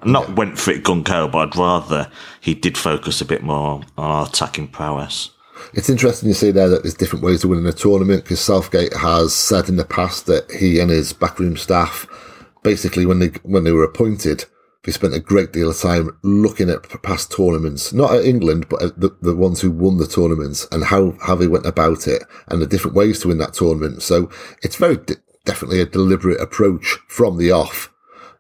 Not 0.06 0.36
went 0.36 0.58
for 0.58 0.72
it 0.72 0.84
gun 0.84 1.04
but 1.04 1.36
I'd 1.36 1.56
rather 1.56 2.12
he 2.40 2.54
did 2.54 2.78
focus 2.78 3.22
a 3.22 3.26
bit 3.26 3.44
more 3.44 3.70
on 3.70 3.86
our 3.98 4.28
attacking 4.28 4.68
prowess. 4.70 5.32
It's 5.74 5.90
interesting 5.90 6.30
you 6.30 6.36
say 6.36 6.52
there 6.52 6.70
that 6.70 6.84
there's 6.84 6.94
different 6.94 7.24
ways 7.24 7.44
of 7.44 7.50
winning 7.50 7.66
a 7.66 7.74
tournament 7.74 8.24
because 8.24 8.42
Southgate 8.42 8.94
has 8.94 9.34
said 9.34 9.68
in 9.68 9.78
the 9.78 9.86
past 9.86 10.26
that 10.28 10.52
he 10.52 10.80
and 10.80 10.92
his 10.92 11.12
backroom 11.14 11.58
staff, 11.58 12.08
basically 12.64 13.06
when 13.06 13.20
they 13.20 13.28
when 13.44 13.64
they 13.64 13.72
were 13.72 13.84
appointed, 13.84 14.46
they 14.86 14.92
spent 14.92 15.16
a 15.16 15.20
great 15.20 15.52
deal 15.52 15.72
of 15.72 15.80
time 15.80 16.16
looking 16.22 16.70
at 16.70 16.88
past 17.02 17.32
tournaments, 17.32 17.92
not 17.92 18.14
at 18.14 18.26
England, 18.26 18.70
but 18.70 18.84
at 18.84 19.00
the, 19.00 19.18
the 19.22 19.36
ones 19.36 19.62
who 19.62 19.72
won 19.72 19.98
the 19.98 20.08
tournaments 20.08 20.68
and 20.72 20.86
how, 20.86 21.18
how 21.24 21.34
they 21.34 21.48
went 21.48 21.66
about 21.66 22.08
it 22.08 22.24
and 22.48 22.62
the 22.62 22.68
different 22.68 22.96
ways 22.96 23.20
to 23.20 23.30
win 23.30 23.40
that 23.40 23.54
tournament. 23.54 24.04
So 24.04 24.30
it's 24.62 24.76
very 24.76 24.98
de- 24.98 25.16
definitely 25.44 25.82
a 25.82 25.88
deliberate 25.88 26.40
approach 26.40 27.00
from 27.08 27.38
the 27.38 27.50
off, 27.50 27.92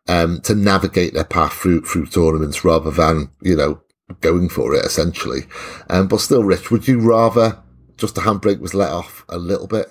um, 0.08 0.42
to 0.42 0.56
navigate 0.56 1.14
their 1.14 1.24
path 1.24 1.54
through, 1.54 1.82
through 1.82 2.08
tournaments 2.08 2.64
rather 2.64 2.92
than, 2.92 3.30
you 3.42 3.56
know, 3.56 3.82
going 4.22 4.50
for 4.50 4.74
it 4.74 4.86
essentially. 4.86 5.42
Um, 5.90 6.08
but 6.08 6.22
still, 6.22 6.44
Rich, 6.44 6.72
would 6.72 6.88
you 6.88 7.00
rather 7.00 7.62
just 7.98 8.16
the 8.16 8.22
handbrake 8.22 8.60
was 8.60 8.74
let 8.74 8.92
off 8.92 9.26
a 9.30 9.38
little 9.38 9.68
bit? 9.68 9.88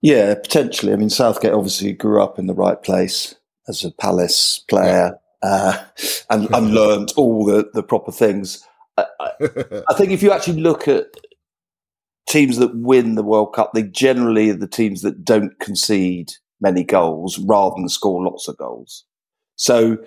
Yeah, 0.00 0.34
potentially. 0.34 0.92
I 0.92 0.96
mean, 0.96 1.10
Southgate 1.10 1.52
obviously 1.52 1.92
grew 1.92 2.22
up 2.22 2.38
in 2.38 2.46
the 2.46 2.54
right 2.54 2.80
place 2.82 3.34
as 3.68 3.84
a 3.84 3.90
Palace 3.90 4.64
player 4.68 5.18
uh, 5.42 5.84
and, 6.30 6.48
and 6.54 6.70
learned 6.74 7.12
all 7.16 7.44
the, 7.44 7.70
the 7.74 7.82
proper 7.82 8.12
things. 8.12 8.64
I, 8.96 9.06
I, 9.20 9.30
I, 9.88 9.94
think 9.94 10.10
if 10.10 10.22
you 10.22 10.32
actually 10.32 10.60
look 10.60 10.88
at 10.88 11.06
teams 12.28 12.56
that 12.58 12.76
win 12.76 13.14
the 13.14 13.22
World 13.22 13.54
Cup, 13.54 13.72
they 13.72 13.84
generally 13.84 14.50
are 14.50 14.56
the 14.56 14.66
teams 14.66 15.02
that 15.02 15.24
don't 15.24 15.58
concede 15.60 16.32
many 16.60 16.84
goals 16.84 17.38
rather 17.38 17.74
than 17.76 17.88
score 17.88 18.22
lots 18.22 18.48
of 18.48 18.56
goals. 18.56 19.04
So 19.56 19.98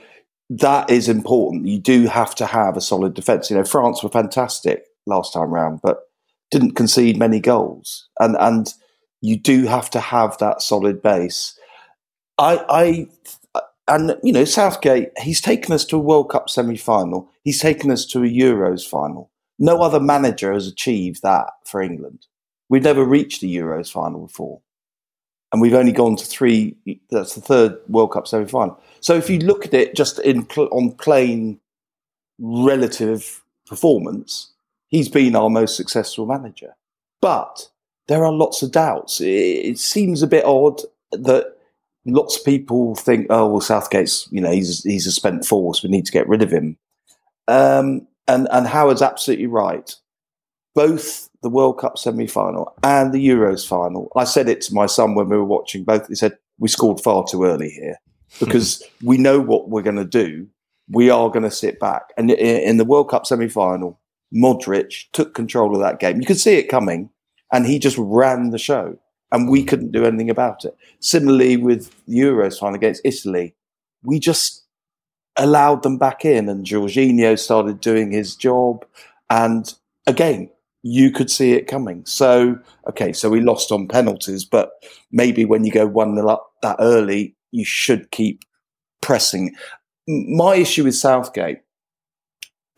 that 0.49 0.89
is 0.89 1.07
important. 1.07 1.67
You 1.67 1.79
do 1.79 2.07
have 2.07 2.35
to 2.35 2.45
have 2.45 2.75
a 2.75 2.81
solid 2.81 3.13
defence. 3.13 3.49
You 3.49 3.57
know, 3.57 3.63
France 3.63 4.03
were 4.03 4.09
fantastic 4.09 4.85
last 5.05 5.33
time 5.33 5.49
round, 5.49 5.79
but 5.81 6.03
didn't 6.51 6.75
concede 6.75 7.17
many 7.17 7.39
goals. 7.39 8.09
And 8.19 8.35
and 8.39 8.73
you 9.21 9.37
do 9.37 9.65
have 9.65 9.89
to 9.91 9.99
have 9.99 10.37
that 10.39 10.61
solid 10.61 11.01
base. 11.01 11.57
I, 12.37 12.65
I 12.69 13.07
and 13.87 14.17
you 14.23 14.33
know 14.33 14.45
Southgate, 14.45 15.09
he's 15.19 15.41
taken 15.41 15.73
us 15.73 15.85
to 15.85 15.97
a 15.97 15.99
World 15.99 16.29
Cup 16.29 16.49
semi-final. 16.49 17.29
He's 17.43 17.61
taken 17.61 17.91
us 17.91 18.05
to 18.07 18.19
a 18.23 18.27
Euros 18.27 18.87
final. 18.87 19.31
No 19.59 19.81
other 19.81 19.99
manager 19.99 20.53
has 20.53 20.67
achieved 20.67 21.21
that 21.21 21.47
for 21.65 21.81
England. 21.81 22.25
We've 22.67 22.83
never 22.83 23.05
reached 23.05 23.43
a 23.43 23.47
Euros 23.47 23.91
final 23.91 24.27
before, 24.27 24.61
and 25.51 25.61
we've 25.61 25.73
only 25.73 25.91
gone 25.91 26.15
to 26.15 26.25
three. 26.25 26.75
That's 27.09 27.35
the 27.35 27.41
third 27.41 27.77
World 27.87 28.13
Cup 28.13 28.27
semi-final. 28.27 28.79
So 28.99 29.15
if 29.15 29.29
you 29.29 29.39
look 29.39 29.65
at 29.65 29.73
it 29.73 29.95
just 29.95 30.19
in 30.19 30.47
on 30.55 30.93
plain 30.93 31.59
relative 32.39 33.43
performance, 33.65 34.51
he's 34.87 35.09
been 35.09 35.35
our 35.35 35.49
most 35.49 35.75
successful 35.75 36.25
manager. 36.25 36.75
But 37.21 37.69
there 38.07 38.25
are 38.25 38.31
lots 38.31 38.61
of 38.61 38.71
doubts. 38.71 39.21
It, 39.21 39.25
it 39.27 39.79
seems 39.79 40.21
a 40.21 40.27
bit 40.27 40.45
odd 40.45 40.81
that 41.11 41.55
lots 42.05 42.37
of 42.37 42.45
people 42.45 42.95
think, 42.95 43.27
oh 43.29 43.47
well, 43.47 43.61
Southgate's 43.61 44.27
you 44.31 44.41
know 44.41 44.51
he's 44.51 44.83
he's 44.83 45.07
a 45.07 45.11
spent 45.11 45.45
force. 45.45 45.83
We 45.83 45.89
need 45.89 46.05
to 46.05 46.11
get 46.11 46.27
rid 46.27 46.41
of 46.41 46.51
him. 46.51 46.77
Um, 47.47 48.07
and 48.27 48.47
and 48.51 48.67
Howard's 48.67 49.01
absolutely 49.01 49.47
right. 49.47 49.93
Both 50.73 51.29
the 51.41 51.49
World 51.49 51.79
Cup 51.79 51.97
semi 51.97 52.27
final 52.27 52.73
and 52.83 53.13
the 53.13 53.25
Euros 53.25 53.67
final. 53.67 54.11
I 54.15 54.23
said 54.23 54.47
it 54.47 54.61
to 54.61 54.73
my 54.73 54.85
son 54.85 55.15
when 55.15 55.29
we 55.29 55.37
were 55.37 55.43
watching 55.43 55.83
both. 55.83 56.07
He 56.07 56.15
said 56.15 56.37
we 56.59 56.69
scored 56.69 57.01
far 57.01 57.25
too 57.27 57.43
early 57.43 57.69
here 57.69 57.97
because 58.39 58.83
we 59.03 59.17
know 59.17 59.39
what 59.39 59.69
we're 59.69 59.81
going 59.81 59.95
to 59.97 60.05
do. 60.05 60.47
We 60.89 61.09
are 61.09 61.29
going 61.29 61.43
to 61.43 61.51
sit 61.51 61.79
back. 61.79 62.13
And 62.17 62.31
in 62.31 62.77
the 62.77 62.85
World 62.85 63.09
Cup 63.09 63.25
semi 63.25 63.47
final, 63.47 63.99
Modric 64.33 65.05
took 65.13 65.33
control 65.33 65.73
of 65.73 65.81
that 65.81 65.99
game. 65.99 66.19
You 66.19 66.25
could 66.25 66.39
see 66.39 66.55
it 66.55 66.69
coming, 66.69 67.09
and 67.51 67.65
he 67.65 67.79
just 67.79 67.97
ran 67.97 68.51
the 68.51 68.57
show 68.57 68.97
and 69.31 69.49
we 69.49 69.63
couldn't 69.63 69.91
do 69.91 70.05
anything 70.05 70.29
about 70.29 70.65
it. 70.65 70.75
Similarly, 70.99 71.57
with 71.57 71.93
Euros 72.07 72.59
final 72.59 72.75
against 72.75 73.01
Italy, 73.05 73.55
we 74.03 74.19
just 74.19 74.63
allowed 75.37 75.83
them 75.83 75.97
back 75.97 76.25
in, 76.25 76.49
and 76.49 76.65
Jorginho 76.65 77.39
started 77.39 77.79
doing 77.79 78.11
his 78.11 78.35
job. 78.35 78.85
And 79.29 79.73
again, 80.05 80.49
you 80.83 81.11
could 81.11 81.29
see 81.29 81.53
it 81.53 81.67
coming. 81.67 82.05
So, 82.05 82.59
okay, 82.89 83.13
so 83.13 83.29
we 83.29 83.41
lost 83.41 83.71
on 83.71 83.87
penalties, 83.87 84.45
but 84.45 84.71
maybe 85.11 85.45
when 85.45 85.63
you 85.63 85.71
go 85.71 85.85
1 85.85 86.15
0 86.15 86.27
up 86.27 86.51
that 86.61 86.77
early, 86.79 87.35
you 87.51 87.65
should 87.65 88.11
keep 88.11 88.43
pressing. 89.01 89.55
My 90.07 90.55
issue 90.55 90.83
with 90.83 90.95
Southgate 90.95 91.59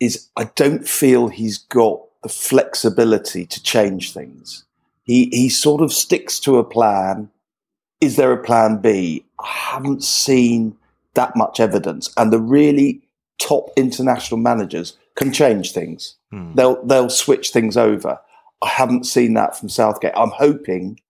is 0.00 0.28
I 0.36 0.44
don't 0.54 0.86
feel 0.86 1.28
he's 1.28 1.58
got 1.58 2.00
the 2.22 2.28
flexibility 2.28 3.46
to 3.46 3.62
change 3.62 4.12
things. 4.12 4.64
He 5.04 5.28
he 5.32 5.48
sort 5.48 5.82
of 5.82 5.92
sticks 5.92 6.40
to 6.40 6.58
a 6.58 6.64
plan. 6.64 7.30
Is 8.00 8.16
there 8.16 8.32
a 8.32 8.42
plan 8.42 8.78
B? 8.78 9.24
I 9.40 9.48
haven't 9.48 10.02
seen 10.02 10.76
that 11.14 11.36
much 11.36 11.60
evidence. 11.60 12.12
And 12.16 12.32
the 12.32 12.40
really 12.40 13.00
top 13.38 13.70
international 13.76 14.38
managers 14.38 14.96
can 15.16 15.32
change 15.32 15.72
things. 15.72 16.16
Hmm. 16.30 16.54
They'll 16.54 16.84
they'll 16.84 17.10
switch 17.10 17.50
things 17.50 17.76
over. 17.76 18.18
I 18.62 18.68
haven't 18.68 19.04
seen 19.04 19.34
that 19.34 19.58
from 19.58 19.68
Southgate. 19.68 20.12
I'm 20.16 20.30
hoping 20.30 21.00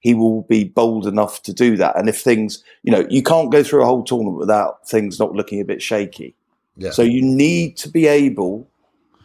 he 0.00 0.14
will 0.14 0.42
be 0.42 0.64
bold 0.64 1.06
enough 1.06 1.42
to 1.44 1.52
do 1.52 1.76
that. 1.76 1.96
And 1.96 2.08
if 2.08 2.20
things, 2.20 2.64
you 2.82 2.90
know, 2.90 3.06
you 3.08 3.22
can't 3.22 3.52
go 3.52 3.62
through 3.62 3.82
a 3.82 3.86
whole 3.86 4.02
tournament 4.02 4.38
without 4.38 4.88
things 4.88 5.18
not 5.20 5.32
looking 5.32 5.60
a 5.60 5.64
bit 5.64 5.80
shaky. 5.80 6.34
Yeah. 6.76 6.90
So 6.90 7.02
you 7.02 7.22
need 7.22 7.76
to 7.78 7.88
be 7.88 8.06
able 8.06 8.66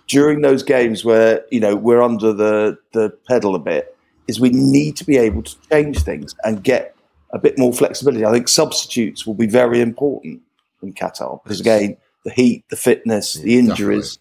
during 0.07 0.41
those 0.41 0.63
games 0.63 1.03
where 1.03 1.43
you 1.51 1.59
know 1.59 1.75
we're 1.75 2.01
under 2.01 2.33
the 2.33 2.77
the 2.93 3.09
pedal 3.27 3.55
a 3.55 3.59
bit 3.59 3.95
is 4.27 4.39
we 4.39 4.49
need 4.49 4.97
to 4.97 5.05
be 5.05 5.17
able 5.17 5.41
to 5.41 5.55
change 5.69 6.03
things 6.03 6.35
and 6.43 6.63
get 6.63 6.95
a 7.31 7.39
bit 7.39 7.57
more 7.57 7.73
flexibility. 7.73 8.25
I 8.25 8.31
think 8.31 8.47
substitutes 8.47 9.25
will 9.25 9.33
be 9.33 9.47
very 9.47 9.81
important 9.81 10.41
in 10.81 10.93
Qatar 10.93 11.41
because 11.43 11.59
again, 11.59 11.97
the 12.23 12.31
heat, 12.31 12.65
the 12.69 12.75
fitness, 12.75 13.35
yeah, 13.35 13.43
the 13.43 13.57
injuries, 13.57 14.19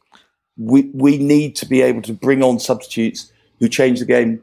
we 0.57 0.91
we 0.95 1.19
need 1.19 1.57
to 1.57 1.67
be 1.67 1.83
able 1.83 2.03
to 2.03 2.13
bring 2.13 2.43
on 2.43 2.59
substitutes 2.59 3.33
who 3.61 3.69
change 3.69 4.01
the 4.01 4.07
game 4.07 4.43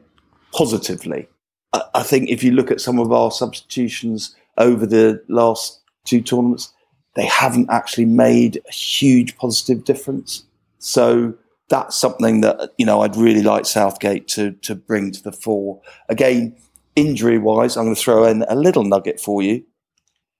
positively. 0.52 1.28
I, 1.72 1.82
I 1.94 2.02
think 2.02 2.28
if 2.28 2.42
you 2.42 2.52
look 2.52 2.70
at 2.70 2.80
some 2.80 2.98
of 2.98 3.12
our 3.12 3.30
substitutions 3.30 4.34
over 4.58 4.86
the 4.86 5.22
last 5.28 5.80
two 6.04 6.20
tournaments, 6.20 6.72
they 7.14 7.26
haven't 7.26 7.70
actually 7.70 8.06
made 8.06 8.62
a 8.68 8.72
huge 8.72 9.36
positive 9.36 9.84
difference. 9.84 10.44
So 10.78 11.34
that's 11.68 11.96
something 11.96 12.40
that 12.42 12.72
you 12.78 12.86
know 12.86 13.00
I'd 13.00 13.16
really 13.16 13.42
like 13.42 13.66
Southgate 13.66 14.28
to 14.28 14.52
to 14.52 14.74
bring 14.74 15.10
to 15.12 15.22
the 15.22 15.32
fore. 15.32 15.80
Again, 16.08 16.56
injury 16.96 17.38
wise, 17.38 17.76
I'm 17.76 17.84
going 17.84 17.96
to 17.96 18.00
throw 18.00 18.24
in 18.24 18.44
a 18.48 18.54
little 18.54 18.84
nugget 18.84 19.20
for 19.20 19.42
you. 19.42 19.64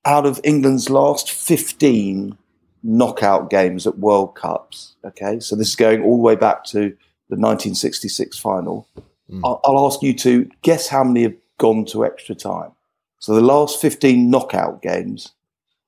Out 0.04 0.26
of 0.26 0.40
England's 0.44 0.90
last 0.90 1.30
15 1.30 2.36
knockout 2.84 3.50
games 3.50 3.86
at 3.86 3.98
World 3.98 4.36
Cups, 4.36 4.94
okay, 5.04 5.40
so 5.40 5.56
this 5.56 5.70
is 5.70 5.76
going 5.76 6.02
all 6.02 6.16
the 6.16 6.22
way 6.22 6.36
back 6.36 6.64
to 6.66 6.96
the 7.30 7.36
1966 7.36 8.38
final. 8.38 8.86
Mm. 9.30 9.40
I'll, 9.42 9.60
I'll 9.64 9.86
ask 9.86 10.02
you 10.02 10.14
to 10.14 10.48
guess 10.62 10.88
how 10.88 11.02
many 11.02 11.22
have 11.22 11.34
gone 11.58 11.84
to 11.86 12.04
extra 12.04 12.34
time. 12.34 12.72
So 13.18 13.34
the 13.34 13.40
last 13.40 13.80
15 13.80 14.30
knockout 14.30 14.82
games 14.82 15.32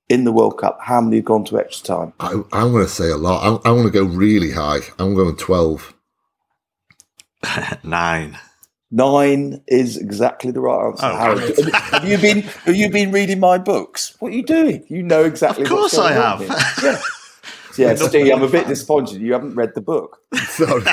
in 0.09 0.23
the 0.23 0.31
World 0.31 0.57
Cup, 0.57 0.79
how 0.81 1.01
many 1.01 1.17
have 1.17 1.25
gone 1.25 1.45
to 1.45 1.59
extra 1.59 1.95
time? 1.95 2.13
I, 2.19 2.31
am 2.31 2.71
going 2.71 2.85
to 2.85 2.87
say 2.87 3.09
a 3.09 3.17
lot. 3.17 3.61
I, 3.63 3.69
I 3.69 3.71
want 3.71 3.85
to 3.85 3.91
go 3.91 4.03
really 4.03 4.51
high. 4.51 4.79
I'm 4.97 5.13
going 5.13 5.35
12. 5.35 5.93
Nine. 7.83 8.39
Nine 8.89 9.61
is 9.67 9.97
exactly 9.97 10.51
the 10.51 10.61
right 10.61 10.87
answer. 10.87 11.05
Oh, 11.05 11.37
have 11.91 12.07
you 12.07 12.17
been 12.17 12.41
have 12.41 12.75
you 12.75 12.89
been 12.89 13.11
reading 13.11 13.39
my 13.39 13.57
books? 13.57 14.15
What 14.19 14.31
are 14.31 14.35
you 14.35 14.43
doing? 14.43 14.85
You 14.87 15.03
know 15.03 15.25
exactly. 15.25 15.63
Of 15.63 15.69
course, 15.69 15.97
I 15.97 16.13
have. 16.13 16.41
Yeah. 16.83 17.01
Yeah, 17.77 17.95
Steve, 17.95 18.33
I'm 18.33 18.41
a 18.41 18.49
bit 18.49 18.67
disappointed. 18.67 19.21
You 19.21 19.33
haven't 19.33 19.55
read 19.55 19.75
the 19.75 19.81
book. 19.81 20.19
Sorry. 20.47 20.81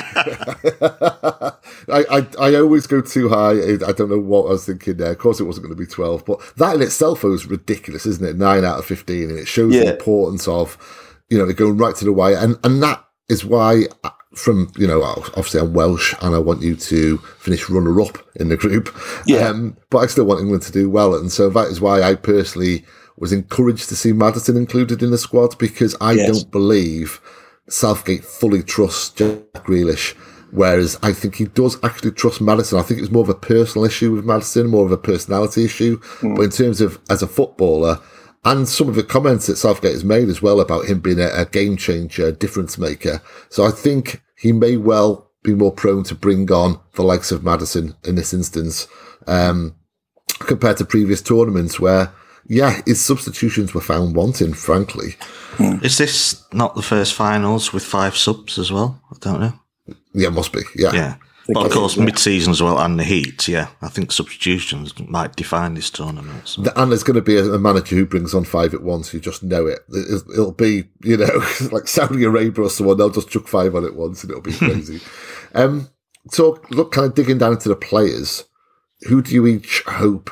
I, 1.89 2.05
I, 2.11 2.27
I 2.39 2.55
always 2.57 2.85
go 2.85 3.01
too 3.01 3.27
high. 3.29 3.53
I 3.53 3.91
don't 3.91 4.09
know 4.09 4.19
what 4.19 4.45
I 4.45 4.49
was 4.49 4.65
thinking 4.65 4.97
there. 4.97 5.11
Of 5.11 5.17
course, 5.17 5.39
it 5.39 5.45
wasn't 5.45 5.65
going 5.65 5.75
to 5.75 5.83
be 5.83 5.87
12, 5.87 6.25
but 6.25 6.39
that 6.57 6.75
in 6.75 6.81
itself 6.81 7.23
was 7.23 7.47
ridiculous, 7.47 8.05
isn't 8.05 8.27
it? 8.27 8.35
Nine 8.37 8.63
out 8.63 8.79
of 8.79 8.85
15. 8.85 9.29
And 9.29 9.39
it 9.39 9.47
shows 9.47 9.73
yeah. 9.73 9.85
the 9.85 9.95
importance 9.95 10.47
of, 10.47 10.77
you 11.29 11.37
know, 11.37 11.51
going 11.53 11.77
right 11.77 11.95
to 11.95 12.05
the 12.05 12.13
wire. 12.13 12.37
And, 12.37 12.57
and 12.63 12.83
that 12.83 13.03
is 13.29 13.43
why, 13.43 13.85
from, 14.35 14.71
you 14.75 14.85
know, 14.85 15.01
obviously 15.03 15.59
I'm 15.59 15.73
Welsh 15.73 16.13
and 16.21 16.35
I 16.35 16.39
want 16.39 16.61
you 16.61 16.75
to 16.75 17.17
finish 17.17 17.69
runner 17.69 17.99
up 18.01 18.17
in 18.35 18.49
the 18.49 18.57
group. 18.57 18.95
Yeah. 19.25 19.47
Um, 19.47 19.77
but 19.89 19.99
I 19.99 20.07
still 20.07 20.25
want 20.25 20.41
England 20.41 20.63
to 20.63 20.71
do 20.71 20.89
well. 20.89 21.15
And 21.15 21.31
so 21.31 21.49
that 21.49 21.67
is 21.67 21.81
why 21.81 22.01
I 22.01 22.15
personally 22.15 22.85
was 23.17 23.31
encouraged 23.31 23.89
to 23.89 23.95
see 23.95 24.11
Maddison 24.11 24.57
included 24.57 25.01
in 25.01 25.11
the 25.11 25.17
squad 25.17 25.57
because 25.57 25.95
I 26.01 26.13
yes. 26.13 26.29
don't 26.29 26.51
believe 26.51 27.21
Southgate 27.69 28.23
fully 28.23 28.61
trusts 28.61 29.09
Jack 29.09 29.39
Grealish, 29.53 30.15
whereas 30.51 30.99
I 31.01 31.13
think 31.13 31.35
he 31.35 31.45
does 31.45 31.81
actually 31.83 32.11
trust 32.11 32.41
Maddison. 32.41 32.77
I 32.77 32.83
think 32.83 32.99
it's 32.99 33.11
more 33.11 33.23
of 33.23 33.29
a 33.29 33.35
personal 33.35 33.85
issue 33.85 34.13
with 34.13 34.25
Maddison, 34.25 34.67
more 34.67 34.85
of 34.85 34.91
a 34.91 34.97
personality 34.97 35.63
issue. 35.63 35.99
Mm. 36.19 36.35
But 36.35 36.43
in 36.43 36.49
terms 36.51 36.81
of 36.81 36.99
as 37.09 37.23
a 37.23 37.27
footballer, 37.27 38.01
and 38.43 38.67
some 38.69 38.87
of 38.87 38.95
the 38.95 39.03
comments 39.03 39.47
that 39.47 39.55
Southgate 39.55 39.93
has 39.93 40.03
made 40.03 40.29
as 40.29 40.41
well 40.41 40.59
about 40.59 40.85
him 40.85 40.99
being 40.99 41.19
a, 41.19 41.29
a 41.33 41.45
game 41.45 41.77
changer, 41.77 42.31
difference 42.31 42.77
maker. 42.77 43.21
So 43.49 43.65
I 43.65 43.71
think 43.71 44.21
he 44.35 44.51
may 44.51 44.77
well 44.77 45.31
be 45.43 45.53
more 45.53 45.71
prone 45.71 46.03
to 46.03 46.15
bring 46.15 46.51
on 46.51 46.79
the 46.93 47.03
likes 47.03 47.31
of 47.31 47.43
Maddison 47.43 47.95
in 48.03 48.15
this 48.15 48.33
instance, 48.33 48.87
um, 49.27 49.75
compared 50.39 50.77
to 50.77 50.85
previous 50.85 51.21
tournaments 51.21 51.79
where, 51.79 52.11
yeah, 52.47 52.81
his 52.85 53.03
substitutions 53.03 53.73
were 53.73 53.81
found 53.81 54.15
wanting, 54.15 54.53
frankly. 54.53 55.15
Is 55.59 55.97
this 55.97 56.43
not 56.51 56.75
the 56.75 56.81
first 56.81 57.13
finals 57.13 57.71
with 57.71 57.83
five 57.83 58.17
subs 58.17 58.57
as 58.57 58.71
well? 58.71 59.01
I 59.11 59.17
don't 59.19 59.39
know. 59.39 59.53
Yeah, 60.13 60.29
must 60.29 60.51
be. 60.51 60.61
Yeah. 60.75 60.93
Yeah. 60.93 61.15
But 61.47 61.67
of 61.67 61.71
course, 61.71 61.95
mid-season 61.95 62.51
as 62.51 62.61
well, 62.61 62.79
and 62.79 62.99
the 62.99 63.03
heat. 63.03 63.47
Yeah, 63.47 63.67
I 63.81 63.87
think 63.87 64.11
substitutions 64.11 64.97
might 65.07 65.35
define 65.35 65.75
this 65.75 65.91
tournament. 65.91 66.47
So. 66.47 66.63
And 66.75 66.91
there's 66.91 67.03
going 67.03 67.15
to 67.15 67.21
be 67.21 67.37
a, 67.37 67.59
manager 67.59 67.95
who 67.95 68.05
brings 68.05 68.33
on 68.33 68.45
five 68.45 68.73
at 68.73 68.81
once. 68.81 69.13
You 69.13 69.19
just 69.19 69.43
know 69.43 69.67
it. 69.67 69.79
It'll 70.33 70.51
be, 70.51 70.85
you 71.03 71.17
know, 71.17 71.45
like 71.71 71.87
Saudi 71.87 72.23
Arabia 72.23 72.65
or 72.65 72.69
someone. 72.69 72.97
They'll 72.97 73.11
just 73.11 73.29
chuck 73.29 73.47
five 73.47 73.75
on 73.75 73.85
at 73.85 73.95
once, 73.95 74.23
and 74.23 74.31
it'll 74.31 74.41
be 74.41 74.53
crazy. 74.53 75.01
um, 75.53 75.89
so, 76.31 76.59
look, 76.71 76.91
kind 76.91 77.05
of 77.05 77.13
digging 77.13 77.37
down 77.37 77.53
into 77.53 77.69
the 77.69 77.75
players. 77.75 78.45
Who 79.07 79.21
do 79.21 79.33
you 79.33 79.45
each 79.45 79.83
hope 79.85 80.31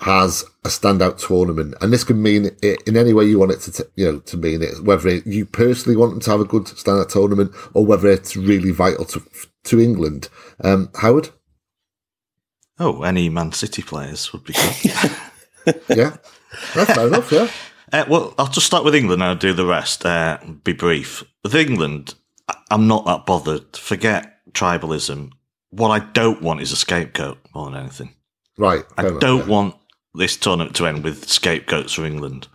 has 0.00 0.44
a 0.64 0.68
standout 0.68 1.24
tournament, 1.24 1.74
and 1.80 1.92
this 1.92 2.04
can 2.04 2.20
mean 2.20 2.50
it 2.62 2.82
in 2.86 2.96
any 2.96 3.12
way 3.12 3.24
you 3.24 3.38
want 3.38 3.52
it 3.52 3.60
to, 3.60 3.72
t- 3.72 3.90
you 3.96 4.12
know, 4.12 4.18
to 4.20 4.36
mean 4.36 4.62
it. 4.62 4.82
Whether 4.82 5.08
it, 5.08 5.26
you 5.26 5.46
personally 5.46 5.96
want 5.96 6.12
them 6.12 6.20
to 6.20 6.30
have 6.30 6.40
a 6.40 6.44
good 6.44 6.64
standout 6.64 7.08
tournament, 7.08 7.52
or 7.74 7.86
whether 7.86 8.08
it's 8.08 8.36
really 8.36 8.70
vital 8.70 9.04
to 9.06 9.22
to 9.64 9.80
England. 9.80 10.28
Um, 10.62 10.90
Howard. 10.96 11.30
Oh, 12.78 13.02
any 13.02 13.28
Man 13.28 13.52
City 13.52 13.82
players 13.82 14.32
would 14.32 14.44
be 14.44 14.54
good. 14.54 15.12
yeah, 15.96 16.16
that's 16.74 16.92
fair 16.92 17.06
enough. 17.06 17.30
Yeah. 17.30 17.48
Uh, 17.92 18.04
well, 18.08 18.34
I'll 18.38 18.48
just 18.48 18.66
start 18.66 18.84
with 18.84 18.94
England 18.94 19.22
and 19.22 19.30
I'll 19.30 19.36
do 19.36 19.52
the 19.52 19.66
rest. 19.66 20.04
Uh, 20.04 20.38
be 20.64 20.72
brief. 20.72 21.22
With 21.44 21.54
England, 21.54 22.14
I'm 22.70 22.88
not 22.88 23.06
that 23.06 23.26
bothered. 23.26 23.76
Forget 23.76 24.40
tribalism. 24.52 25.30
What 25.70 25.90
I 25.90 26.00
don't 26.00 26.42
want 26.42 26.60
is 26.60 26.72
a 26.72 26.76
scapegoat 26.76 27.38
more 27.54 27.70
than 27.70 27.80
anything. 27.80 28.14
Right. 28.58 28.84
I 28.96 29.02
don't 29.02 29.40
yeah. 29.40 29.46
want 29.46 29.76
this 30.14 30.36
tournament 30.36 30.76
to 30.76 30.86
end 30.86 31.04
with 31.04 31.28
scapegoats 31.28 31.94
for 31.94 32.04
England. 32.04 32.48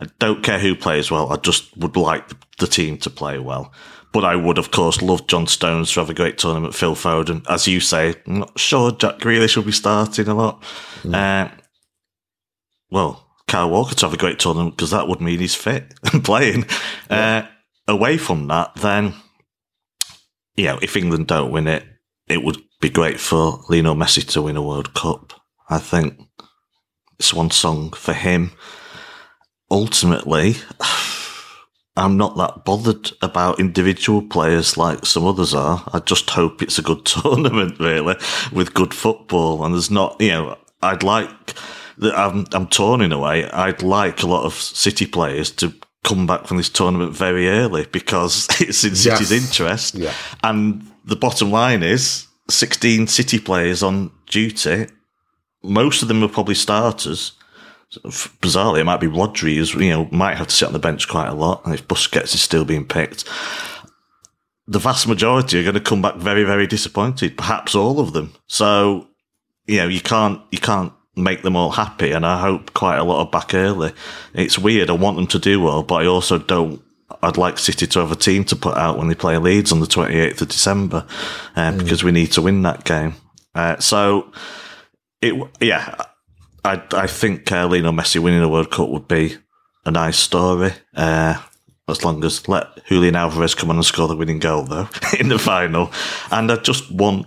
I 0.00 0.06
don't 0.18 0.42
care 0.42 0.58
who 0.58 0.74
plays 0.74 1.10
well. 1.10 1.32
I 1.32 1.36
just 1.36 1.76
would 1.76 1.96
like 1.96 2.24
the 2.58 2.66
team 2.66 2.98
to 2.98 3.10
play 3.10 3.38
well. 3.38 3.72
But 4.12 4.24
I 4.24 4.36
would, 4.36 4.58
of 4.58 4.70
course, 4.70 5.02
love 5.02 5.26
John 5.26 5.46
Stones 5.46 5.92
to 5.92 6.00
have 6.00 6.10
a 6.10 6.14
great 6.14 6.38
tournament. 6.38 6.74
Phil 6.74 6.94
Foden, 6.94 7.44
as 7.48 7.66
you 7.66 7.80
say, 7.80 8.14
I'm 8.26 8.40
not 8.40 8.58
sure 8.58 8.92
Jack 8.92 9.18
Grealish 9.18 9.56
will 9.56 9.64
be 9.64 9.72
starting 9.72 10.28
a 10.28 10.34
lot. 10.34 10.62
Mm. 11.02 11.14
Uh, 11.14 11.54
well, 12.90 13.26
Kyle 13.48 13.68
Walker 13.68 13.94
to 13.94 14.06
have 14.06 14.14
a 14.14 14.18
great 14.18 14.38
tournament 14.38 14.76
because 14.76 14.90
that 14.92 15.08
would 15.08 15.20
mean 15.20 15.40
he's 15.40 15.54
fit 15.54 15.94
and 16.12 16.24
playing. 16.24 16.64
Yeah. 17.10 17.48
Uh, 17.88 17.92
away 17.92 18.16
from 18.18 18.46
that, 18.48 18.74
then, 18.76 19.14
you 20.56 20.66
know, 20.66 20.78
if 20.80 20.96
England 20.96 21.26
don't 21.26 21.50
win 21.50 21.66
it, 21.66 21.84
it 22.28 22.42
would 22.42 22.58
be 22.80 22.90
great 22.90 23.18
for 23.18 23.62
Lionel 23.68 23.94
Messi 23.94 24.26
to 24.32 24.42
win 24.42 24.56
a 24.56 24.62
World 24.62 24.94
Cup. 24.94 25.32
I 25.68 25.78
think 25.78 26.27
it's 27.18 27.34
one 27.34 27.50
song 27.50 27.92
for 27.92 28.12
him. 28.12 28.52
Ultimately, 29.70 30.56
I'm 31.96 32.16
not 32.16 32.36
that 32.36 32.64
bothered 32.64 33.10
about 33.22 33.58
individual 33.58 34.22
players 34.22 34.76
like 34.76 35.04
some 35.04 35.26
others 35.26 35.52
are. 35.52 35.82
I 35.92 35.98
just 35.98 36.30
hope 36.30 36.62
it's 36.62 36.78
a 36.78 36.82
good 36.82 37.04
tournament, 37.04 37.78
really, 37.80 38.16
with 38.52 38.74
good 38.74 38.94
football. 38.94 39.64
And 39.64 39.74
there's 39.74 39.90
not, 39.90 40.20
you 40.20 40.28
know, 40.28 40.58
I'd 40.80 41.02
like 41.02 41.54
that 41.98 42.16
I'm, 42.16 42.46
I'm 42.52 42.68
torn 42.68 43.00
in 43.00 43.12
a 43.12 43.18
way. 43.18 43.48
I'd 43.50 43.82
like 43.82 44.22
a 44.22 44.26
lot 44.26 44.44
of 44.44 44.54
City 44.54 45.06
players 45.06 45.50
to 45.52 45.74
come 46.04 46.26
back 46.26 46.46
from 46.46 46.56
this 46.56 46.68
tournament 46.68 47.12
very 47.12 47.48
early 47.48 47.86
because 47.86 48.46
it's 48.60 48.84
in 48.84 48.94
City's 48.94 49.32
yes. 49.32 49.32
interest. 49.32 49.94
Yeah. 49.96 50.14
And 50.42 50.88
the 51.04 51.16
bottom 51.16 51.50
line 51.50 51.82
is 51.82 52.26
16 52.48 53.08
City 53.08 53.40
players 53.40 53.82
on 53.82 54.12
duty. 54.26 54.86
Most 55.62 56.02
of 56.02 56.08
them 56.08 56.22
are 56.22 56.28
probably 56.28 56.54
starters 56.54 57.32
bizarrely, 57.92 58.80
it 58.80 58.84
might 58.84 59.00
be 59.00 59.06
Rodri 59.06 59.56
who's, 59.56 59.74
you 59.74 59.90
know, 59.90 60.08
might 60.10 60.36
have 60.36 60.48
to 60.48 60.54
sit 60.54 60.66
on 60.66 60.72
the 60.72 60.78
bench 60.78 61.08
quite 61.08 61.28
a 61.28 61.34
lot. 61.34 61.64
And 61.64 61.74
if 61.74 61.88
Busquets 61.88 62.34
is 62.34 62.42
still 62.42 62.64
being 62.64 62.86
picked, 62.86 63.24
the 64.66 64.78
vast 64.78 65.08
majority 65.08 65.58
are 65.58 65.62
going 65.62 65.74
to 65.74 65.80
come 65.80 66.02
back 66.02 66.16
very, 66.16 66.44
very 66.44 66.66
disappointed. 66.66 67.38
Perhaps 67.38 67.74
all 67.74 68.00
of 68.00 68.12
them. 68.12 68.34
So, 68.46 69.08
you 69.66 69.78
know, 69.78 69.88
you 69.88 70.00
can't, 70.00 70.40
you 70.50 70.58
can't 70.58 70.92
make 71.16 71.42
them 71.42 71.56
all 71.56 71.70
happy. 71.70 72.12
And 72.12 72.26
I 72.26 72.40
hope 72.40 72.74
quite 72.74 72.98
a 72.98 73.04
lot 73.04 73.20
are 73.20 73.30
back 73.30 73.54
early. 73.54 73.92
It's 74.34 74.58
weird. 74.58 74.90
I 74.90 74.94
want 74.94 75.16
them 75.16 75.26
to 75.28 75.38
do 75.38 75.60
well, 75.60 75.82
but 75.82 76.02
I 76.02 76.06
also 76.06 76.38
don't. 76.38 76.82
I'd 77.22 77.38
like 77.38 77.58
City 77.58 77.86
to 77.86 78.00
have 78.00 78.12
a 78.12 78.16
team 78.16 78.44
to 78.44 78.54
put 78.54 78.76
out 78.76 78.98
when 78.98 79.08
they 79.08 79.14
play 79.14 79.38
Leeds 79.38 79.72
on 79.72 79.80
the 79.80 79.86
28th 79.86 80.42
of 80.42 80.48
December, 80.48 81.06
uh, 81.56 81.72
mm. 81.72 81.78
because 81.78 82.04
we 82.04 82.12
need 82.12 82.30
to 82.32 82.42
win 82.42 82.60
that 82.62 82.84
game. 82.84 83.14
Uh, 83.54 83.78
so, 83.78 84.30
it, 85.20 85.50
yeah, 85.60 86.02
I, 86.64 86.82
I 86.92 87.06
think 87.06 87.50
uh, 87.50 87.66
Lionel 87.66 87.92
Messi 87.92 88.20
winning 88.20 88.42
a 88.42 88.48
World 88.48 88.70
Cup 88.70 88.88
would 88.88 89.08
be 89.08 89.36
a 89.84 89.90
nice 89.90 90.18
story. 90.18 90.72
Uh, 90.94 91.40
as 91.88 92.04
long 92.04 92.22
as 92.22 92.46
let 92.48 92.84
Julian 92.86 93.16
Alvarez 93.16 93.54
come 93.54 93.70
on 93.70 93.76
and 93.76 93.84
score 93.84 94.08
the 94.08 94.16
winning 94.16 94.38
goal, 94.38 94.64
though, 94.64 94.88
in 95.18 95.28
the 95.28 95.38
final. 95.38 95.90
And 96.30 96.52
I 96.52 96.56
just 96.56 96.90
want, 96.90 97.26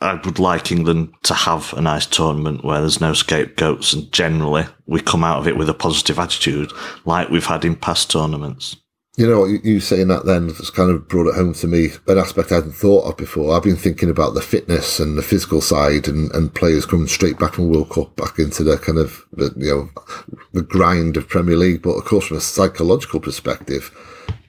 I 0.00 0.14
would 0.14 0.38
like 0.38 0.70
England 0.70 1.12
to 1.24 1.34
have 1.34 1.72
a 1.74 1.80
nice 1.80 2.06
tournament 2.06 2.64
where 2.64 2.80
there's 2.80 3.00
no 3.00 3.14
scapegoats 3.14 3.92
and 3.92 4.12
generally 4.12 4.64
we 4.86 5.00
come 5.00 5.24
out 5.24 5.38
of 5.38 5.48
it 5.48 5.56
with 5.56 5.68
a 5.68 5.74
positive 5.74 6.18
attitude 6.18 6.70
like 7.04 7.30
we've 7.30 7.46
had 7.46 7.64
in 7.64 7.74
past 7.74 8.10
tournaments. 8.10 8.76
You 9.18 9.26
know, 9.28 9.44
you 9.46 9.80
saying 9.80 10.06
that 10.08 10.26
then 10.26 10.46
has 10.48 10.70
kind 10.70 10.92
of 10.92 11.08
brought 11.08 11.26
it 11.26 11.34
home 11.34 11.52
to 11.54 11.66
me, 11.66 11.88
an 12.06 12.18
aspect 12.18 12.52
I 12.52 12.56
hadn't 12.56 12.76
thought 12.76 13.04
of 13.04 13.16
before. 13.16 13.52
I've 13.52 13.64
been 13.64 13.74
thinking 13.74 14.10
about 14.10 14.34
the 14.34 14.40
fitness 14.40 15.00
and 15.00 15.18
the 15.18 15.22
physical 15.22 15.60
side 15.60 16.06
and, 16.06 16.30
and 16.36 16.54
players 16.54 16.86
coming 16.86 17.08
straight 17.08 17.36
back 17.36 17.54
from 17.54 17.68
World 17.68 17.90
Cup 17.90 18.14
back 18.14 18.38
into 18.38 18.62
the 18.62 18.78
kind 18.78 18.96
of, 18.96 19.26
the, 19.32 19.52
you 19.56 19.70
know, 19.74 20.38
the 20.52 20.62
grind 20.62 21.16
of 21.16 21.28
Premier 21.28 21.56
League. 21.56 21.82
But 21.82 21.96
of 21.96 22.04
course, 22.04 22.28
from 22.28 22.36
a 22.36 22.40
psychological 22.40 23.18
perspective, 23.18 23.90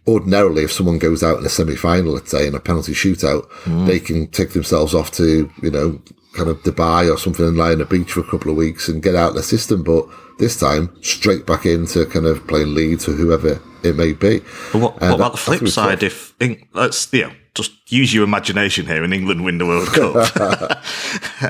ordinarily, 0.08 0.66
if 0.66 0.72
someone 0.72 1.00
goes 1.00 1.24
out 1.24 1.40
in 1.40 1.46
a 1.48 1.50
semi 1.50 1.76
final, 1.76 2.14
let's 2.14 2.30
say, 2.30 2.46
in 2.46 2.54
a 2.54 2.60
penalty 2.60 2.94
shootout, 2.94 3.50
mm. 3.64 3.88
they 3.88 4.00
can 4.00 4.28
take 4.28 4.52
themselves 4.52 4.94
off 4.94 5.10
to, 5.14 5.52
you 5.64 5.72
know, 5.72 6.00
kind 6.34 6.48
of 6.48 6.62
Dubai 6.62 7.12
or 7.12 7.18
something 7.18 7.48
and 7.48 7.58
lie 7.58 7.72
on 7.72 7.82
a 7.82 7.86
beach 7.86 8.12
for 8.12 8.20
a 8.20 8.30
couple 8.30 8.52
of 8.52 8.58
weeks 8.58 8.88
and 8.88 9.02
get 9.02 9.16
out 9.16 9.30
of 9.30 9.36
the 9.36 9.42
system. 9.42 9.84
But 9.84 10.06
this 10.40 10.58
time, 10.58 10.96
straight 11.02 11.46
back 11.46 11.66
into 11.66 12.06
kind 12.06 12.26
of 12.26 12.46
playing 12.48 12.74
Leeds 12.74 13.08
or 13.08 13.12
whoever 13.12 13.62
it 13.84 13.96
may 13.96 14.14
be. 14.14 14.40
But 14.72 14.80
what, 14.80 15.02
what 15.02 15.14
about 15.14 15.32
the 15.34 15.38
flip 15.38 15.68
side? 15.68 16.02
If 16.02 16.34
let's 16.74 17.12
you 17.14 17.28
know, 17.28 17.34
just 17.54 17.92
use 17.92 18.14
your 18.14 18.24
imagination 18.24 18.88
here, 18.88 19.04
and 19.04 19.14
England 19.14 19.44
win 19.44 19.58
the 19.58 19.66
World 19.66 19.88
Cup. 20.34 20.84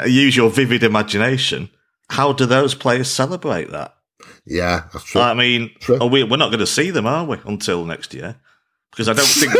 use 0.07 0.35
your 0.35 0.49
vivid 0.49 0.83
imagination. 0.83 1.69
How 2.09 2.33
do 2.33 2.45
those 2.45 2.73
players 2.73 3.09
celebrate 3.09 3.71
that? 3.71 3.95
Yeah, 4.45 4.85
that's 4.91 5.05
true. 5.05 5.21
I 5.21 5.35
mean, 5.35 5.71
true. 5.79 6.03
we, 6.07 6.23
we're 6.23 6.37
not 6.37 6.49
going 6.49 6.59
to 6.59 6.67
see 6.67 6.89
them, 6.89 7.05
are 7.05 7.23
we, 7.23 7.37
until 7.45 7.85
next 7.85 8.13
year? 8.15 8.37
Because 8.91 9.07
I 9.07 9.13
don't 9.13 9.25
think 9.25 9.53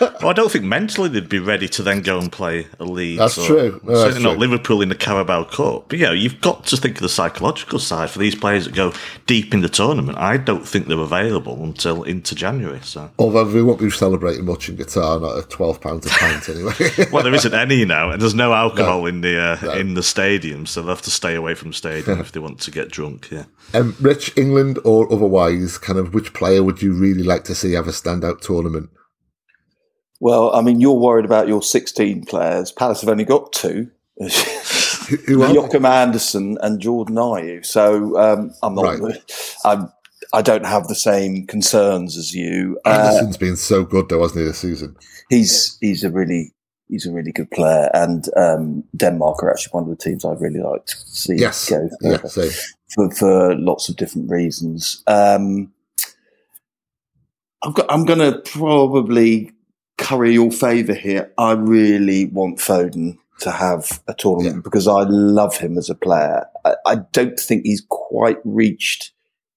well, 0.22 0.30
I 0.30 0.32
don't 0.32 0.50
think 0.50 0.64
mentally 0.64 1.08
they'd 1.08 1.28
be 1.28 1.38
ready 1.38 1.68
to 1.68 1.82
then 1.82 2.02
go 2.02 2.18
and 2.18 2.30
play 2.30 2.66
a 2.78 2.84
league. 2.84 3.18
That's 3.18 3.34
true. 3.34 3.80
No, 3.82 3.94
certainly 3.94 3.94
that's 3.94 4.20
not 4.20 4.30
true. 4.32 4.40
Liverpool 4.40 4.82
in 4.82 4.88
the 4.88 4.94
Carabao 4.94 5.44
Cup. 5.44 5.88
But 5.88 5.98
yeah, 5.98 6.12
you've 6.12 6.40
got 6.40 6.64
to 6.66 6.76
think 6.76 6.96
of 6.96 7.02
the 7.02 7.08
psychological 7.08 7.78
side 7.78 8.10
for 8.10 8.18
these 8.18 8.34
players 8.34 8.64
that 8.64 8.74
go 8.74 8.92
deep 9.26 9.52
in 9.52 9.60
the 9.60 9.68
tournament. 9.68 10.18
I 10.18 10.36
don't 10.36 10.66
think 10.66 10.86
they're 10.86 10.98
available 10.98 11.62
until 11.62 12.04
into 12.04 12.34
January. 12.34 12.80
So 12.82 13.10
although 13.18 13.44
we 13.44 13.62
won't 13.62 13.80
be 13.80 13.90
celebrating 13.90 14.44
much 14.44 14.68
in 14.68 14.76
Qatar, 14.76 15.20
not 15.20 15.36
at 15.36 15.50
twelve 15.50 15.80
pounds 15.80 16.06
a 16.06 16.10
pint 16.10 16.48
anyway. 16.48 16.72
well, 17.12 17.24
there 17.24 17.34
isn't 17.34 17.54
any 17.54 17.84
now, 17.84 18.10
and 18.10 18.22
there's 18.22 18.34
no 18.34 18.54
alcohol 18.54 19.00
no. 19.00 19.06
in 19.06 19.20
the 19.20 19.38
uh, 19.38 19.58
no. 19.62 19.72
in 19.72 19.94
the 19.94 20.02
stadium, 20.02 20.64
so 20.64 20.80
they'll 20.80 20.90
have 20.90 21.02
to 21.02 21.10
stay 21.10 21.34
away 21.34 21.54
from 21.54 21.68
the 21.68 21.76
stadium 21.76 22.20
if 22.20 22.32
they 22.32 22.40
want 22.40 22.60
to 22.60 22.70
get 22.70 22.90
drunk. 22.90 23.28
Yeah. 23.30 23.44
Um, 23.74 23.96
Rich, 24.00 24.32
England 24.36 24.78
or 24.84 25.12
otherwise, 25.12 25.76
kind 25.76 25.98
of 25.98 26.14
which 26.14 26.32
player 26.32 26.62
would 26.62 26.82
you 26.82 26.92
really 26.92 27.24
like 27.24 27.44
to 27.44 27.54
see 27.54 27.72
have 27.72 27.88
a 27.88 27.90
standout 27.90 28.40
tournament? 28.40 28.85
Well, 30.20 30.54
I 30.54 30.62
mean, 30.62 30.80
you're 30.80 30.94
worried 30.94 31.24
about 31.24 31.48
your 31.48 31.62
16 31.62 32.24
players. 32.24 32.72
Palace 32.72 33.00
have 33.02 33.10
only 33.10 33.24
got 33.24 33.52
two. 33.52 33.90
Who 35.26 35.42
are 35.42 35.52
Joachim 35.52 35.84
Andersen 35.84 36.56
and 36.62 36.80
Jordan 36.80 37.16
Ayew. 37.16 37.64
So 37.64 38.18
um, 38.18 38.52
I'm 38.62 38.74
not. 38.74 38.98
Right. 38.98 39.56
I'm. 39.64 39.92
I 40.32 40.42
don't 40.42 40.66
have 40.66 40.88
the 40.88 40.94
same 40.94 41.46
concerns 41.46 42.16
as 42.16 42.34
you. 42.34 42.80
Andersen's 42.84 43.36
uh, 43.36 43.38
been 43.38 43.56
so 43.56 43.84
good 43.84 44.08
though, 44.08 44.22
hasn't 44.22 44.40
he, 44.40 44.46
this 44.46 44.58
season? 44.58 44.96
He's 45.28 45.78
he's 45.80 46.02
a 46.02 46.10
really 46.10 46.54
he's 46.88 47.06
a 47.06 47.12
really 47.12 47.30
good 47.30 47.50
player, 47.50 47.90
and 47.94 48.24
um, 48.36 48.84
Denmark 48.96 49.42
are 49.42 49.50
actually 49.50 49.70
one 49.70 49.84
of 49.84 49.90
the 49.90 49.96
teams 49.96 50.24
I'd 50.24 50.40
really 50.40 50.60
like 50.60 50.86
to 50.86 50.96
see 50.96 51.36
yes. 51.36 51.68
go 51.68 51.88
for, 52.00 52.10
yeah, 52.10 52.50
for, 52.94 53.10
for, 53.10 53.54
lots 53.56 53.88
of 53.88 53.96
different 53.96 54.30
reasons. 54.30 55.02
Um, 55.06 55.72
I've 57.62 57.74
got, 57.74 57.86
I'm 57.90 58.04
going 58.04 58.18
to 58.18 58.38
probably 58.50 59.52
curry 59.98 60.32
your 60.34 60.50
favour 60.50 60.94
here. 60.94 61.32
I 61.38 61.52
really 61.52 62.26
want 62.26 62.58
Foden 62.58 63.18
to 63.40 63.50
have 63.50 64.02
a 64.08 64.14
tournament 64.14 64.56
Yeah. 64.56 64.60
because 64.62 64.88
I 64.88 65.02
love 65.08 65.56
him 65.58 65.76
as 65.78 65.90
a 65.90 65.94
player. 65.94 66.46
I, 66.64 66.74
I 66.86 66.96
don't 67.12 67.38
think 67.38 67.62
he's 67.64 67.84
quite 67.88 68.38
reached 68.44 69.12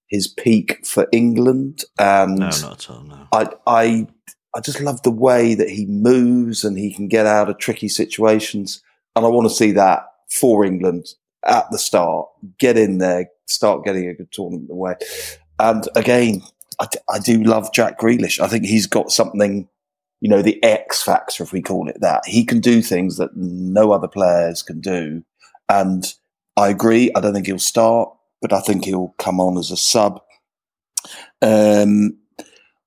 his 0.07 0.27
peak 0.27 0.85
for 0.85 1.07
England, 1.11 1.83
and 1.99 2.35
No, 2.39 2.45
not 2.47 2.63
at 2.63 2.89
all. 2.89 3.03
No. 3.03 3.27
I, 3.31 3.47
I, 3.67 4.07
I 4.55 4.59
just 4.59 4.81
love 4.81 5.01
the 5.03 5.11
way 5.11 5.53
that 5.53 5.69
he 5.69 5.85
moves 5.85 6.63
and 6.65 6.77
he 6.79 6.91
can 6.91 7.07
get 7.07 7.25
out 7.27 7.49
of 7.49 7.57
tricky 7.59 7.87
situations. 7.87 8.81
And 9.15 9.23
I 9.25 9.29
want 9.29 9.47
to 9.47 9.53
see 9.53 9.71
that 9.73 10.03
for 10.31 10.65
England 10.65 11.05
at 11.45 11.69
the 11.71 11.77
start. 11.77 12.27
Get 12.57 12.75
in 12.77 12.97
there, 12.97 13.29
start 13.47 13.85
getting 13.85 14.07
a 14.07 14.15
good 14.15 14.31
tournament 14.31 14.71
away. 14.71 14.95
And 15.59 15.87
again, 15.95 16.41
I 16.79 17.19
do 17.19 17.43
love 17.43 17.71
Jack 17.73 17.99
Grealish. 17.99 18.39
I 18.39 18.47
think 18.47 18.65
he's 18.65 18.87
got 18.87 19.11
something, 19.11 19.67
you 20.21 20.29
know, 20.29 20.41
the 20.41 20.61
X 20.63 21.01
factor, 21.01 21.43
if 21.43 21.53
we 21.53 21.61
call 21.61 21.87
it 21.87 22.01
that. 22.01 22.25
He 22.25 22.45
can 22.45 22.59
do 22.59 22.81
things 22.81 23.17
that 23.17 23.35
no 23.35 23.91
other 23.91 24.07
players 24.07 24.61
can 24.63 24.81
do. 24.81 25.23
And 25.69 26.13
I 26.57 26.69
agree. 26.69 27.11
I 27.15 27.21
don't 27.21 27.33
think 27.33 27.45
he'll 27.45 27.59
start, 27.59 28.09
but 28.41 28.51
I 28.51 28.59
think 28.59 28.85
he'll 28.85 29.15
come 29.17 29.39
on 29.39 29.57
as 29.57 29.71
a 29.71 29.77
sub. 29.77 30.21
Um, 31.41 32.17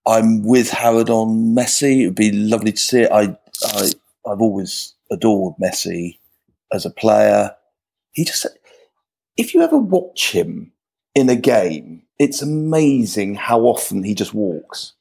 I'm 0.06 0.42
with 0.42 0.70
Howard 0.70 1.08
on 1.08 1.54
Messi. 1.54 2.02
It'd 2.02 2.14
be 2.14 2.32
lovely 2.32 2.72
to 2.72 2.78
see 2.78 3.02
it. 3.02 3.12
I, 3.12 3.36
I, 3.64 3.92
I've 4.26 4.40
always 4.40 4.94
adored 5.10 5.54
Messi 5.62 6.18
as 6.72 6.84
a 6.84 6.90
player. 6.90 7.54
He 8.12 8.24
just, 8.24 8.46
if 9.36 9.54
you 9.54 9.62
ever 9.62 9.78
watch 9.78 10.32
him 10.32 10.72
in 11.14 11.30
a 11.30 11.36
game, 11.36 12.02
it's 12.18 12.42
amazing 12.42 13.36
how 13.36 13.60
often 13.62 14.02
he 14.02 14.14
just 14.14 14.34
walks. 14.34 14.92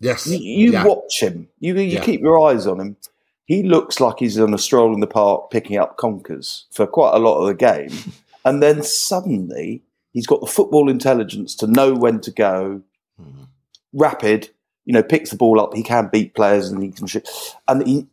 Yes. 0.00 0.26
You, 0.26 0.38
you 0.38 0.72
Yeah. 0.72 0.84
watch 0.84 1.20
him. 1.22 1.48
You 1.60 1.74
you 1.74 1.82
Yeah. 1.82 2.04
keep 2.04 2.20
your 2.20 2.38
eyes 2.48 2.66
on 2.66 2.80
him. 2.80 2.96
He 3.44 3.62
looks 3.62 4.00
like 4.00 4.18
he's 4.20 4.38
on 4.38 4.54
a 4.54 4.58
stroll 4.58 4.94
in 4.94 5.00
the 5.00 5.06
park 5.06 5.50
picking 5.50 5.76
up 5.76 5.96
conkers 5.96 6.66
for 6.70 6.86
quite 6.86 7.14
a 7.14 7.18
lot 7.18 7.40
of 7.40 7.46
the 7.48 7.54
game, 7.54 7.90
and 8.44 8.62
then 8.62 8.82
suddenly 8.82 9.82
he's 10.12 10.26
got 10.26 10.40
the 10.40 10.46
football 10.46 10.88
intelligence 10.88 11.54
to 11.56 11.66
know 11.66 11.94
when 11.94 12.20
to 12.20 12.30
go. 12.30 12.82
Mhm. 13.20 13.46
Rapid, 13.92 14.50
you 14.84 14.92
know, 14.94 15.02
picks 15.02 15.30
the 15.30 15.36
ball 15.36 15.60
up. 15.60 15.74
He 15.74 15.82
can 15.82 16.08
beat 16.12 16.34
players 16.34 16.68
and 16.68 16.82
he 16.82 16.90
can 16.90 17.06
shoot. 17.06 17.28
And 17.68 17.86
he, 17.86 18.06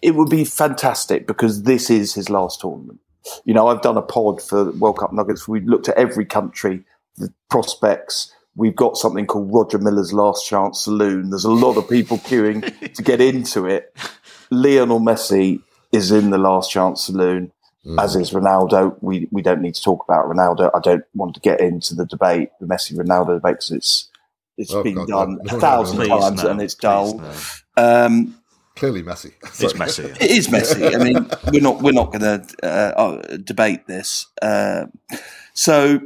it 0.00 0.14
would 0.14 0.30
be 0.30 0.44
fantastic 0.44 1.26
because 1.26 1.64
this 1.64 1.90
is 1.90 2.14
his 2.14 2.30
last 2.30 2.60
tournament. 2.60 3.00
You 3.44 3.54
know, 3.54 3.66
I've 3.66 3.82
done 3.82 3.96
a 3.96 4.02
pod 4.02 4.40
for 4.40 4.70
World 4.72 4.98
Cup 4.98 5.12
Nuggets. 5.12 5.48
We 5.48 5.60
looked 5.60 5.88
at 5.88 5.96
every 5.98 6.24
country, 6.24 6.84
the 7.16 7.32
prospects. 7.50 8.32
We've 8.56 8.74
got 8.76 8.96
something 8.96 9.26
called 9.26 9.52
Roger 9.52 9.78
Milla's 9.78 10.12
Last 10.12 10.46
Chance 10.48 10.84
Saloon. 10.84 11.30
There's 11.30 11.44
a 11.44 11.50
lot 11.50 11.76
of 11.76 11.88
people 11.88 12.16
queuing 12.18 12.94
to 12.94 13.02
get 13.02 13.20
into 13.20 13.66
it. 13.66 13.94
Lionel 14.50 15.00
Messi 15.00 15.60
is 15.92 16.10
in 16.10 16.30
the 16.30 16.38
Last 16.38 16.70
Chance 16.70 17.04
Saloon, 17.04 17.52
Mm. 17.86 18.02
as 18.02 18.16
is 18.16 18.32
Ronaldo. 18.32 18.96
We 19.00 19.28
we 19.30 19.42
don't 19.42 19.60
need 19.62 19.76
to 19.76 19.82
talk 19.82 20.04
about 20.08 20.26
Ronaldo. 20.26 20.70
I 20.74 20.80
don't 20.80 21.04
want 21.14 21.34
to 21.34 21.40
get 21.40 21.60
into 21.60 21.94
the 21.94 22.04
debate, 22.04 22.48
the 22.60 22.66
Messi 22.66 22.94
Ronaldo 22.96 23.34
debate, 23.36 23.52
because 23.58 23.70
it's 23.70 24.08
it's 24.58 24.72
Oh, 24.74 24.82
been 24.82 24.94
God, 24.96 25.06
done 25.08 25.38
no, 25.44 25.52
no, 25.52 25.56
a 25.56 25.60
thousand 25.60 25.96
Please, 25.98 26.08
times 26.08 26.42
no. 26.42 26.50
and 26.50 26.62
it's 26.62 26.74
dull. 26.74 27.18
no. 27.18 27.32
Um, 27.76 28.38
Clearly 28.74 29.02
Messi. 29.04 29.32
It's 29.60 29.74
messy. 29.76 30.02
it 30.02 30.30
is 30.30 30.50
messy. 30.50 30.84
I 30.84 30.98
mean, 30.98 31.30
we're 31.52 31.62
not 31.62 31.80
we're 31.82 31.92
not 31.92 32.10
going 32.12 32.22
to 32.22 32.44
uh, 32.64 32.66
uh, 33.00 33.36
debate 33.36 33.86
this. 33.86 34.26
Uh, 34.42 34.86
so, 35.54 36.00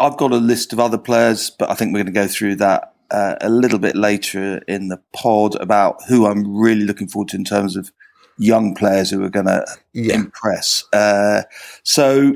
I've, 0.00 0.16
got 0.16 0.32
a 0.32 0.36
list 0.36 0.72
of 0.72 0.80
other 0.80 0.98
players, 0.98 1.50
but 1.50 1.70
I 1.70 1.74
think 1.74 1.92
we're 1.92 2.02
going 2.02 2.06
to 2.14 2.20
go 2.20 2.26
through 2.26 2.56
that 2.56 2.94
uh, 3.10 3.36
a 3.40 3.48
little 3.48 3.78
bit 3.78 3.94
later 3.96 4.58
in 4.68 4.88
the 4.88 5.00
pod 5.12 5.54
about 5.60 5.96
who 6.08 6.26
I'm 6.26 6.56
really 6.56 6.84
looking 6.84 7.08
forward 7.08 7.28
to 7.28 7.36
in 7.36 7.44
terms 7.44 7.76
of 7.76 7.92
young 8.38 8.74
players 8.74 9.10
who 9.10 9.22
are 9.24 9.30
going 9.30 9.46
to 9.46 9.64
Yeah. 9.92 10.14
impress. 10.14 10.84
Uh, 10.92 11.42
so, 11.82 12.34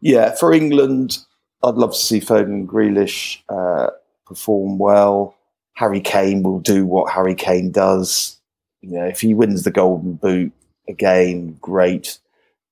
yeah, 0.00 0.34
for 0.34 0.52
England, 0.52 1.18
I'd 1.62 1.74
love 1.76 1.92
to 1.92 1.98
see 1.98 2.20
Foden 2.20 2.46
and 2.46 2.68
Grealish 2.68 3.38
uh, 3.48 3.90
perform 4.26 4.78
well. 4.78 5.36
Harry 5.74 6.00
Kane 6.00 6.42
will 6.42 6.60
do 6.60 6.86
what 6.86 7.12
Harry 7.12 7.34
Kane 7.34 7.70
does. 7.70 8.38
You 8.82 8.98
know, 8.98 9.04
if 9.06 9.20
he 9.20 9.32
wins 9.34 9.62
the 9.62 9.70
Golden 9.70 10.14
Boot 10.14 10.52
again, 10.88 11.56
great. 11.60 12.18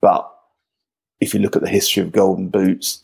But 0.01 0.31
if 1.21 1.33
you 1.33 1.41
look 1.41 1.57
at 1.57 1.63
the 1.63 1.69
history 1.69 2.03
of 2.03 2.13
Golden 2.13 2.49
Boots, 2.49 3.03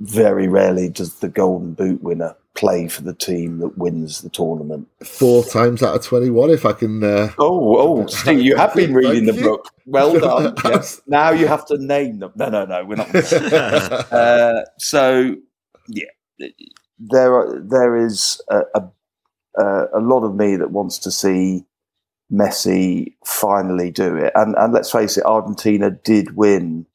very 0.00 0.48
rarely 0.48 0.88
does 0.88 1.16
the 1.16 1.28
Golden 1.28 1.74
Boot 1.74 2.02
winner 2.02 2.34
play 2.54 2.88
for 2.88 3.02
the 3.02 3.14
team 3.14 3.58
that 3.58 3.78
wins 3.78 4.22
the 4.22 4.28
tournament. 4.28 4.88
Four 5.04 5.44
times 5.44 5.82
out 5.82 5.94
of 5.94 6.02
21, 6.02 6.50
if 6.50 6.66
I 6.66 6.72
can. 6.72 7.02
Uh, 7.04 7.32
Oh, 7.38 7.76
oh, 7.76 8.06
Steve, 8.06 8.40
you 8.42 8.56
have 8.56 8.74
been 8.74 8.92
reading 8.92 9.26
the 9.26 9.40
book. 9.40 9.66
Well 9.86 10.18
done. 10.20 10.54
Yes. 10.64 11.00
Now 11.06 11.30
you 11.30 11.46
have 11.46 11.64
to 11.66 11.78
name 11.78 12.18
them. 12.18 12.32
No, 12.34 12.48
no, 12.48 12.64
no, 12.64 12.84
we're 12.84 12.96
not. 12.96 13.10
Uh, 14.12 14.64
so, 14.78 15.36
yeah, 15.88 16.04
there 16.98 17.34
are, 17.34 17.60
there 17.60 17.96
is 17.96 18.40
a, 18.50 18.62
a, 18.74 18.82
a 19.58 19.84
a 19.94 20.00
lot 20.00 20.24
of 20.24 20.34
me 20.34 20.56
that 20.56 20.70
wants 20.70 20.98
to 20.98 21.10
see 21.10 21.64
Messi 22.32 23.14
finally 23.24 23.90
do 23.90 24.16
it. 24.16 24.32
And 24.34 24.54
and 24.56 24.72
let's 24.72 24.90
face 24.90 25.16
it, 25.16 25.24
Argentina 25.24 25.90
did 25.90 26.36
win 26.36 26.86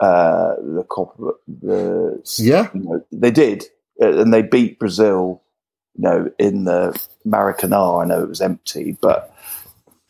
uh, 0.00 0.54
the 0.56 0.84
Copa. 0.88 1.32
The 1.46 2.22
yeah. 2.38 2.68
you 2.74 2.80
know, 2.80 3.04
they 3.12 3.30
did, 3.30 3.64
uh, 4.00 4.20
and 4.20 4.32
they 4.32 4.42
beat 4.42 4.78
Brazil. 4.78 5.42
You 5.98 6.02
know, 6.02 6.30
in 6.38 6.64
the 6.64 6.98
Maracanã, 7.26 8.02
I 8.02 8.06
know 8.06 8.22
it 8.22 8.28
was 8.28 8.42
empty, 8.42 8.98
but 9.00 9.34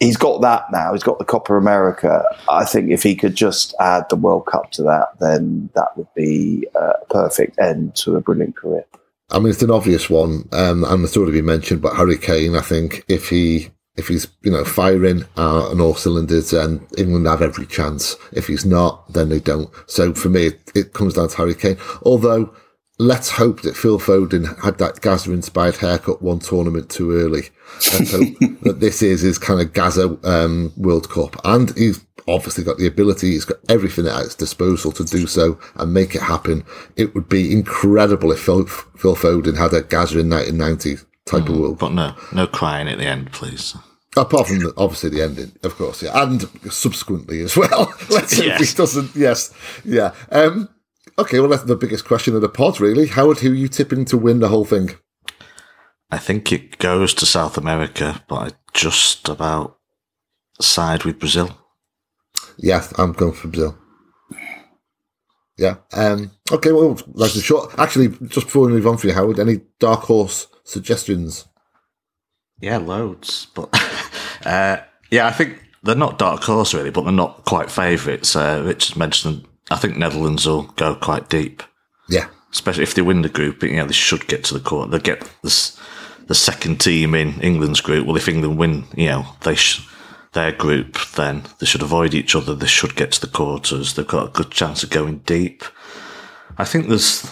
he's 0.01 0.17
got 0.17 0.41
that 0.43 0.73
now. 0.73 0.93
He's 0.93 1.05
got 1.05 1.19
the 1.19 1.25
Copa 1.25 1.55
America. 1.55 2.25
I 2.49 2.65
think 2.65 2.91
if 2.91 3.03
he 3.03 3.15
could 3.15 3.35
just 3.35 3.75
add 3.79 4.09
the 4.09 4.17
World 4.17 4.47
Cup 4.47 4.73
to 4.73 4.83
that, 4.83 5.19
then 5.21 5.71
that 5.75 5.97
would 5.97 6.13
be 6.15 6.67
uh, 6.75 6.95
a 7.03 7.05
perfect 7.07 7.59
end 7.61 7.95
to 7.97 8.17
a 8.17 8.21
brilliant 8.21 8.57
career. 8.57 8.85
I 9.31 9.39
mean, 9.39 9.49
it's 9.49 9.63
an 9.63 9.71
obvious 9.71 10.09
one, 10.09 10.49
um, 10.53 10.85
and 10.85 11.05
it's 11.05 11.17
already 11.17 11.39
been 11.39 11.47
mentioned. 11.47 11.83
But 11.83 11.97
Harry 11.97 12.19
Kane, 12.19 12.55
I 12.55 12.61
think, 12.61 13.05
if 13.09 13.29
he 13.29 13.71
if 13.97 14.09
he's 14.09 14.29
you 14.43 14.51
know 14.51 14.65
firing 14.65 15.25
uh, 15.37 15.71
on 15.71 15.81
all 15.81 15.95
cylinders, 15.95 16.51
then 16.51 16.87
England 16.99 17.27
have 17.27 17.43
every 17.43 17.67
chance. 17.67 18.17
If 18.33 18.47
he's 18.47 18.65
not, 18.65 19.13
then 19.13 19.29
they 19.29 19.41
don't. 19.41 19.71
So 19.87 20.15
for 20.15 20.29
me, 20.29 20.47
it, 20.47 20.73
it 20.75 20.93
comes 20.93 21.15
down 21.15 21.29
to 21.29 21.37
Harry 21.37 21.55
Kane. 21.55 21.79
Although, 22.03 22.55
let's 22.99 23.31
hope 23.31 23.63
that 23.63 23.77
Phil 23.77 23.99
Foden 23.99 24.63
had 24.63 24.79
that 24.79 25.01
Gazza 25.01 25.33
inspired 25.33 25.77
haircut 25.77 26.23
one 26.23 26.41
tournament 26.41 26.91
too 26.91 27.13
early. 27.13 27.49
Let's 27.93 28.13
hope 28.13 28.39
that 28.63 28.81
this 28.81 29.03
is 29.03 29.23
his 29.23 29.39
kind 29.39 29.61
of 29.61 29.73
Gazza 29.73 30.19
um, 30.25 30.73
World 30.77 31.09
Cup, 31.09 31.37
and 31.45 31.77
he's 31.77 32.05
obviously 32.29 32.65
got 32.65 32.79
the 32.79 32.87
ability. 32.87 33.31
He's 33.31 33.45
got 33.45 33.59
everything 33.69 34.07
at 34.07 34.23
his 34.23 34.35
disposal 34.35 34.93
to 34.93 35.05
do 35.05 35.27
so 35.27 35.59
and 35.77 35.95
make 35.95 36.15
it 36.15 36.23
happen. 36.23 36.65
It 36.97 37.15
would 37.15 37.29
be 37.29 37.53
incredible 37.53 38.33
if 38.33 38.41
Phil, 38.41 38.67
Phil 38.67 39.17
Foden 39.17 39.57
had 39.57 39.73
a 39.73 39.83
Gazza 39.83 40.19
in 40.19 40.29
1990 40.31 41.07
type 41.27 41.49
of 41.49 41.59
world. 41.59 41.79
But 41.79 41.93
no, 41.93 42.15
no 42.33 42.47
crying 42.47 42.89
at 42.89 42.99
the 42.99 43.07
end, 43.07 43.33
please. 43.33 43.77
Apart 44.17 44.47
from 44.47 44.61
the, 44.61 44.73
obviously 44.79 45.11
the 45.11 45.23
ending, 45.23 45.53
of 45.63 45.77
course, 45.77 46.03
yeah, 46.03 46.23
and 46.23 46.49
subsequently 46.73 47.43
as 47.43 47.55
well. 47.57 47.93
Let's 48.09 48.39
hope 48.39 48.47
if 48.61 48.69
he 48.69 48.75
doesn't. 48.75 49.15
Yes, 49.15 49.53
yeah. 49.85 50.15
Um, 50.31 50.71
okay, 51.19 51.39
well, 51.39 51.51
that's 51.51 51.65
the 51.65 51.77
biggest 51.77 52.07
question 52.07 52.35
of 52.35 52.41
the 52.41 52.49
pod, 52.49 52.81
really. 52.81 53.09
Howard, 53.09 53.41
who 53.41 53.51
are 53.53 53.55
you 53.55 53.69
tipping 53.69 54.07
to 54.07 54.17
win 54.17 54.41
the 54.41 54.49
whole 54.49 54.65
thing? 54.65 54.91
I 56.11 56.17
think 56.17 56.51
it 56.51 56.79
goes 56.79 57.13
to 57.15 57.27
South 57.27 57.59
America, 57.59 58.25
but 58.27 58.35
I 58.37 58.51
just 58.73 59.29
about 59.29 59.79
side 60.61 61.05
with 61.05 61.19
Brazil. 61.19 61.59
Yeah, 62.57 62.87
I'm 62.97 63.13
going 63.13 63.35
for 63.35 63.49
Brazil. 63.49 63.77
Yeah. 65.59 65.77
Um, 65.93 66.31
okay, 66.53 66.73
well, 66.73 66.95
that's 67.15 67.37
a 67.37 67.43
short. 67.43 67.79
Actually, 67.79 68.09
just 68.29 68.47
before 68.47 68.67
we 68.67 68.73
move 68.73 68.87
on 68.87 68.97
for 68.97 69.09
you, 69.09 69.15
Howard, 69.15 69.39
any 69.39 69.61
dark 69.79 70.01
horse 70.01 70.47
suggestions? 70.67 71.47
Yeah, 72.61 72.79
loads. 72.79 73.47
But 73.55 73.69
uh, 74.45 74.79
yeah, 75.11 75.27
I 75.27 75.31
think 75.33 75.63
they're 75.83 75.95
not 75.95 76.19
dark 76.19 76.43
horse 76.43 76.75
really, 76.75 76.91
but 76.91 77.03
they're 77.03 77.13
not 77.13 77.45
quite 77.45 77.71
favourites. 77.71 78.37
Uh, 78.37 78.63
Richard 78.67 78.97
mentioned. 78.97 79.47
I 79.71 79.77
think 79.77 79.97
Netherlands 79.97 80.47
will 80.47 80.63
go 80.77 80.95
quite 80.95 81.29
deep, 81.29 81.61
Yeah. 82.09 82.29
especially 82.53 82.85
if 82.85 82.95
they 82.95 83.03
win 83.03 83.23
the 83.23 83.29
group. 83.29 83.63
You 83.65 83.77
know, 83.77 83.87
they 83.87 83.93
should 83.93 84.29
get 84.29 84.45
to 84.45 84.55
the 84.55 84.61
court. 84.61 84.91
They'll 84.91 85.01
get 85.01 85.29
this 85.43 85.77
the 86.29 86.35
second 86.37 86.81
team 86.81 87.15
in 87.15 87.41
England's 87.41 87.81
group. 87.81 88.07
Well, 88.07 88.17
if 88.17 88.29
England 88.29 88.59
win, 88.59 88.85
you 88.97 89.07
know, 89.07 89.27
they 89.43 89.55
sh- 89.57 89.85
their 90.35 90.53
group, 90.53 90.99
then 91.17 91.43
they 91.59 91.67
should 91.67 91.83
avoid 91.83 92.15
each 92.15 92.35
other. 92.37 92.55
They 92.55 92.67
should 92.67 92.95
get 92.97 93.13
to 93.13 93.21
the 93.21 93.27
quarters. 93.33 93.95
They've 93.95 94.07
got 94.07 94.29
a 94.29 94.33
good 94.33 94.51
chance 94.53 94.83
of 94.85 94.91
going 94.91 95.19
deep. 95.21 95.65
I 96.59 96.65
think 96.65 96.87
there's 96.89 97.23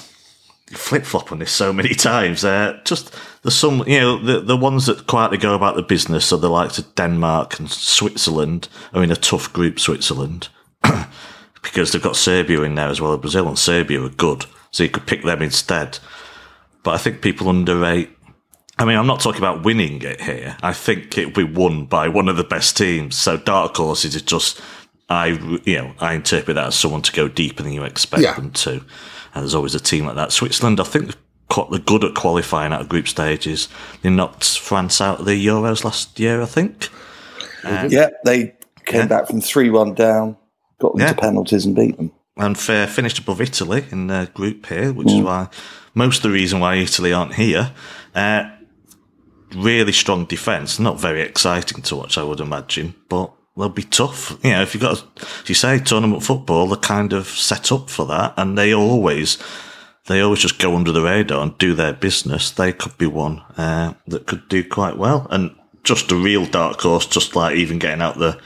flip 0.72 1.04
flop 1.04 1.30
on 1.32 1.38
this 1.38 1.52
so 1.52 1.72
many 1.72 1.94
times. 1.94 2.44
Uh, 2.44 2.80
just 2.84 3.14
there's 3.42 3.54
some, 3.54 3.84
you 3.86 4.00
know, 4.00 4.18
the 4.18 4.40
the 4.40 4.56
ones 4.56 4.86
that 4.86 5.06
quietly 5.06 5.38
go 5.38 5.54
about 5.54 5.76
the 5.76 5.82
business, 5.82 6.26
so 6.26 6.36
the 6.36 6.48
likes 6.48 6.78
of 6.78 6.94
Denmark 6.94 7.58
and 7.58 7.70
Switzerland 7.70 8.68
are 8.92 9.02
in 9.02 9.10
a 9.10 9.16
tough 9.16 9.52
group. 9.52 9.78
Switzerland 9.78 10.48
because 11.62 11.92
they've 11.92 12.02
got 12.02 12.16
Serbia 12.16 12.62
in 12.62 12.74
there 12.74 12.88
as 12.88 13.00
well 13.00 13.16
Brazil, 13.18 13.48
and 13.48 13.58
Serbia 13.58 14.02
are 14.02 14.08
good, 14.10 14.46
so 14.70 14.82
you 14.82 14.90
could 14.90 15.06
pick 15.06 15.22
them 15.24 15.42
instead. 15.42 15.98
But 16.82 16.94
I 16.94 16.98
think 16.98 17.22
people 17.22 17.48
underrate 17.48 18.10
I 18.76 18.84
mean, 18.84 18.96
I'm 18.96 19.06
not 19.06 19.20
talking 19.20 19.40
about 19.40 19.64
winning 19.64 20.02
it 20.02 20.20
here. 20.20 20.56
I 20.62 20.72
think 20.72 21.16
it'll 21.16 21.30
be 21.30 21.44
won 21.44 21.84
by 21.86 22.08
one 22.08 22.28
of 22.28 22.36
the 22.36 22.42
best 22.44 22.76
teams. 22.76 23.14
So 23.16 23.36
dark 23.36 23.76
horses 23.76 24.16
is 24.16 24.22
just, 24.22 24.60
I 25.08 25.26
you 25.64 25.76
know, 25.78 25.94
I 26.00 26.14
interpret 26.14 26.56
that 26.56 26.66
as 26.66 26.74
someone 26.74 27.02
to 27.02 27.12
go 27.12 27.28
deeper 27.28 27.62
than 27.62 27.72
you 27.72 27.84
expect 27.84 28.24
Yeah. 28.24 28.34
them 28.34 28.50
to. 28.50 28.84
And 29.35 29.43
there's 29.43 29.55
always 29.55 29.74
a 29.74 29.80
team 29.80 30.07
like 30.07 30.14
that. 30.16 30.32
Switzerland, 30.32 30.80
I 30.80 30.85
think, 30.85 31.14
quite 31.49 31.70
they're 31.70 31.80
good 31.80 32.05
at 32.05 32.14
qualifying 32.14 32.72
out 32.72 32.80
of 32.80 32.89
group 32.89 33.09
stages. 33.09 33.68
They 34.03 34.11
knocked 34.11 34.59
France 34.59 35.01
out 35.01 35.20
of 35.20 35.26
the 35.26 35.47
Euros 35.47 35.85
last 35.85 36.18
year, 36.20 36.41
I 36.41 36.47
think. 36.47 36.89
Yeah, 37.64 38.11
they 38.24 38.55
came 38.87 39.01
Yeah. 39.03 39.07
back 39.07 39.26
from 39.26 39.41
3 39.41 39.70
1 39.70 39.95
down, 39.95 40.37
got 40.80 40.93
them 40.93 41.01
Yeah. 41.03 41.12
to 41.12 41.20
penalties 41.20 41.64
and 41.66 41.74
beat 41.74 41.97
them. 41.97 42.12
and 42.37 42.57
uh, 42.68 42.87
finished 42.87 43.18
above 43.18 43.41
Italy 43.41 43.85
in 43.93 44.09
their 44.09 44.26
group 44.26 44.66
here, 44.66 44.93
which 44.93 45.07
is 45.11 45.20
why 45.22 45.49
most 45.95 46.16
of 46.18 46.22
the 46.24 46.30
reason 46.30 46.59
why 46.61 46.74
Italy 46.74 47.12
aren't 47.12 47.35
here. 47.35 47.70
Uh, 48.14 48.45
really 49.55 49.93
strong 49.93 50.24
defence, 50.24 50.78
not 50.80 50.99
very 51.01 51.20
exciting 51.22 51.80
to 51.82 51.95
watch, 51.97 52.18
I 52.18 52.24
would 52.24 52.41
imagine, 52.41 52.95
but 53.09 53.32
they'll 53.57 53.68
be 53.68 53.82
tough. 53.82 54.38
You 54.42 54.50
know, 54.50 54.62
if 54.62 54.74
you've 54.74 54.82
got, 54.82 55.05
as 55.22 55.48
you 55.48 55.55
say, 55.55 55.78
tournament 55.78 56.22
football, 56.22 56.66
they're 56.68 56.76
kind 56.76 57.12
of 57.12 57.26
set 57.28 57.70
up 57.72 57.90
for 57.90 58.07
that, 58.07 58.34
and 58.36 58.57
they 58.59 58.74
always. 58.74 59.38
They 60.07 60.20
always 60.20 60.40
just 60.40 60.59
go 60.59 60.76
under 60.76 60.92
the 60.92 61.00
radar 61.00 61.42
and 61.42 61.57
do 61.57 61.72
their 61.72 61.94
business. 61.94 62.50
They 62.50 62.74
could 62.74 62.98
be 62.98 63.07
one 63.07 63.38
uh, 63.57 63.94
that 64.07 64.26
could 64.26 64.46
do 64.50 64.62
quite 64.62 64.98
well, 64.98 65.26
and 65.30 65.57
just 65.82 66.12
a 66.12 66.14
real 66.14 66.44
dark 66.44 66.82
horse. 66.82 67.07
Just 67.07 67.34
like 67.34 67.57
even 67.57 67.78
getting 67.78 68.02
out 68.02 68.18
the 68.18 68.38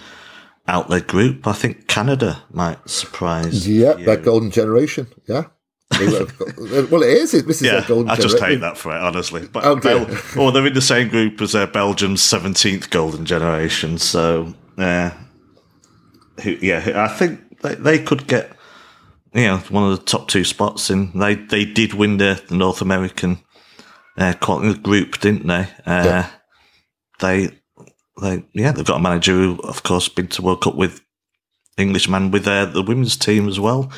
out 0.69 0.89
their 0.89 1.01
group, 1.01 1.49
I 1.49 1.53
think 1.55 1.89
Canada 1.89 2.45
might 2.53 2.89
surprise. 2.89 3.69
Yeah, 3.69 3.97
you. 3.97 4.05
that 4.05 4.23
golden 4.23 4.53
generation. 4.53 5.09
Yeah. 5.27 5.47
well, 5.99 7.03
it 7.03 7.09
is. 7.09 7.33
This 7.33 7.61
is 7.61 7.63
Yeah, 7.63 7.85
golden 7.89 8.07
generation. 8.07 8.11
I 8.11 8.17
just 8.17 8.39
hate 8.39 8.61
that 8.61 8.77
for 8.77 8.95
it, 8.95 9.01
honestly. 9.01 9.49
But 9.51 9.65
Oh. 9.65 9.77
Bel- 9.77 10.07
oh, 10.37 10.51
they're 10.53 10.67
in 10.67 10.75
the 10.75 10.81
same 10.81 11.09
group 11.09 11.41
as 11.41 11.55
uh, 11.57 11.67
Belgium's 11.67 12.23
seventeenth 12.23 12.91
golden 12.91 13.25
generation. 13.25 13.99
So, 13.99 14.55
uh, 14.79 15.11
who, 16.43 16.51
yeah, 16.63 17.05
I 17.05 17.09
think 17.09 17.61
they, 17.63 17.75
they 17.75 17.99
could 17.99 18.27
get, 18.27 18.53
you 19.35 19.43
know, 19.47 19.59
one 19.71 19.91
of 19.91 19.99
the 19.99 20.05
top 20.05 20.29
two 20.29 20.45
spots 20.45 20.91
in. 20.91 21.19
They 21.19 21.35
they 21.35 21.65
did 21.65 21.95
win 21.95 22.19
the, 22.19 22.43
the 22.49 22.55
North 22.57 22.81
American 22.81 23.39
uh, 24.17 24.35
group, 24.35 25.21
didn't 25.21 25.47
they? 25.47 25.69
Uh, 25.87 26.05
Yeah. 26.05 26.31
They 27.21 27.49
they 28.21 28.45
yeah, 28.55 28.73
they've 28.73 28.85
got 28.87 29.01
a 29.01 29.03
manager 29.03 29.33
who, 29.33 29.59
of 29.65 29.83
course, 29.83 30.09
been 30.09 30.29
to 30.29 30.43
World 30.43 30.63
Cup 30.63 30.77
with 30.77 31.01
Englishman 31.77 32.31
with 32.31 32.47
uh, 32.47 32.67
the 32.67 32.83
women's 32.83 33.17
team 33.17 33.49
as 33.49 33.59
well. 33.59 33.93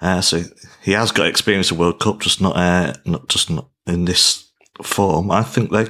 Uh, 0.00 0.20
so 0.20 0.42
he 0.82 0.92
has 0.92 1.12
got 1.12 1.26
experience 1.26 1.70
of 1.70 1.78
World 1.78 2.00
Cup, 2.00 2.20
just 2.20 2.40
not 2.40 2.56
uh, 2.56 2.94
not 3.04 3.28
just 3.28 3.50
not 3.50 3.68
in 3.86 4.04
this 4.04 4.50
form. 4.82 5.30
I 5.30 5.42
think 5.42 5.70
they 5.70 5.86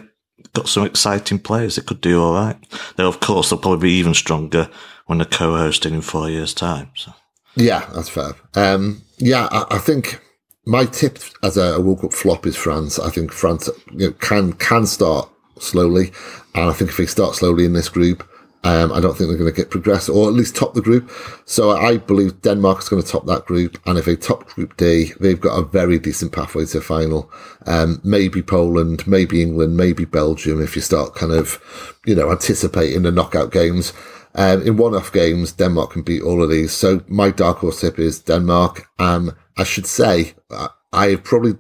got 0.53 0.69
some 0.69 0.85
exciting 0.85 1.39
players 1.39 1.77
that 1.77 1.87
could 1.87 2.01
do 2.01 2.23
all 2.23 2.35
right. 2.35 2.57
Though 2.97 3.09
of 3.09 3.21
course 3.21 3.51
they'll 3.51 3.59
probably 3.59 3.89
be 3.89 3.95
even 3.95 4.15
stronger 4.15 4.69
when 5.07 5.19
they're 5.19 5.27
co-hosting 5.27 5.95
in 5.95 6.03
four 6.03 6.29
years' 6.31 6.55
time. 6.55 6.91
So 6.95 7.13
Yeah, 7.57 7.89
that's 7.95 8.09
fair. 8.09 8.33
Um, 8.55 9.03
yeah, 9.19 9.49
I, 9.51 9.77
I 9.77 9.79
think 9.79 10.21
my 10.67 10.85
tip 10.85 11.19
as 11.43 11.57
a, 11.57 11.81
World 11.81 12.01
Cup 12.01 12.13
flop 12.13 12.47
is 12.47 12.57
France. 12.57 12.99
I 12.99 13.11
think 13.11 13.33
France 13.33 13.69
you 13.93 14.09
know, 14.09 14.13
can 14.13 14.53
can 14.55 14.87
start 14.87 15.29
slowly, 15.59 16.13
and 16.55 16.71
I 16.71 16.73
think 16.73 16.91
if 16.91 16.97
they 16.97 17.07
start 17.07 17.35
slowly 17.35 17.65
in 17.65 17.73
this 17.73 17.89
group, 17.89 18.27
um, 18.63 18.93
I 18.93 19.01
don't 19.01 19.17
think 19.17 19.31
they're 19.31 19.39
going 19.39 19.51
to 19.51 19.57
get 19.57 19.71
progress 19.71 20.09
or 20.09 20.29
at 20.29 20.35
least 20.35 20.55
top 20.55 20.75
the 20.75 20.83
group. 20.83 21.11
So 21.47 21.71
I 21.71 21.97
believe 21.97 22.43
Denmark 22.43 22.81
is 22.81 22.89
going 22.89 23.03
to 23.03 23.09
top 23.09 23.27
that 23.27 23.47
group, 23.47 23.79
and 23.87 23.99
if 23.99 24.05
they 24.05 24.17
top 24.17 24.47
Group 24.49 24.77
D, 24.77 25.13
they've 25.19 25.41
got 25.41 25.59
a 25.59 25.65
very 25.65 25.99
decent 25.99 26.33
pathway 26.33 26.67
to 26.67 26.81
final. 26.81 27.31
Um, 27.67 28.01
maybe 28.05 28.43
Poland, 28.43 29.07
maybe 29.07 29.43
England, 29.43 29.77
maybe 29.77 30.05
Belgium. 30.05 30.61
If 30.61 30.77
you 30.77 30.83
start 30.83 31.15
kind 31.15 31.33
of, 31.33 31.59
you 32.05 32.15
know, 32.15 32.31
anticipating 32.31 33.03
the 33.03 33.13
knockout 33.13 33.51
games. 33.53 33.93
Um, 34.35 34.63
in 34.63 34.77
one-off 34.77 35.11
games, 35.11 35.53
Denmark 35.53 35.93
can 35.93 36.03
beat 36.03 36.23
all 36.23 36.41
of 36.41 36.51
these. 36.51 36.71
So 36.73 37.03
my 37.09 37.31
dark 37.31 37.59
horse 37.59 37.81
tip 37.81 37.99
is 37.99 38.21
Denmark. 38.21 38.89
Um, 39.01 39.37
I 39.57 39.65
should 39.65 39.87
say 39.87 40.35
I, 40.51 40.69
I've 40.93 41.25
probably 41.25 41.55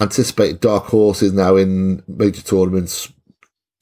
anticipated 0.00 0.60
dark 0.60 0.84
horses 0.86 1.32
now 1.32 1.56
in 1.56 2.02
major 2.06 2.42
tournaments 2.42 3.10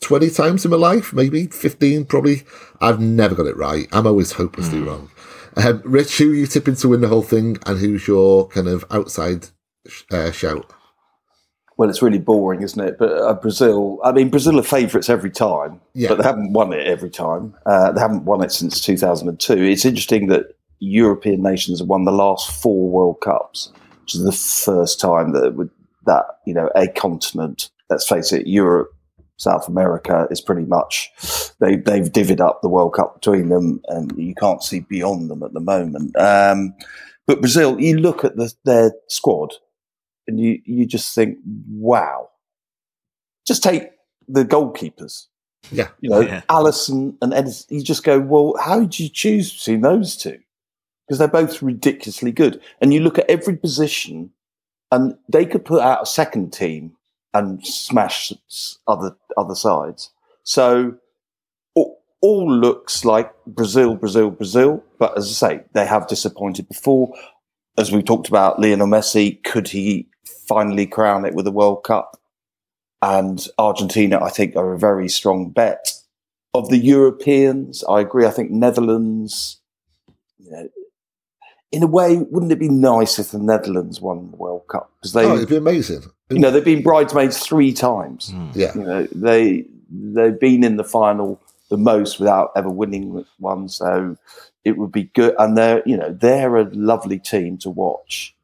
20 0.02 0.30
times 0.30 0.64
in 0.64 0.70
my 0.70 0.76
life, 0.76 1.12
maybe 1.12 1.46
15 1.46 2.04
probably. 2.06 2.42
I've 2.80 3.00
never 3.00 3.34
got 3.34 3.46
it 3.46 3.56
right. 3.56 3.86
I'm 3.92 4.06
always 4.06 4.32
hopelessly 4.32 4.80
wrong. 4.80 5.10
Um, 5.56 5.82
Rich, 5.84 6.18
who 6.18 6.32
are 6.32 6.34
you 6.34 6.46
tipping 6.46 6.76
to 6.76 6.88
win 6.88 7.00
the 7.02 7.08
whole 7.08 7.22
thing 7.22 7.58
and 7.66 7.78
who's 7.78 8.06
your 8.08 8.48
kind 8.48 8.68
of 8.68 8.84
outside 8.90 9.48
uh, 10.10 10.30
shout? 10.32 10.70
Well, 11.78 11.88
it's 11.88 12.02
really 12.02 12.18
boring, 12.18 12.62
isn't 12.62 12.80
it? 12.82 12.96
But 12.98 13.12
uh, 13.12 13.34
Brazil, 13.34 13.98
I 14.04 14.12
mean, 14.12 14.28
Brazil 14.28 14.58
are 14.58 14.62
favourites 14.62 15.08
every 15.08 15.30
time, 15.30 15.80
Yeah. 15.94 16.08
but 16.08 16.18
they 16.18 16.24
haven't 16.24 16.52
won 16.52 16.72
it 16.72 16.86
every 16.86 17.10
time. 17.10 17.54
Uh, 17.66 17.92
they 17.92 18.00
haven't 18.00 18.24
won 18.24 18.42
it 18.44 18.52
since 18.52 18.80
2002. 18.80 19.54
It's 19.62 19.84
interesting 19.84 20.28
that 20.28 20.54
European 20.80 21.42
nations 21.42 21.78
have 21.78 21.88
won 21.88 22.04
the 22.04 22.12
last 22.12 22.50
four 22.62 22.90
World 22.90 23.20
Cups, 23.22 23.72
which 24.02 24.14
is 24.14 24.22
the 24.22 24.32
first 24.32 25.00
time 25.00 25.32
that 25.32 25.54
would, 25.54 25.70
that 26.06 26.24
you 26.46 26.52
know 26.54 26.68
a 26.76 26.88
continent. 26.88 27.70
Let's 27.88 28.08
face 28.08 28.32
it, 28.32 28.46
Europe, 28.46 28.90
South 29.42 29.68
America 29.68 30.26
is 30.30 30.40
pretty 30.40 30.64
much 30.64 31.10
they 31.58 31.76
they've 31.76 32.10
divvied 32.12 32.40
up 32.40 32.62
the 32.62 32.68
World 32.68 32.94
Cup 32.94 33.14
between 33.14 33.48
them, 33.48 33.80
and 33.88 34.12
you 34.16 34.34
can't 34.34 34.62
see 34.62 34.80
beyond 34.80 35.30
them 35.30 35.42
at 35.42 35.52
the 35.52 35.60
moment. 35.60 36.16
Um, 36.16 36.74
but 37.26 37.40
Brazil, 37.40 37.80
you 37.80 37.98
look 37.98 38.24
at 38.24 38.36
the, 38.36 38.52
their 38.64 38.92
squad, 39.08 39.54
and 40.26 40.38
you 40.40 40.60
you 40.64 40.86
just 40.86 41.14
think, 41.14 41.38
wow. 41.68 42.28
Just 43.46 43.62
take 43.62 43.90
the 44.28 44.44
goalkeepers. 44.44 45.26
Yeah. 45.70 45.88
You 46.00 46.10
know, 46.10 46.20
Yeah. 46.20 46.42
Alisson 46.48 47.16
and 47.20 47.32
Ederson. 47.32 47.66
You 47.70 47.82
just 47.82 48.04
go, 48.04 48.20
well, 48.20 48.54
how 48.60 48.80
did 48.80 48.98
you 49.00 49.08
choose 49.08 49.52
between 49.52 49.80
those 49.80 50.16
two? 50.16 50.38
Because 51.06 51.18
they're 51.18 51.28
both 51.28 51.60
ridiculously 51.62 52.30
good. 52.30 52.60
And 52.80 52.94
you 52.94 53.00
look 53.00 53.18
at 53.18 53.28
every 53.28 53.56
position, 53.56 54.30
and 54.92 55.16
they 55.28 55.44
could 55.44 55.64
put 55.64 55.80
out 55.82 56.02
a 56.02 56.06
second 56.06 56.52
team 56.52 56.96
and 57.34 57.64
smash 57.66 58.32
other 58.86 59.16
other 59.36 59.54
sides. 59.54 60.10
So 60.44 60.96
all, 62.20 62.52
looks 62.52 63.04
like 63.04 63.32
Brazil, 63.46 63.96
Brazil, 63.96 64.30
Brazil. 64.30 64.84
But 64.98 65.18
as 65.18 65.26
I 65.26 65.48
say, 65.48 65.64
they 65.72 65.86
have 65.86 66.06
disappointed 66.06 66.68
before. 66.68 67.12
As 67.76 67.90
we 67.90 68.02
talked 68.02 68.28
about, 68.28 68.60
Lionel 68.60 68.86
Messi, 68.86 69.42
could 69.42 69.68
he 69.68 70.06
finally 70.46 70.86
crown 70.86 71.24
it 71.24 71.34
with 71.34 71.46
a 71.48 71.52
World 71.52 71.82
Cup? 71.82 72.20
And 73.00 73.44
Argentina, 73.58 74.22
I 74.22 74.30
think, 74.30 74.54
are 74.54 74.72
a 74.72 74.78
very 74.78 75.08
strong 75.08 75.50
bet. 75.50 75.92
Of 76.54 76.68
the 76.68 76.78
Europeans, 76.78 77.82
I 77.88 78.00
agree. 78.00 78.26
I 78.26 78.30
think 78.30 78.50
Netherlands, 78.52 79.60
you 80.38 80.50
know, 80.50 80.68
in 81.72 81.82
a 81.82 81.86
way, 81.86 82.18
wouldn't 82.18 82.52
it 82.52 82.58
be 82.58 82.68
nice 82.68 83.18
if 83.18 83.30
the 83.30 83.38
Netherlands 83.38 84.00
won 84.00 84.30
the 84.30 84.36
World 84.36 84.66
Cup? 84.68 84.90
Because 85.00 85.14
they, 85.14 85.24
Oh, 85.24 85.34
it'd 85.36 85.48
be 85.48 85.56
amazing. 85.56 86.02
you 86.30 86.38
know, 86.38 86.50
they've 86.50 86.64
been 86.64 86.82
bridesmaids 86.82 87.38
three 87.38 87.72
times. 87.72 88.30
Hmm. 88.30 88.50
Yeah. 88.54 88.74
You 88.74 88.82
know, 88.82 89.08
they 89.12 89.64
they've 89.90 90.38
been 90.38 90.62
in 90.64 90.76
the 90.76 90.84
final 90.84 91.40
the 91.70 91.76
most 91.78 92.18
without 92.20 92.52
ever 92.54 92.68
winning 92.68 93.24
one, 93.38 93.68
so 93.68 94.16
it 94.64 94.76
would 94.78 94.92
be 94.92 95.04
good. 95.14 95.34
And 95.38 95.56
they're 95.56 95.82
you 95.86 95.96
know 95.96 96.12
they're 96.12 96.56
a 96.56 96.64
lovely 96.72 97.18
team 97.18 97.58
to 97.58 97.70
watch. 97.70 98.34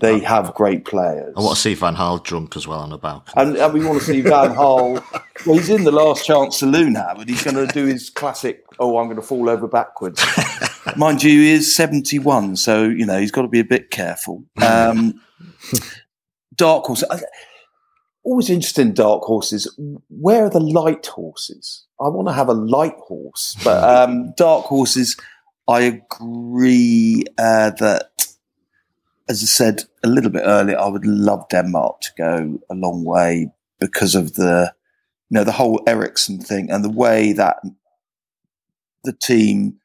They 0.00 0.20
have 0.20 0.54
great 0.54 0.84
players. 0.84 1.34
I 1.36 1.40
want 1.40 1.56
to 1.56 1.60
see 1.60 1.74
Van 1.74 1.96
Gaal 1.96 2.22
drunk 2.22 2.56
as 2.56 2.68
well 2.68 2.80
on 2.80 2.90
the 2.90 2.98
balcony. 2.98 3.32
and, 3.36 3.56
and 3.56 3.74
we 3.74 3.84
want 3.84 3.98
to 3.98 4.04
see 4.04 4.20
Van 4.20 4.54
Gaal. 4.54 5.04
Well, 5.46 5.56
he's 5.56 5.70
in 5.70 5.84
the 5.84 5.92
last 5.92 6.24
chance 6.26 6.58
saloon 6.58 6.94
now, 6.94 7.14
but 7.16 7.28
he's 7.28 7.42
going 7.42 7.56
to 7.56 7.72
do 7.72 7.86
his 7.86 8.10
classic. 8.10 8.64
Oh, 8.78 8.98
I'm 8.98 9.06
going 9.06 9.16
to 9.16 9.22
fall 9.22 9.48
over 9.48 9.66
backwards. 9.66 10.24
Mind 10.96 11.22
you, 11.22 11.30
he 11.30 11.50
is 11.50 11.74
71, 11.74 12.56
so 12.56 12.84
you 12.84 13.06
know 13.06 13.18
he's 13.18 13.30
got 13.30 13.42
to 13.42 13.48
be 13.48 13.60
a 13.60 13.64
bit 13.64 13.90
careful. 13.90 14.44
Um, 14.60 15.20
dark 16.54 16.84
horse. 16.84 17.04
Always 18.24 18.50
interested 18.50 18.82
in 18.82 18.94
dark 18.94 19.22
horses. 19.22 19.72
Where 20.08 20.44
are 20.44 20.50
the 20.50 20.60
light 20.60 21.06
horses? 21.06 21.86
I 22.00 22.08
want 22.08 22.28
to 22.28 22.34
have 22.34 22.48
a 22.48 22.54
light 22.54 22.96
horse, 22.98 23.56
but 23.64 23.82
um, 23.82 24.32
dark 24.36 24.66
horses. 24.66 25.16
I 25.68 25.80
agree 25.80 27.24
uh, 27.36 27.70
that 27.70 28.10
as 29.28 29.42
I 29.42 29.46
said 29.46 29.84
a 30.02 30.08
little 30.08 30.30
bit 30.30 30.42
earlier, 30.44 30.78
I 30.78 30.88
would 30.88 31.06
love 31.06 31.48
Denmark 31.50 32.00
to 32.02 32.10
go 32.16 32.58
a 32.70 32.74
long 32.74 33.04
way 33.04 33.50
because 33.78 34.14
of 34.14 34.34
the, 34.34 34.72
you 35.30 35.34
know, 35.36 35.44
the 35.44 35.52
whole 35.52 35.80
Eriksen 35.86 36.40
thing 36.40 36.70
and 36.70 36.84
the 36.84 36.90
way 36.90 37.32
that 37.32 37.56
the 39.04 39.12
team 39.12 39.76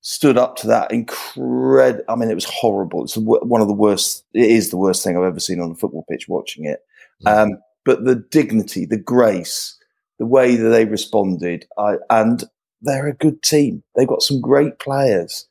stood 0.00 0.38
up 0.38 0.56
to 0.56 0.66
that 0.68 0.92
incredible. 0.92 2.04
I 2.08 2.14
mean, 2.16 2.30
it 2.30 2.34
was 2.34 2.44
horrible. 2.44 3.04
It's 3.04 3.16
one 3.16 3.60
of 3.60 3.68
the 3.68 3.74
worst. 3.74 4.24
It 4.32 4.50
is 4.50 4.70
the 4.70 4.76
worst 4.76 5.02
thing 5.04 5.16
I've 5.16 5.24
ever 5.24 5.40
seen 5.40 5.60
on 5.60 5.72
a 5.72 5.74
football 5.74 6.04
pitch 6.10 6.26
watching 6.28 6.64
it. 6.64 6.80
Um, 7.26 7.58
but 7.84 8.04
the 8.04 8.16
dignity, 8.16 8.86
the 8.86 8.98
grace, 8.98 9.76
the 10.18 10.26
way 10.26 10.56
that 10.56 10.68
they 10.68 10.84
responded, 10.84 11.66
I, 11.78 11.96
and 12.10 12.44
they're 12.82 13.08
a 13.08 13.14
good 13.14 13.42
team. 13.42 13.82
They've 13.94 14.08
got 14.08 14.22
some 14.22 14.40
great 14.40 14.78
players. 14.78 15.48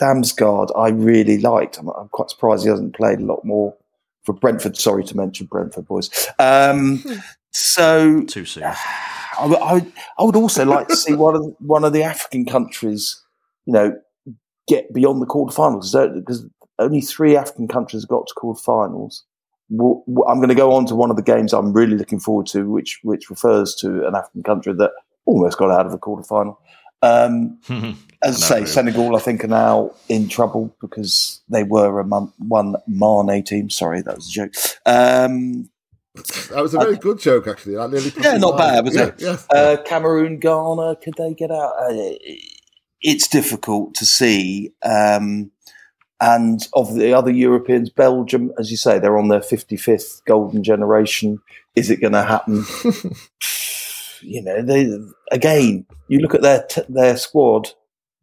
Damsgaard, 0.00 0.70
I 0.76 0.88
really 0.88 1.38
liked. 1.40 1.78
I'm, 1.78 1.88
I'm 1.88 2.08
quite 2.08 2.30
surprised 2.30 2.64
he 2.64 2.70
hasn't 2.70 2.96
played 2.96 3.20
a 3.20 3.24
lot 3.24 3.44
more 3.44 3.74
for 4.24 4.32
Brentford. 4.32 4.76
Sorry 4.76 5.04
to 5.04 5.16
mention 5.16 5.46
Brentford 5.46 5.86
boys. 5.86 6.10
Um, 6.38 7.02
So 7.52 8.22
Too 8.24 8.44
soon. 8.44 8.64
I, 9.38 9.46
would- 9.46 9.58
I, 9.60 9.86
I 10.18 10.22
would 10.24 10.36
also 10.36 10.64
like 10.64 10.88
to 10.88 10.96
see 10.96 11.14
one 11.14 11.36
of 11.36 11.42
the, 11.42 11.54
one 11.60 11.84
of 11.84 11.92
the 11.92 12.02
African 12.02 12.44
countries, 12.44 13.22
you 13.66 13.72
know, 13.72 13.96
get 14.66 14.92
beyond 14.94 15.20
the 15.22 15.26
quarterfinals 15.26 15.92
because 16.14 16.46
only 16.78 17.00
three 17.00 17.36
African 17.36 17.68
countries 17.68 18.04
got 18.04 18.26
to 18.26 18.34
quarterfinals. 18.34 19.20
Well, 19.70 20.02
well, 20.06 20.28
I'm 20.28 20.38
going 20.38 20.48
to 20.50 20.54
go 20.54 20.72
on 20.72 20.86
to 20.86 20.94
one 20.94 21.10
of 21.10 21.16
the 21.16 21.22
games 21.22 21.52
I'm 21.52 21.72
really 21.72 21.96
looking 21.96 22.20
forward 22.20 22.46
to, 22.48 22.68
which 22.70 23.00
which 23.02 23.30
refers 23.30 23.74
to 23.76 24.06
an 24.06 24.14
African 24.14 24.42
country 24.42 24.72
that 24.74 24.90
almost 25.26 25.58
got 25.58 25.70
out 25.70 25.86
of 25.86 25.92
the 25.92 25.98
quarterfinal. 25.98 26.56
Um, 27.02 27.58
as 28.24 28.42
I 28.42 28.60
say. 28.60 28.64
Senegal, 28.66 29.16
I 29.16 29.20
think, 29.20 29.44
are 29.44 29.48
now 29.48 29.92
in 30.08 30.28
trouble 30.28 30.74
because 30.80 31.42
they 31.48 31.62
were 31.64 32.00
a 32.00 32.04
mon- 32.04 32.32
one 32.38 32.76
Mane 32.86 33.42
team. 33.44 33.70
Sorry, 33.70 34.02
that 34.02 34.16
was 34.16 34.28
a 34.28 34.32
joke. 34.32 34.54
Um, 34.86 35.70
That 36.50 36.62
was 36.62 36.74
a 36.74 36.78
very 36.78 36.96
good 36.96 37.18
joke, 37.18 37.46
actually. 37.46 37.74
That 37.74 37.90
nearly 37.90 38.12
Yeah, 38.20 38.36
not 38.36 38.56
bad, 38.56 38.84
was 38.84 38.94
yeah, 38.94 39.10
it? 39.18 39.40
Uh, 39.50 39.76
Cameroon, 39.84 40.38
Ghana, 40.38 40.96
could 41.02 41.14
they 41.18 41.34
get 41.34 41.50
out? 41.50 41.72
Uh, 41.78 42.14
it's 43.00 43.28
difficult 43.28 43.94
to 43.96 44.06
see. 44.06 44.72
Um, 44.82 45.50
and 46.20 46.66
of 46.72 46.94
the 46.94 47.12
other 47.12 47.30
Europeans, 47.30 47.90
Belgium, 47.90 48.52
as 48.58 48.70
you 48.70 48.76
say, 48.76 48.98
they're 48.98 49.18
on 49.18 49.28
their 49.28 49.40
55th 49.40 50.24
golden 50.24 50.62
generation. 50.62 51.40
Is 51.74 51.90
it 51.90 52.00
going 52.00 52.12
to 52.12 52.22
happen? 52.22 52.64
you 54.22 54.42
know, 54.42 54.62
they 54.62 54.88
again, 55.32 55.84
you 56.08 56.20
look 56.20 56.34
at 56.34 56.42
their 56.42 56.62
t- 56.62 56.82
their 56.88 57.16
squad, 57.16 57.70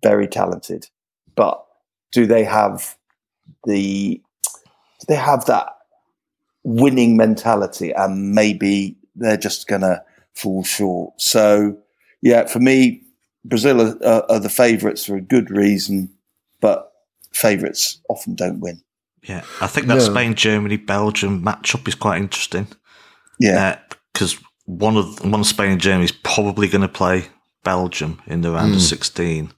very 0.03 0.27
talented, 0.27 0.87
but 1.35 1.63
do 2.11 2.25
they 2.25 2.43
have 2.43 2.97
the 3.65 4.21
do 4.99 5.05
they 5.07 5.15
have 5.15 5.45
that 5.45 5.67
winning 6.63 7.17
mentality? 7.17 7.91
And 7.91 8.33
maybe 8.33 8.97
they're 9.15 9.37
just 9.37 9.67
going 9.67 9.81
to 9.81 10.03
fall 10.33 10.63
short. 10.63 11.19
So, 11.19 11.77
yeah, 12.21 12.45
for 12.45 12.59
me, 12.59 13.01
Brazil 13.43 13.81
are, 13.81 14.05
are, 14.05 14.25
are 14.29 14.39
the 14.39 14.49
favourites 14.49 15.05
for 15.05 15.15
a 15.15 15.21
good 15.21 15.49
reason, 15.49 16.09
but 16.59 16.91
favourites 17.33 17.99
often 18.09 18.35
don't 18.35 18.59
win. 18.59 18.81
Yeah, 19.23 19.43
I 19.59 19.67
think 19.67 19.87
that 19.87 19.95
No. 19.95 19.99
Spain, 19.99 20.35
Germany, 20.35 20.77
Belgium 20.77 21.43
matchup 21.43 21.87
is 21.87 21.95
quite 21.95 22.17
interesting. 22.17 22.67
Yeah, 23.39 23.77
uh, 23.79 23.95
because 24.13 24.37
one 24.65 24.97
of 24.97 25.23
one 25.23 25.41
of 25.41 25.47
Spain 25.47 25.71
and 25.71 25.81
Germany 25.81 26.05
is 26.05 26.11
probably 26.11 26.67
going 26.67 26.81
to 26.81 26.87
play 26.87 27.27
Belgium 27.63 28.21
in 28.25 28.41
the 28.41 28.51
round 28.51 28.73
of 28.73 28.79
hmm. 28.79 28.85
sixteen, 28.85 29.51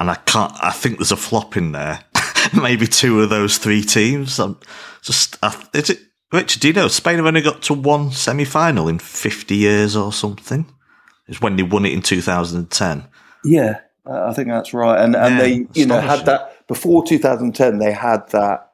and 0.00 0.10
I 0.10 0.14
can't. 0.14 0.52
I 0.60 0.70
think 0.70 0.98
there's 0.98 1.12
a 1.12 1.16
flop 1.16 1.56
in 1.56 1.72
there. 1.72 2.00
Maybe 2.60 2.86
two 2.86 3.20
of 3.20 3.28
those 3.30 3.58
three 3.58 3.82
teams. 3.82 4.40
I'm 4.40 4.58
just 5.02 5.36
I, 5.42 5.54
is 5.74 5.90
it 5.90 6.00
Richard? 6.32 6.60
Do 6.60 6.68
you 6.68 6.74
know 6.74 6.88
Spain 6.88 7.16
have 7.16 7.26
only 7.26 7.42
got 7.42 7.62
to 7.64 7.74
one 7.74 8.10
semi 8.10 8.46
final 8.46 8.88
in 8.88 8.98
fifty 8.98 9.56
years 9.56 9.94
or 9.94 10.12
something? 10.12 10.66
It's 11.28 11.40
when 11.40 11.56
they 11.56 11.62
won 11.62 11.84
it 11.84 11.92
in 11.92 12.02
two 12.02 12.22
thousand 12.22 12.58
and 12.58 12.70
ten. 12.70 13.04
yeah, 13.44 13.80
uh, 14.06 14.26
I 14.26 14.32
think 14.32 14.48
that's 14.48 14.72
right. 14.72 15.00
And 15.00 15.14
and 15.14 15.34
Yeah, 15.34 15.40
they, 15.40 15.66
you 15.74 15.86
know, 15.86 16.00
had 16.00 16.24
that 16.24 16.66
before 16.66 17.06
2010. 17.06 17.78
They 17.78 17.92
had 17.92 18.28
that 18.30 18.72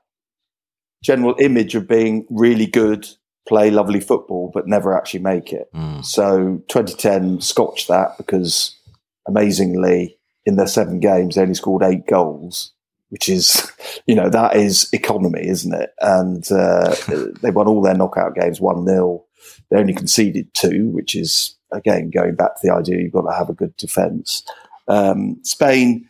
general 1.03 1.35
image 1.41 1.75
of 1.75 1.89
being 1.89 2.27
really 2.31 2.67
good, 2.67 3.07
play 3.49 3.71
lovely 3.71 4.01
football, 4.01 4.51
but 4.55 4.69
never 4.69 4.97
actually 4.97 5.21
make 5.21 5.53
it. 5.53 5.69
Mm. 5.75 6.05
So 6.05 6.63
2010 6.69 7.41
scotched 7.41 7.89
that 7.89 8.17
because 8.17 8.79
amazingly, 9.27 10.16
in 10.47 10.57
their 10.57 10.69
seven 10.69 11.01
games, 11.01 11.35
they 11.35 11.43
only 11.43 11.55
scored 11.55 11.83
eight 11.83 12.07
goals, 12.07 12.73
which 13.11 13.29
is, 13.29 13.71
you 14.07 14.15
know, 14.15 14.31
that 14.31 14.57
is 14.57 14.89
economy, 14.93 15.47
isn't 15.47 15.75
it? 15.75 15.91
And 16.01 16.51
uh, 16.51 16.95
they 17.43 17.51
won 17.51 17.67
all 17.67 17.83
their 17.83 17.97
knockout 17.97 18.37
games 18.37 18.61
1 18.61 18.87
0. 18.87 19.25
They 19.71 19.79
only 19.79 19.95
conceded 19.95 20.55
two, 20.55 20.89
which 20.91 21.17
is, 21.17 21.57
again, 21.73 22.11
going 22.11 22.37
back 22.37 22.55
to 22.55 22.61
the 22.63 22.73
idea 22.73 22.99
you've 22.99 23.13
got 23.13 23.29
to 23.29 23.37
have 23.37 23.51
a 23.51 23.55
good 23.55 23.77
defence. 23.77 24.45
Um, 24.89 25.41
Spain, 25.43 26.09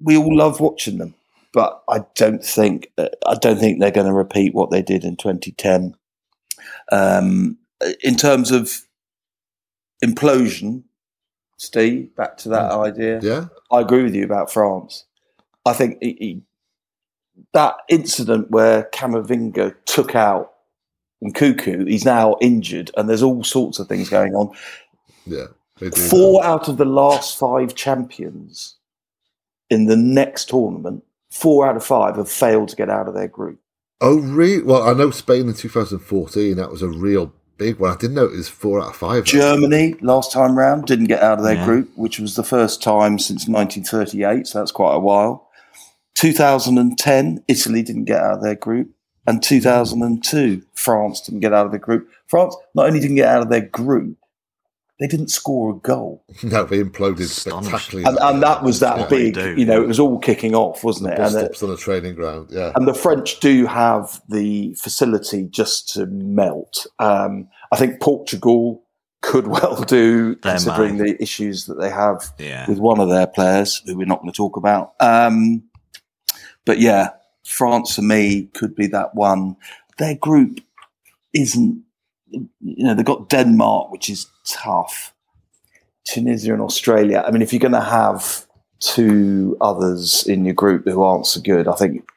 we 0.00 0.16
all 0.16 0.34
love 0.34 0.60
watching 0.60 0.96
them, 0.96 1.14
but 1.52 1.82
I 1.88 2.00
don't 2.14 2.42
think 2.42 2.90
I 2.96 3.34
don't 3.40 3.58
think 3.58 3.78
they're 3.78 3.90
going 3.90 4.06
to 4.06 4.12
repeat 4.12 4.54
what 4.54 4.70
they 4.70 4.80
did 4.80 5.04
in 5.04 5.16
2010. 5.16 5.94
Um, 6.90 7.58
in 8.02 8.16
terms 8.16 8.50
of 8.50 8.80
implosion, 10.02 10.84
Steve, 11.58 12.14
back 12.16 12.36
to 12.38 12.48
that 12.48 12.70
idea. 12.72 13.20
Yeah. 13.20 13.46
I 13.70 13.80
agree 13.80 14.04
with 14.04 14.14
you 14.14 14.24
about 14.24 14.50
France. 14.50 15.04
I 15.66 15.72
think 15.74 15.98
he, 16.00 16.16
he, 16.18 16.42
that 17.52 17.74
incident 17.88 18.50
where 18.50 18.84
Camavinga 18.94 19.74
took 19.84 20.14
out 20.14 20.54
Nkunku, 21.22 21.88
he's 21.88 22.04
now 22.04 22.36
injured, 22.40 22.92
and 22.96 23.08
there's 23.08 23.24
all 23.24 23.42
sorts 23.42 23.80
of 23.80 23.88
things 23.88 24.08
going 24.08 24.34
on. 24.34 24.50
Yeah. 25.26 25.46
Four 26.08 26.44
out 26.44 26.68
of 26.68 26.76
the 26.76 26.84
last 26.84 27.38
five 27.38 27.74
champions 27.74 28.76
in 29.68 29.86
the 29.86 29.96
next 29.96 30.48
tournament, 30.48 31.04
four 31.30 31.68
out 31.68 31.76
of 31.76 31.84
five 31.84 32.16
have 32.16 32.30
failed 32.30 32.68
to 32.68 32.76
get 32.76 32.88
out 32.88 33.08
of 33.08 33.14
their 33.14 33.28
group. 33.28 33.60
Oh, 34.00 34.18
really? 34.18 34.62
Well, 34.62 34.82
I 34.82 34.92
know 34.92 35.10
Spain 35.10 35.48
in 35.48 35.54
2014, 35.54 36.56
that 36.56 36.70
was 36.70 36.82
a 36.82 36.88
real 36.88 37.32
big 37.58 37.78
one. 37.78 37.92
I 37.92 37.96
didn't 37.96 38.14
know 38.14 38.24
it 38.24 38.32
was 38.36 38.48
four 38.48 38.80
out 38.80 38.90
of 38.90 38.96
five. 38.96 39.24
Germany, 39.24 39.96
last 40.00 40.32
time 40.32 40.56
round, 40.56 40.86
didn't 40.86 41.06
get 41.06 41.22
out 41.22 41.38
of 41.38 41.44
their 41.44 41.54
Yeah. 41.56 41.64
group, 41.64 41.90
which 41.96 42.18
was 42.18 42.34
the 42.36 42.44
first 42.44 42.82
time 42.82 43.18
since 43.18 43.48
1938, 43.48 44.46
so 44.46 44.58
that's 44.58 44.72
quite 44.72 44.94
a 44.94 45.00
while. 45.00 45.48
2010, 46.14 47.42
Italy 47.48 47.82
didn't 47.82 48.04
get 48.04 48.20
out 48.20 48.34
of 48.34 48.42
their 48.42 48.54
group. 48.54 48.90
And 49.26 49.42
2002, 49.42 50.62
France 50.74 51.20
didn't 51.20 51.40
get 51.40 51.52
out 51.52 51.66
of 51.66 51.72
the 51.72 51.78
group. 51.78 52.08
France 52.26 52.56
not 52.74 52.86
only 52.86 53.00
didn't 53.00 53.16
get 53.16 53.28
out 53.28 53.42
of 53.42 53.50
their 53.50 53.60
group, 53.60 54.16
they 55.00 55.06
didn't 55.06 55.28
score 55.28 55.70
a 55.70 55.74
goal. 55.78 56.24
No, 56.42 56.64
they 56.64 56.82
imploded 56.82 57.28
spectacularly. 57.28 58.08
And, 58.08 58.18
and 58.20 58.42
that 58.42 58.62
was 58.62 58.80
that 58.80 58.98
Yeah, 58.98 59.06
big, 59.08 59.36
you 59.58 59.64
know, 59.64 59.80
it 59.82 59.86
was 59.86 60.00
all 60.00 60.18
kicking 60.18 60.54
off, 60.54 60.82
wasn't 60.84 61.12
it? 61.12 61.18
Bus 61.18 61.34
And, 61.34 61.44
stops 61.44 61.62
on 61.62 61.70
a 61.70 61.76
training 61.76 62.14
ground. 62.14 62.48
Yeah. 62.50 62.72
and 62.74 62.86
the 62.88 62.94
French 62.94 63.38
do 63.40 63.66
have 63.66 64.20
the 64.28 64.74
facility 64.74 65.44
just 65.44 65.88
to 65.90 66.06
melt. 66.06 66.86
Um, 66.98 67.48
I 67.72 67.76
think 67.76 68.00
Portugal 68.00 68.82
could 69.22 69.46
well 69.56 69.82
do, 69.82 70.34
They 70.36 70.50
considering 70.50 70.98
might. 70.98 71.04
the 71.18 71.22
issues 71.22 71.66
that 71.66 71.74
they 71.80 71.90
have 71.90 72.32
Yeah, 72.38 72.68
with 72.68 72.78
one 72.78 72.98
of 73.00 73.08
their 73.08 73.26
players, 73.26 73.82
who 73.86 73.96
we're 73.96 74.04
not 74.06 74.20
going 74.20 74.32
to 74.32 74.36
talk 74.36 74.56
about. 74.56 74.94
Um, 75.00 75.62
but 76.64 76.78
yeah, 76.80 77.10
France 77.44 77.94
for 77.94 78.02
me 78.02 78.48
could 78.54 78.74
be 78.74 78.86
that 78.88 79.14
one. 79.14 79.56
Their 79.98 80.14
group 80.16 80.60
isn't, 81.32 81.82
you 82.30 82.84
know, 82.84 82.94
they've 82.94 83.04
got 83.04 83.28
Denmark, 83.28 83.90
which 83.90 84.10
is 84.10 84.26
tough. 84.46 85.14
Tunisia 86.04 86.52
and 86.54 86.62
Australia. 86.62 87.22
I 87.26 87.30
mean, 87.30 87.42
if 87.42 87.52
you're 87.52 87.60
going 87.60 87.72
to 87.72 87.80
have 87.80 88.46
two 88.80 89.56
others 89.60 90.26
in 90.26 90.44
your 90.44 90.54
group 90.54 90.84
who 90.86 91.02
aren't 91.02 91.26
so 91.26 91.40
good, 91.40 91.68
I 91.68 91.74
think 91.74 92.08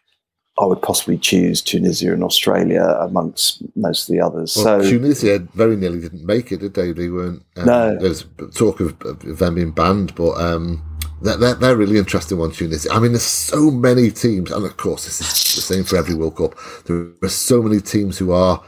I 0.59 0.65
would 0.65 0.81
possibly 0.81 1.17
choose 1.17 1.61
Tunisia 1.61 2.13
and 2.13 2.23
Australia 2.23 2.83
amongst 3.01 3.63
most 3.75 4.07
of 4.07 4.13
the 4.13 4.21
others. 4.21 4.55
Well, 4.55 4.81
so 4.81 4.89
Tunisia 4.89 5.39
very 5.55 5.75
nearly 5.75 5.99
didn't 5.99 6.25
make 6.25 6.51
it, 6.51 6.59
did 6.59 6.73
they? 6.73 6.91
They 6.91 7.09
weren't. 7.09 7.43
Um, 7.57 7.65
No. 7.65 7.97
There's 7.97 8.25
talk 8.55 8.79
of, 8.79 8.95
of 9.01 9.39
them 9.39 9.55
being 9.55 9.71
banned, 9.71 10.13
but 10.15 10.33
um, 10.33 10.81
they're, 11.21 11.37
they're, 11.37 11.55
they're 11.55 11.75
really 11.77 11.97
interesting 11.97 12.37
one, 12.37 12.51
Tunisia. 12.51 12.91
I 12.91 12.99
mean, 12.99 13.11
there's 13.11 13.23
so 13.23 13.71
many 13.71 14.11
teams, 14.11 14.51
and 14.51 14.65
of 14.65 14.77
course, 14.77 15.05
this 15.05 15.19
is 15.19 15.55
the 15.55 15.61
same 15.61 15.83
for 15.83 15.97
every 15.97 16.15
World 16.15 16.37
Cup. 16.37 16.55
There 16.85 17.11
are 17.23 17.29
so 17.29 17.61
many 17.61 17.81
teams 17.81 18.17
who 18.17 18.31
are 18.31 18.61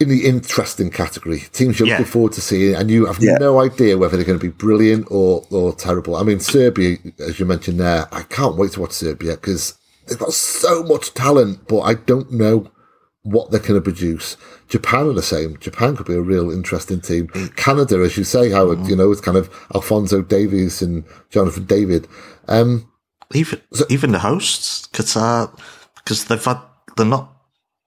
in 0.00 0.08
the 0.08 0.26
interesting 0.26 0.90
category. 0.90 1.44
Teams 1.52 1.78
you're 1.78 1.88
Yeah. 1.88 1.94
looking 1.98 2.12
forward 2.12 2.32
to 2.32 2.40
seeing, 2.40 2.74
and 2.74 2.90
you 2.90 3.06
have 3.06 3.18
Yeah. 3.22 3.36
no 3.38 3.60
idea 3.60 3.96
whether 3.98 4.16
they're 4.16 4.24
going 4.26 4.38
to 4.38 4.42
be 4.44 4.50
brilliant 4.52 5.06
or, 5.10 5.44
or 5.50 5.72
terrible. 5.74 6.16
I 6.16 6.22
mean, 6.22 6.40
Serbia, 6.40 6.98
as 7.18 7.38
you 7.40 7.46
mentioned 7.46 7.80
there, 7.80 8.06
I 8.12 8.22
can't 8.22 8.56
wait 8.56 8.72
to 8.72 8.80
watch 8.80 8.92
Serbia 8.92 9.32
because 9.32 9.74
they've 10.06 10.18
got 10.18 10.32
so 10.32 10.82
much 10.84 11.14
talent, 11.14 11.66
but 11.68 11.80
I 11.80 11.94
don't 11.94 12.32
know 12.32 12.70
what 13.22 13.50
they're 13.50 13.60
going 13.60 13.74
to 13.74 13.80
produce. 13.80 14.36
Japan 14.68 15.06
are 15.08 15.12
the 15.12 15.22
same. 15.22 15.56
Japan 15.60 15.96
could 15.96 16.06
be 16.06 16.14
a 16.14 16.20
real 16.20 16.50
interesting 16.50 17.00
team. 17.00 17.28
Canada, 17.56 17.96
as 18.02 18.16
you 18.16 18.24
say, 18.24 18.50
Howard, 18.50 18.86
you 18.86 18.96
know, 18.96 19.10
it's 19.10 19.20
kind 19.20 19.36
of 19.36 19.50
Alphonso 19.74 20.22
Davies 20.22 20.80
and 20.80 21.04
Jonathan 21.30 21.64
David. 21.64 22.06
Um, 22.46 22.86
even 23.34 23.60
even 23.90 24.12
the 24.12 24.20
hosts 24.20 24.88
Qatar 24.92 25.50
because 25.96 26.24
they've 26.24 26.42
had 26.42 26.58
they're 26.96 27.04
not 27.04 27.30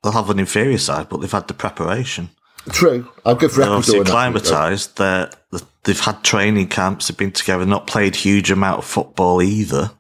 they'll 0.04 0.12
have 0.12 0.30
an 0.30 0.40
inferior 0.40 0.78
side, 0.78 1.10
but 1.10 1.22
they've 1.22 1.32
had 1.32 1.48
the 1.48 1.54
preparation. 1.54 2.30
true. 2.72 3.10
I'll 3.26 3.36
give 3.36 3.54
They're 3.56 3.66
obviously 3.66 4.00
in 4.00 4.04
that 4.06 4.12
group, 4.12 4.44
though. 4.44 4.56
acclimatized. 4.56 4.98
They're, 4.98 5.30
they've 5.84 6.00
had 6.00 6.24
training 6.24 6.68
camps. 6.68 7.08
They've 7.08 7.18
been 7.18 7.32
together. 7.32 7.66
Not 7.66 7.88
played 7.88 8.16
huge 8.16 8.52
amount 8.52 8.80
of 8.80 8.86
football 8.86 9.42
either. 9.42 9.92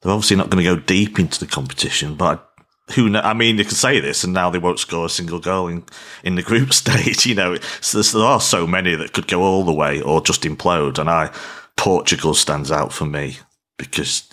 They're 0.00 0.12
obviously 0.12 0.36
not 0.36 0.50
going 0.50 0.64
to 0.64 0.76
go 0.76 0.80
deep 0.80 1.18
into 1.18 1.40
the 1.40 1.50
competition. 1.50 2.14
But 2.14 2.48
who? 2.94 3.08
Know, 3.08 3.20
I 3.20 3.34
mean, 3.34 3.58
you 3.58 3.64
can 3.64 3.74
say 3.74 4.00
this, 4.00 4.22
and 4.24 4.32
now 4.32 4.50
they 4.50 4.58
won't 4.58 4.78
score 4.78 5.06
a 5.06 5.10
single 5.10 5.40
goal 5.40 5.68
in, 5.68 5.84
in 6.22 6.36
the 6.36 6.42
group 6.42 6.72
stage. 6.72 7.26
You 7.26 7.34
know, 7.34 7.56
so 7.80 8.02
there 8.02 8.26
are 8.26 8.40
so 8.40 8.66
many 8.66 8.94
that 8.94 9.12
could 9.12 9.26
go 9.28 9.42
all 9.42 9.64
the 9.64 9.72
way 9.72 10.00
or 10.00 10.20
just 10.20 10.42
implode. 10.42 10.98
And 10.98 11.10
I, 11.10 11.32
Portugal 11.76 12.34
stands 12.34 12.70
out 12.70 12.92
for 12.92 13.04
me 13.04 13.38
because 13.76 14.28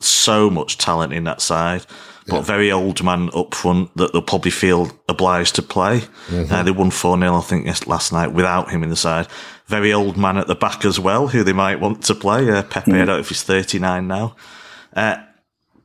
so 0.00 0.48
much 0.48 0.78
talent 0.78 1.12
in 1.12 1.24
that 1.24 1.40
side. 1.40 1.84
But 2.28 2.42
very 2.42 2.70
old 2.70 3.02
man 3.02 3.30
up 3.34 3.54
front 3.54 3.96
that 3.96 4.12
they'll 4.12 4.22
probably 4.22 4.50
feel 4.50 4.90
obliged 5.08 5.54
to 5.56 5.62
play. 5.62 6.00
Mm-hmm. 6.28 6.52
Uh, 6.52 6.62
they 6.62 6.70
won 6.70 6.90
4 6.90 7.18
0, 7.18 7.34
I 7.34 7.40
think, 7.40 7.86
last 7.86 8.12
night 8.12 8.32
without 8.32 8.70
him 8.70 8.82
in 8.82 8.90
the 8.90 8.96
side. 8.96 9.26
Very 9.66 9.92
old 9.92 10.16
man 10.16 10.36
at 10.36 10.46
the 10.46 10.54
back 10.54 10.84
as 10.84 11.00
well, 11.00 11.28
who 11.28 11.42
they 11.42 11.52
might 11.52 11.80
want 11.80 12.02
to 12.04 12.14
play. 12.14 12.50
Uh, 12.50 12.62
Pepe, 12.62 12.92
I 12.92 12.96
don't 12.98 13.06
know 13.06 13.18
if 13.18 13.28
he's 13.28 13.42
39 13.42 14.06
now. 14.06 14.36
Uh, 14.94 15.16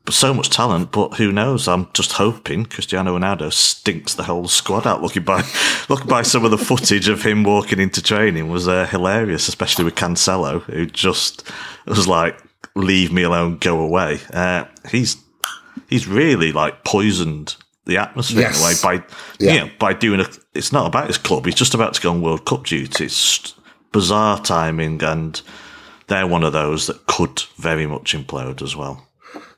but 0.05 0.13
so 0.13 0.33
much 0.33 0.49
talent, 0.49 0.91
but 0.91 1.13
who 1.13 1.31
knows? 1.31 1.67
I'm 1.67 1.87
just 1.93 2.13
hoping 2.13 2.65
Cristiano 2.65 3.17
Ronaldo 3.17 3.53
stinks 3.53 4.15
the 4.15 4.23
whole 4.23 4.49
squad 4.49 4.85
out. 4.85 5.01
Looking 5.01 5.23
by, 5.23 5.43
looking 5.89 6.07
by 6.07 6.23
some 6.23 6.43
of 6.43 6.51
the 6.51 6.57
footage 6.57 7.07
of 7.07 7.23
him 7.23 7.43
walking 7.43 7.79
into 7.79 8.01
training 8.01 8.49
was 8.49 8.67
uh, 8.67 8.85
hilarious, 8.85 9.47
especially 9.47 9.85
with 9.85 9.95
Cancelo, 9.95 10.61
who 10.63 10.85
just 10.85 11.49
was 11.87 12.07
like, 12.07 12.37
"Leave 12.75 13.13
me 13.13 13.23
alone, 13.23 13.57
go 13.59 13.79
away." 13.79 14.19
Uh, 14.33 14.65
he's 14.89 15.15
he's 15.93 16.07
really 16.07 16.51
like 16.51 16.83
poisoned 16.83 17.55
the 17.85 17.97
atmosphere 17.97 18.41
Yes. 18.41 18.57
in 18.57 18.63
a 18.63 18.67
way 18.67 18.73
by 18.81 19.03
Yeah. 19.39 19.53
you 19.53 19.59
know, 19.61 19.69
by 19.77 19.93
doing 19.93 20.19
a. 20.19 20.27
It's 20.55 20.71
not 20.71 20.87
about 20.87 21.07
his 21.07 21.17
club; 21.17 21.45
he's 21.45 21.55
just 21.55 21.73
about 21.75 21.93
to 21.93 22.01
go 22.01 22.09
on 22.09 22.21
World 22.21 22.45
Cup 22.45 22.65
duty. 22.65 23.05
It's 23.05 23.53
bizarre 23.91 24.39
timing, 24.41 25.03
and 25.03 25.39
they're 26.07 26.25
one 26.27 26.43
of 26.43 26.53
those 26.53 26.87
that 26.87 27.05
could 27.07 27.43
very 27.57 27.85
much 27.87 28.13
implode 28.15 28.61
as 28.61 28.75
well. 28.75 29.07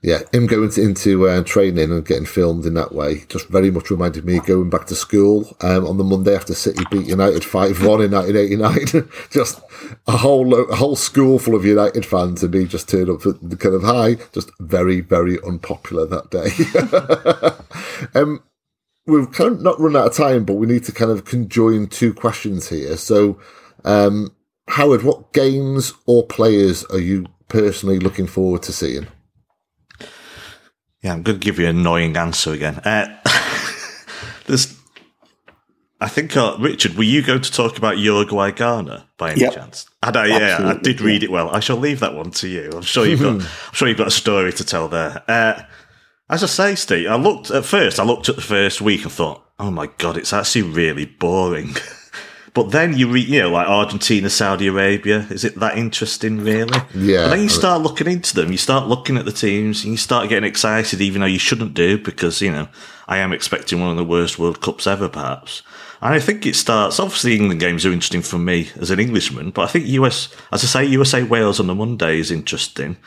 Yeah, 0.06 0.22
him 0.32 0.46
going 0.46 0.70
to, 0.70 0.84
into 0.84 1.28
uh, 1.28 1.42
training 1.42 1.92
and 1.92 2.06
getting 2.06 2.28
filmed 2.28 2.68
in 2.68 2.76
that 2.76 2.94
way 2.94 3.24
just 3.28 3.48
very 3.48 3.72
much 3.72 3.90
reminded 3.90 4.24
me 4.24 4.38
of 4.38 4.46
going 4.46 4.70
back 4.70 4.86
to 4.86 4.96
school 4.96 5.58
um, 5.62 5.84
on 5.84 5.98
the 5.98 6.04
Monday 6.04 6.36
after 6.36 6.54
City 6.54 6.84
beat 6.92 7.08
United 7.08 7.44
5 7.44 7.84
1 7.84 8.02
in 8.04 8.12
1989. 8.12 9.10
just 9.32 9.62
a 10.06 10.18
whole 10.18 10.48
lo- 10.48 10.66
a 10.66 10.76
whole 10.76 10.96
school 10.96 11.40
full 11.40 11.56
of 11.56 11.66
United 11.66 12.06
fans 12.06 12.44
and 12.44 12.54
me 12.54 12.66
just 12.66 12.88
turned 12.88 13.10
up 13.10 13.24
for 13.24 13.32
the 13.32 13.58
kind 13.58 13.74
of 13.74 13.82
high, 13.82 14.14
just 14.32 14.52
very, 14.60 15.02
very 15.02 15.42
unpopular 15.42 16.06
that 16.06 16.30
day. 16.30 18.12
um, 18.20 18.44
we've 19.08 19.32
kind 19.32 19.54
of 19.54 19.62
not 19.64 19.80
run 19.80 19.96
out 19.96 20.06
of 20.06 20.14
time, 20.14 20.46
but 20.46 20.54
we 20.54 20.68
need 20.68 20.84
to 20.84 20.92
kind 20.92 21.10
of 21.10 21.26
conjoin 21.26 21.90
two 21.90 22.14
questions 22.14 22.70
here. 22.70 22.96
So, 22.96 23.40
um, 23.84 24.36
Howard, 24.68 25.02
what 25.02 25.34
games 25.34 25.94
or 26.06 26.28
players 26.28 26.84
are 26.92 27.00
you 27.00 27.26
personally 27.48 27.98
looking 27.98 28.28
forward 28.28 28.62
to 28.62 28.72
seeing? 28.72 29.08
Yeah, 31.06 31.14
I'm 31.14 31.22
going 31.22 31.40
to 31.40 31.44
give 31.46 31.60
you 31.60 31.68
an 31.68 31.78
annoying 31.78 32.18
answer 32.18 32.52
again. 32.52 32.78
Uh, 32.84 33.06
there's, 34.48 34.76
I 36.02 36.08
think, 36.08 36.36
uh, 36.36 36.58
Richard, 36.60 36.96
were 36.96 37.04
you 37.04 37.22
going 37.22 37.42
to 37.42 37.52
talk 37.52 37.78
about 37.78 38.00
Uruguay 38.00 38.50
Ghana 38.50 39.08
by 39.20 39.34
any 39.34 39.42
Yep. 39.42 39.54
chance? 39.54 39.88
And 40.02 40.18
I, 40.18 40.26
yeah, 40.26 40.58
I 40.64 40.74
did 40.82 41.02
read 41.02 41.22
it 41.22 41.30
well. 41.30 41.50
I 41.52 41.60
shall 41.60 41.78
leave 41.78 42.00
that 42.00 42.16
one 42.16 42.32
to 42.32 42.48
you. 42.48 42.72
I'm 42.74 42.82
sure 42.82 43.06
you've 43.06 43.20
got, 43.22 43.36
I'm 43.36 43.74
sure 43.74 43.88
you've 43.88 44.00
got 44.00 44.08
a 44.08 44.12
story 44.12 44.52
to 44.54 44.64
tell 44.64 44.88
there. 44.88 45.22
Uh, 45.28 45.62
as 46.28 46.42
I 46.44 46.48
say, 46.48 46.74
Steve, 46.74 47.08
I 47.08 47.18
looked 47.18 47.52
at 47.52 47.66
first. 47.66 48.00
I 48.00 48.04
looked 48.04 48.28
at 48.28 48.36
the 48.36 48.42
first 48.42 48.82
week 48.82 49.04
and 49.04 49.12
thought, 49.12 49.46
"Oh 49.60 49.70
my 49.70 49.86
god, 50.00 50.18
it's 50.18 50.34
actually 50.34 50.64
really 50.64 51.06
boring." 51.06 51.76
but 52.56 52.72
then 52.72 52.98
you 52.98 53.08
read, 53.10 53.28
you 53.28 53.42
know, 53.42 53.52
like 53.52 53.68
Argentina, 53.68 54.30
Saudi 54.30 54.68
Arabia. 54.68 55.28
Is 55.30 55.44
it 55.44 55.60
that 55.60 55.78
interesting, 55.78 56.40
really? 56.40 56.80
Yeah. 56.96 57.26
But 57.26 57.30
then 57.32 57.42
you 57.42 57.50
start 57.50 57.82
looking 57.82 58.08
into 58.08 58.34
them. 58.34 58.52
You 58.52 58.58
start 58.58 58.88
looking 58.88 59.18
at 59.18 59.26
the 59.26 59.32
teams, 59.32 59.84
and 59.84 59.92
you 59.92 59.98
start 59.98 60.30
getting 60.30 60.48
excited, 60.48 61.02
even 61.02 61.22
though 61.22 61.28
you 61.28 61.38
shouldn't 61.38 61.74
do, 61.74 61.98
because 61.98 62.42
you 62.42 62.52
know 62.52 62.68
I 63.08 63.18
am 63.18 63.34
expecting 63.34 63.80
one 63.82 63.92
of 63.92 63.98
the 63.98 64.04
worst 64.04 64.40
World 64.40 64.62
Cups 64.62 64.88
ever, 64.88 65.10
perhaps. 65.10 65.62
And 66.02 66.14
I 66.14 66.20
think 66.20 66.46
it 66.46 66.56
starts. 66.56 67.00
Obviously, 67.00 67.36
England 67.36 67.60
games 67.60 67.86
are 67.86 67.92
interesting 67.92 68.22
for 68.22 68.38
me 68.38 68.70
as 68.80 68.90
an 68.90 69.00
Englishman, 69.00 69.52
but 69.52 69.64
I 69.64 69.68
think 69.68 69.86
US, 69.88 70.30
as 70.52 70.64
I 70.64 70.68
say, 70.68 70.86
USA 70.86 71.24
Wales 71.24 71.60
on 71.60 71.68
the 71.68 71.76
Monday 71.76 72.20
is 72.20 72.32
interesting 72.32 72.98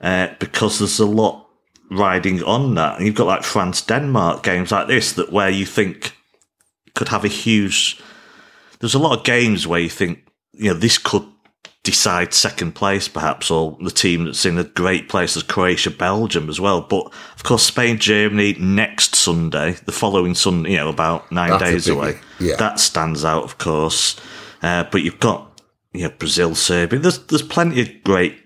uh, 0.00 0.28
because 0.38 0.78
there's 0.78 1.00
a 1.00 1.06
lot 1.06 1.48
riding 1.90 2.42
on 2.44 2.74
that. 2.76 2.98
And 2.98 3.06
you've 3.06 3.14
got 3.14 3.26
like 3.26 3.42
France 3.42 3.82
Denmark 3.82 4.42
games 4.42 4.70
like 4.70 4.86
this 4.86 5.12
that 5.14 5.32
where 5.32 5.50
you 5.50 5.66
think 5.66 6.16
could 6.94 7.08
have 7.08 7.24
a 7.24 7.28
huge. 7.28 8.00
There's 8.84 8.92
a 8.92 8.98
lot 8.98 9.18
of 9.18 9.24
games 9.24 9.66
where 9.66 9.80
you 9.80 9.88
think 9.88 10.28
you 10.52 10.68
know 10.68 10.74
this 10.74 10.98
could 10.98 11.26
decide 11.84 12.34
second 12.34 12.74
place 12.74 13.08
perhaps 13.08 13.50
or 13.50 13.78
the 13.80 13.90
team 13.90 14.26
that's 14.26 14.44
in 14.44 14.58
a 14.58 14.64
great 14.64 15.08
place 15.08 15.38
as 15.38 15.42
Croatia 15.42 15.90
Belgium 15.90 16.50
as 16.50 16.60
well. 16.60 16.82
But 16.82 17.06
of 17.34 17.44
course 17.44 17.62
Spain 17.62 17.98
Germany 17.98 18.52
next 18.58 19.14
Sunday 19.14 19.78
the 19.86 19.92
following 19.92 20.34
Sunday 20.34 20.72
you 20.72 20.76
know 20.76 20.90
about 20.90 21.32
nine 21.32 21.48
That's 21.48 21.62
days 21.62 21.88
away. 21.88 22.18
yeah. 22.38 22.56
that 22.56 22.78
stands 22.78 23.24
out 23.24 23.44
of 23.44 23.56
course. 23.56 24.20
Uh, 24.62 24.84
but 24.92 25.00
you've 25.00 25.18
got 25.18 25.62
you 25.94 26.02
know 26.02 26.10
Brazil 26.18 26.54
Serbia. 26.54 26.98
There's 26.98 27.20
there's 27.28 27.40
plenty 27.40 27.80
of 27.80 28.04
great 28.04 28.36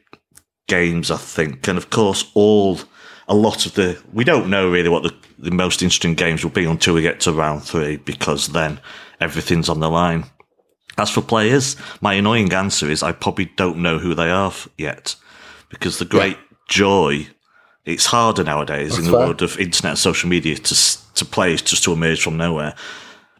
games 0.68 1.10
I 1.10 1.16
think. 1.16 1.66
And 1.66 1.78
of 1.78 1.90
course 1.90 2.30
all 2.34 2.78
a 3.26 3.34
lot 3.34 3.66
of 3.66 3.74
the 3.74 4.00
we 4.12 4.22
don't 4.22 4.48
know 4.48 4.70
really 4.70 4.88
what 4.88 5.02
the, 5.02 5.14
the 5.36 5.50
most 5.50 5.82
interesting 5.82 6.14
games 6.14 6.44
will 6.44 6.52
be 6.52 6.64
until 6.64 6.94
we 6.94 7.02
get 7.02 7.18
to 7.22 7.32
round 7.32 7.64
three 7.64 7.96
because 7.96 8.48
then 8.48 8.78
everything's 9.20 9.68
on 9.68 9.80
the 9.80 9.90
line 9.90 10.24
as 10.98 11.10
for 11.10 11.22
players, 11.22 11.76
my 12.00 12.14
annoying 12.14 12.52
answer 12.52 12.90
is 12.90 13.02
I 13.02 13.12
probably 13.12 13.46
don't 13.56 13.78
know 13.78 13.98
who 13.98 14.14
they 14.14 14.30
are 14.30 14.52
yet. 14.76 15.14
Because 15.70 15.98
the 15.98 16.04
great 16.04 16.36
joy, 16.68 17.28
it's 17.84 18.06
harder 18.06 18.42
nowadays 18.42 18.98
in 18.98 19.04
the 19.04 19.12
fair. 19.12 19.20
world 19.20 19.42
of 19.42 19.58
internet 19.58 19.92
and 19.92 19.98
social 19.98 20.28
media 20.28 20.56
to, 20.56 21.14
to 21.14 21.24
players 21.24 21.62
just 21.62 21.84
to 21.84 21.92
emerge 21.92 22.22
from 22.22 22.36
nowhere. 22.36 22.74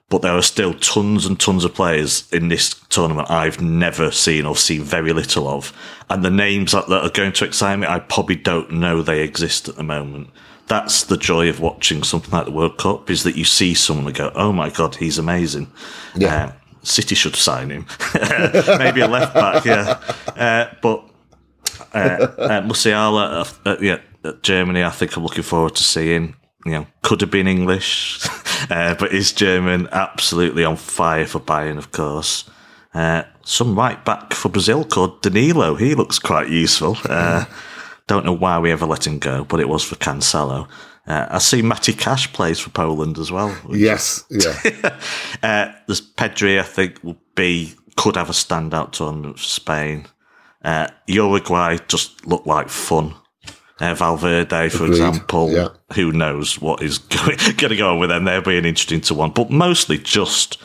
But 0.08 0.22
there 0.22 0.32
are 0.32 0.42
still 0.42 0.72
tons 0.72 1.26
and 1.26 1.38
tons 1.38 1.64
of 1.64 1.74
players 1.74 2.30
in 2.32 2.48
this 2.48 2.74
tournament 2.88 3.30
I've 3.30 3.60
never 3.60 4.10
seen 4.10 4.46
or 4.46 4.56
seen 4.56 4.82
very 4.82 5.12
little 5.12 5.48
of. 5.48 5.72
And 6.08 6.24
the 6.24 6.30
names 6.30 6.72
that, 6.72 6.88
that 6.88 7.04
are 7.04 7.10
going 7.10 7.32
to 7.32 7.44
excite 7.44 7.78
me, 7.78 7.86
I 7.86 7.98
probably 7.98 8.36
don't 8.36 8.72
know 8.72 9.02
they 9.02 9.22
exist 9.22 9.68
at 9.68 9.76
the 9.76 9.82
moment. 9.82 10.30
That's 10.68 11.04
the 11.04 11.16
joy 11.16 11.48
of 11.48 11.60
watching 11.60 12.02
something 12.02 12.30
like 12.30 12.44
the 12.44 12.52
World 12.52 12.78
Cup 12.78 13.10
is 13.10 13.24
that 13.24 13.36
you 13.36 13.44
see 13.44 13.74
someone 13.74 14.06
and 14.06 14.14
go, 14.14 14.30
oh 14.34 14.52
my 14.52 14.70
God, 14.70 14.96
he's 14.96 15.18
amazing. 15.18 15.70
Yeah. 16.14 16.46
Uh, 16.46 16.52
City 16.82 17.14
should 17.14 17.36
sign 17.36 17.70
him. 17.70 17.86
Maybe 18.78 19.00
a 19.00 19.08
left 19.08 19.34
back, 19.34 19.64
yeah. 19.64 20.00
Uh, 20.36 20.72
but 20.80 21.08
uh, 21.92 22.26
uh, 22.38 22.62
Musiala, 22.62 23.46
uh, 23.64 23.70
uh, 23.70 23.76
yeah, 23.80 23.98
at 24.24 24.42
Germany, 24.42 24.84
I 24.84 24.90
think 24.90 25.16
I'm 25.16 25.22
looking 25.22 25.42
forward 25.42 25.74
to 25.76 25.84
seeing. 25.84 26.34
You 26.64 26.72
know, 26.72 26.86
could 27.02 27.20
have 27.20 27.30
been 27.30 27.46
English, 27.46 28.26
uh, 28.70 28.94
but 28.94 29.12
is 29.12 29.32
German. 29.32 29.88
Absolutely 29.92 30.64
on 30.64 30.76
fire 30.76 31.26
for 31.26 31.40
Bayern, 31.40 31.78
of 31.78 31.92
course. 31.92 32.48
Uh, 32.94 33.22
some 33.44 33.76
right 33.76 34.02
back 34.04 34.34
for 34.34 34.48
Brazil 34.48 34.84
called 34.84 35.22
Danilo. 35.22 35.74
He 35.76 35.94
looks 35.94 36.18
quite 36.18 36.48
useful. 36.48 36.96
Uh, 37.04 37.44
don't 38.08 38.24
know 38.24 38.32
why 38.32 38.58
we 38.58 38.72
ever 38.72 38.86
let 38.86 39.06
him 39.06 39.20
go, 39.20 39.44
but 39.44 39.60
it 39.60 39.68
was 39.68 39.84
for 39.84 39.94
Cancelo. 39.94 40.68
Uh, 41.06 41.26
I 41.30 41.38
see 41.38 41.62
Matty 41.62 41.92
Cash 41.92 42.32
plays 42.32 42.58
for 42.58 42.70
Poland 42.70 43.18
as 43.18 43.30
well. 43.30 43.56
Yes, 43.70 44.24
yeah. 44.28 44.98
uh, 45.42 45.72
there's 45.86 46.00
Pedri, 46.00 46.58
I 46.58 46.64
think, 46.64 47.02
will 47.04 47.16
be 47.36 47.74
could 47.96 48.16
have 48.16 48.28
a 48.28 48.32
standout 48.32 48.92
tournament 48.92 49.38
for 49.38 49.44
Spain. 49.44 50.06
Uh, 50.62 50.88
Uruguay 51.06 51.78
just 51.88 52.26
look 52.26 52.44
like 52.44 52.68
fun. 52.68 53.14
Uh, 53.80 53.94
Valverde, 53.94 54.68
for 54.70 54.84
Agreed, 54.84 54.90
example, 54.90 55.52
yeah. 55.52 55.68
who 55.94 56.10
knows 56.10 56.60
what 56.60 56.82
is 56.82 56.98
going, 56.98 57.36
going 57.56 57.70
to 57.70 57.76
go 57.76 57.90
on 57.90 58.00
with 58.00 58.10
them? 58.10 58.24
They'll 58.24 58.42
be 58.42 58.58
an 58.58 58.64
interesting 58.64 59.00
to 59.02 59.14
one, 59.14 59.30
but 59.30 59.50
mostly 59.50 59.98
just 59.98 60.60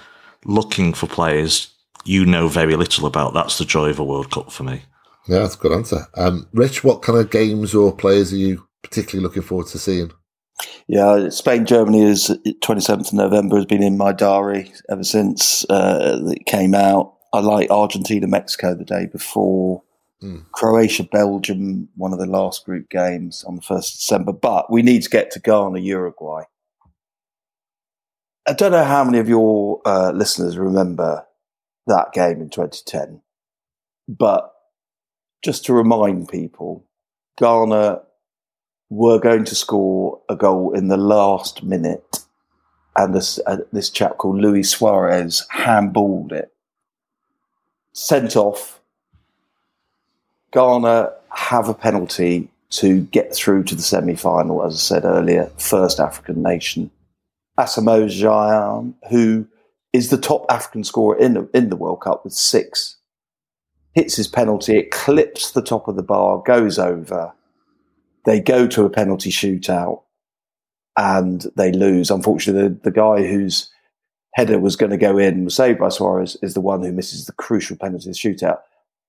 looking 0.45 0.93
for 0.93 1.07
players 1.07 1.73
you 2.05 2.25
know 2.25 2.47
very 2.47 2.75
little 2.75 3.05
about. 3.05 3.33
That's 3.33 3.57
the 3.57 3.65
joy 3.65 3.89
of 3.89 3.99
a 3.99 4.03
World 4.03 4.31
Cup 4.31 4.51
for 4.51 4.63
me. 4.63 4.83
Yeah, 5.27 5.39
that's 5.39 5.55
a 5.55 5.59
good 5.59 5.71
answer. 5.71 6.07
Um, 6.15 6.47
Rich, 6.53 6.83
what 6.83 7.01
kind 7.01 7.17
of 7.17 7.31
games 7.31 7.73
or 7.73 7.95
players 7.95 8.33
are 8.33 8.37
you 8.37 8.67
particularly 8.81 9.23
looking 9.23 9.43
forward 9.43 9.67
to 9.67 9.79
seeing? 9.79 10.11
Yeah, 10.87 11.29
Spain 11.29 11.65
Germany 11.65 12.03
is 12.03 12.29
27th 12.45 13.07
of 13.07 13.13
November 13.13 13.55
has 13.55 13.65
been 13.65 13.81
in 13.81 13.97
my 13.97 14.11
diary 14.11 14.71
ever 14.89 15.03
since 15.03 15.65
uh, 15.69 16.19
it 16.25 16.45
came 16.45 16.75
out. 16.75 17.15
I 17.33 17.39
like 17.39 17.71
Argentina 17.71 18.27
Mexico 18.27 18.75
the 18.75 18.85
day 18.85 19.07
before. 19.07 19.81
Mm. 20.21 20.45
Croatia 20.51 21.03
Belgium, 21.03 21.89
one 21.95 22.13
of 22.13 22.19
the 22.19 22.25
last 22.25 22.65
group 22.65 22.89
games 22.89 23.43
on 23.45 23.55
the 23.55 23.61
1st 23.61 23.93
of 23.93 23.99
December. 23.99 24.31
But 24.31 24.71
we 24.71 24.81
need 24.81 25.03
to 25.03 25.09
get 25.09 25.31
to 25.31 25.39
Ghana 25.39 25.79
Uruguay. 25.79 26.43
I 28.47 28.53
don't 28.53 28.71
know 28.71 28.83
how 28.83 29.03
many 29.03 29.19
of 29.19 29.27
your 29.27 29.81
uh, 29.85 30.11
listeners 30.11 30.57
remember 30.57 31.25
that 31.87 32.13
game 32.13 32.41
in 32.41 32.49
2010, 32.49 33.21
but 34.07 34.52
just 35.43 35.65
to 35.65 35.73
remind 35.73 36.29
people, 36.29 36.85
Ghana 37.37 38.01
were 38.89 39.19
going 39.19 39.43
to 39.45 39.55
score 39.55 40.21
a 40.29 40.35
goal 40.35 40.73
in 40.73 40.87
the 40.87 40.97
last 40.97 41.63
minute, 41.63 42.19
and 42.95 43.13
this 43.13 43.39
uh, 43.45 43.57
this 43.71 43.89
chap 43.89 44.17
called 44.17 44.39
Luis 44.39 44.69
Suarez 44.71 45.45
handballed 45.53 46.31
it, 46.31 46.53
sent 47.91 48.35
off. 48.35 48.79
Ghana 50.51 51.11
have 51.29 51.67
a 51.67 51.73
penalty 51.73 52.49
to 52.69 53.01
get 53.01 53.35
through 53.35 53.63
to 53.63 53.75
the 53.75 53.81
semi 53.81 54.15
final, 54.15 54.63
as 54.63 54.75
I 54.75 54.77
said 54.77 55.05
earlier, 55.05 55.51
first 55.57 55.99
African 55.99 56.41
nation. 56.41 56.89
Asamoah 57.57 58.07
Gyan, 58.07 58.93
who 59.09 59.47
is 59.91 60.09
the 60.09 60.17
top 60.17 60.45
African 60.49 60.83
scorer 60.83 61.17
in 61.17 61.33
the, 61.33 61.49
in 61.53 61.69
the 61.69 61.75
World 61.75 62.01
Cup 62.01 62.23
with 62.23 62.33
six, 62.33 62.97
hits 63.93 64.15
his 64.15 64.27
penalty, 64.27 64.77
it 64.77 64.91
clips 64.91 65.51
the 65.51 65.61
top 65.61 65.87
of 65.87 65.95
the 65.95 66.03
bar, 66.03 66.41
goes 66.45 66.79
over. 66.79 67.33
They 68.25 68.39
go 68.39 68.67
to 68.67 68.85
a 68.85 68.89
penalty 68.89 69.29
shootout. 69.29 70.01
and 70.95 71.47
they 71.55 71.71
lose. 71.71 72.11
Unfortunately, 72.11 72.69
the, 72.69 72.79
the 72.83 72.91
guy 72.91 73.25
whose 73.25 73.71
header 74.35 74.59
was 74.59 74.75
going 74.75 74.91
to 74.91 74.97
go 74.97 75.17
in, 75.17 75.33
and 75.33 75.45
was 75.45 75.55
saved 75.55 75.79
by 75.79 75.89
Suarez, 75.89 76.37
is 76.43 76.53
the 76.53 76.61
one 76.61 76.83
who 76.83 76.91
misses 76.91 77.25
the 77.25 77.33
crucial 77.33 77.77
penalty 77.77 78.11
shootout. 78.11 78.59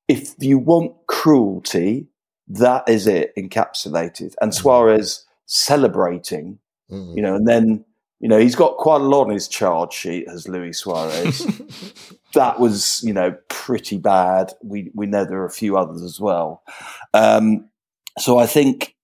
If 0.09 0.35
you 0.39 0.59
want 0.59 0.95
cruelty, 1.09 2.09
that 2.49 2.89
is 2.89 3.07
it 3.07 3.33
encapsulated. 3.37 4.35
And 4.41 4.53
mm. 4.53 4.55
Suarez 4.55 5.27
celebrating, 5.47 6.59
mm. 6.91 7.15
you 7.15 7.23
know, 7.23 7.35
and 7.35 7.47
then 7.47 7.85
you 8.21 8.29
know, 8.29 8.39
he's 8.39 8.55
got 8.55 8.79
quite 8.79 9.03
a 9.03 9.05
lot 9.05 9.27
on 9.27 9.31
his 9.31 9.49
charge 9.49 9.93
sheet 9.93 10.27
as 10.29 10.49
Luis 10.49 10.79
Suarez. 10.79 11.47
that 12.35 12.61
was, 12.61 13.03
you 13.03 13.13
know, 13.13 13.37
pretty 13.49 13.99
bad. 13.99 14.53
We 14.63 14.91
we 14.95 15.07
know 15.07 15.25
there 15.25 15.41
are 15.41 15.47
a 15.47 15.51
few 15.51 15.77
others 15.77 16.03
as 16.03 16.21
well. 16.21 16.63
Um, 17.13 17.69
so 18.19 18.39
I 18.39 18.47
think 18.47 18.95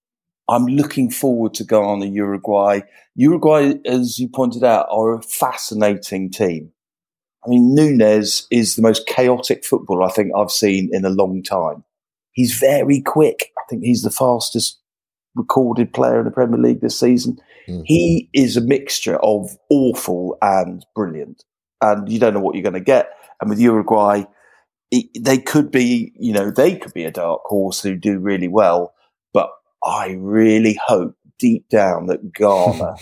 I'm 0.48 0.66
looking 0.66 1.10
forward 1.10 1.54
to 1.54 1.64
Ghana, 1.64 2.06
Uruguay. 2.06 2.80
Uruguay, 3.14 3.74
as 3.86 4.18
you 4.18 4.28
pointed 4.28 4.64
out, 4.64 4.86
are 4.90 5.14
a 5.14 5.22
fascinating 5.22 6.30
team. 6.30 6.72
I 7.44 7.48
mean, 7.48 7.74
Nunez 7.74 8.46
is 8.50 8.76
the 8.76 8.82
most 8.82 9.06
chaotic 9.06 9.64
footballer 9.64 10.02
I 10.02 10.10
think 10.10 10.32
I've 10.36 10.50
seen 10.50 10.90
in 10.92 11.04
a 11.04 11.10
long 11.10 11.42
time. 11.42 11.84
He's 12.32 12.58
very 12.58 13.00
quick. 13.00 13.50
I 13.58 13.62
think 13.68 13.82
he's 13.82 14.02
the 14.02 14.10
fastest 14.10 14.78
recorded 15.34 15.92
player 15.92 16.18
in 16.18 16.24
the 16.24 16.30
Premier 16.30 16.58
League 16.58 16.80
this 16.80 16.98
season. 16.98 17.38
Mm-hmm. 17.68 17.82
He 17.84 18.28
is 18.34 18.56
a 18.56 18.60
mixture 18.60 19.16
of 19.16 19.56
awful 19.70 20.36
and 20.42 20.84
brilliant, 20.94 21.44
and 21.80 22.10
you 22.10 22.18
don't 22.18 22.34
know 22.34 22.40
what 22.40 22.54
you're 22.54 22.62
going 22.62 22.74
to 22.74 22.80
get. 22.80 23.10
And 23.40 23.50
with 23.50 23.58
Uruguay, 23.58 24.24
it, 24.90 25.06
they 25.24 25.38
could 25.38 25.70
be, 25.70 26.12
you 26.18 26.32
know, 26.32 26.50
they 26.50 26.76
could 26.76 26.92
be 26.92 27.04
a 27.04 27.10
dark 27.10 27.42
horse 27.44 27.82
who 27.82 27.96
do 27.96 28.18
really 28.18 28.48
well. 28.48 28.94
But 29.32 29.50
I 29.84 30.16
really 30.18 30.78
hope 30.86 31.16
deep 31.38 31.68
down 31.68 32.06
that 32.06 32.32
Ghana 32.32 32.96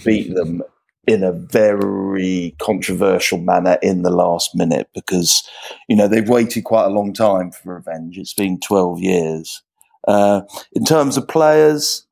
beat 0.04 0.34
them 0.34 0.62
in 1.06 1.22
a 1.22 1.32
very 1.32 2.54
controversial 2.58 3.38
manner 3.38 3.78
in 3.82 4.02
the 4.02 4.10
last 4.10 4.54
minute 4.54 4.88
because, 4.94 5.48
you 5.88 5.96
know, 5.96 6.08
they've 6.08 6.28
waited 6.28 6.64
quite 6.64 6.84
a 6.84 6.90
long 6.90 7.14
time 7.14 7.50
for 7.50 7.74
revenge. 7.74 8.18
It's 8.18 8.34
been 8.34 8.60
12 8.60 9.00
years. 9.00 9.62
Uh, 10.06 10.42
in 10.72 10.84
terms 10.84 11.16
of 11.16 11.28
players, 11.28 12.06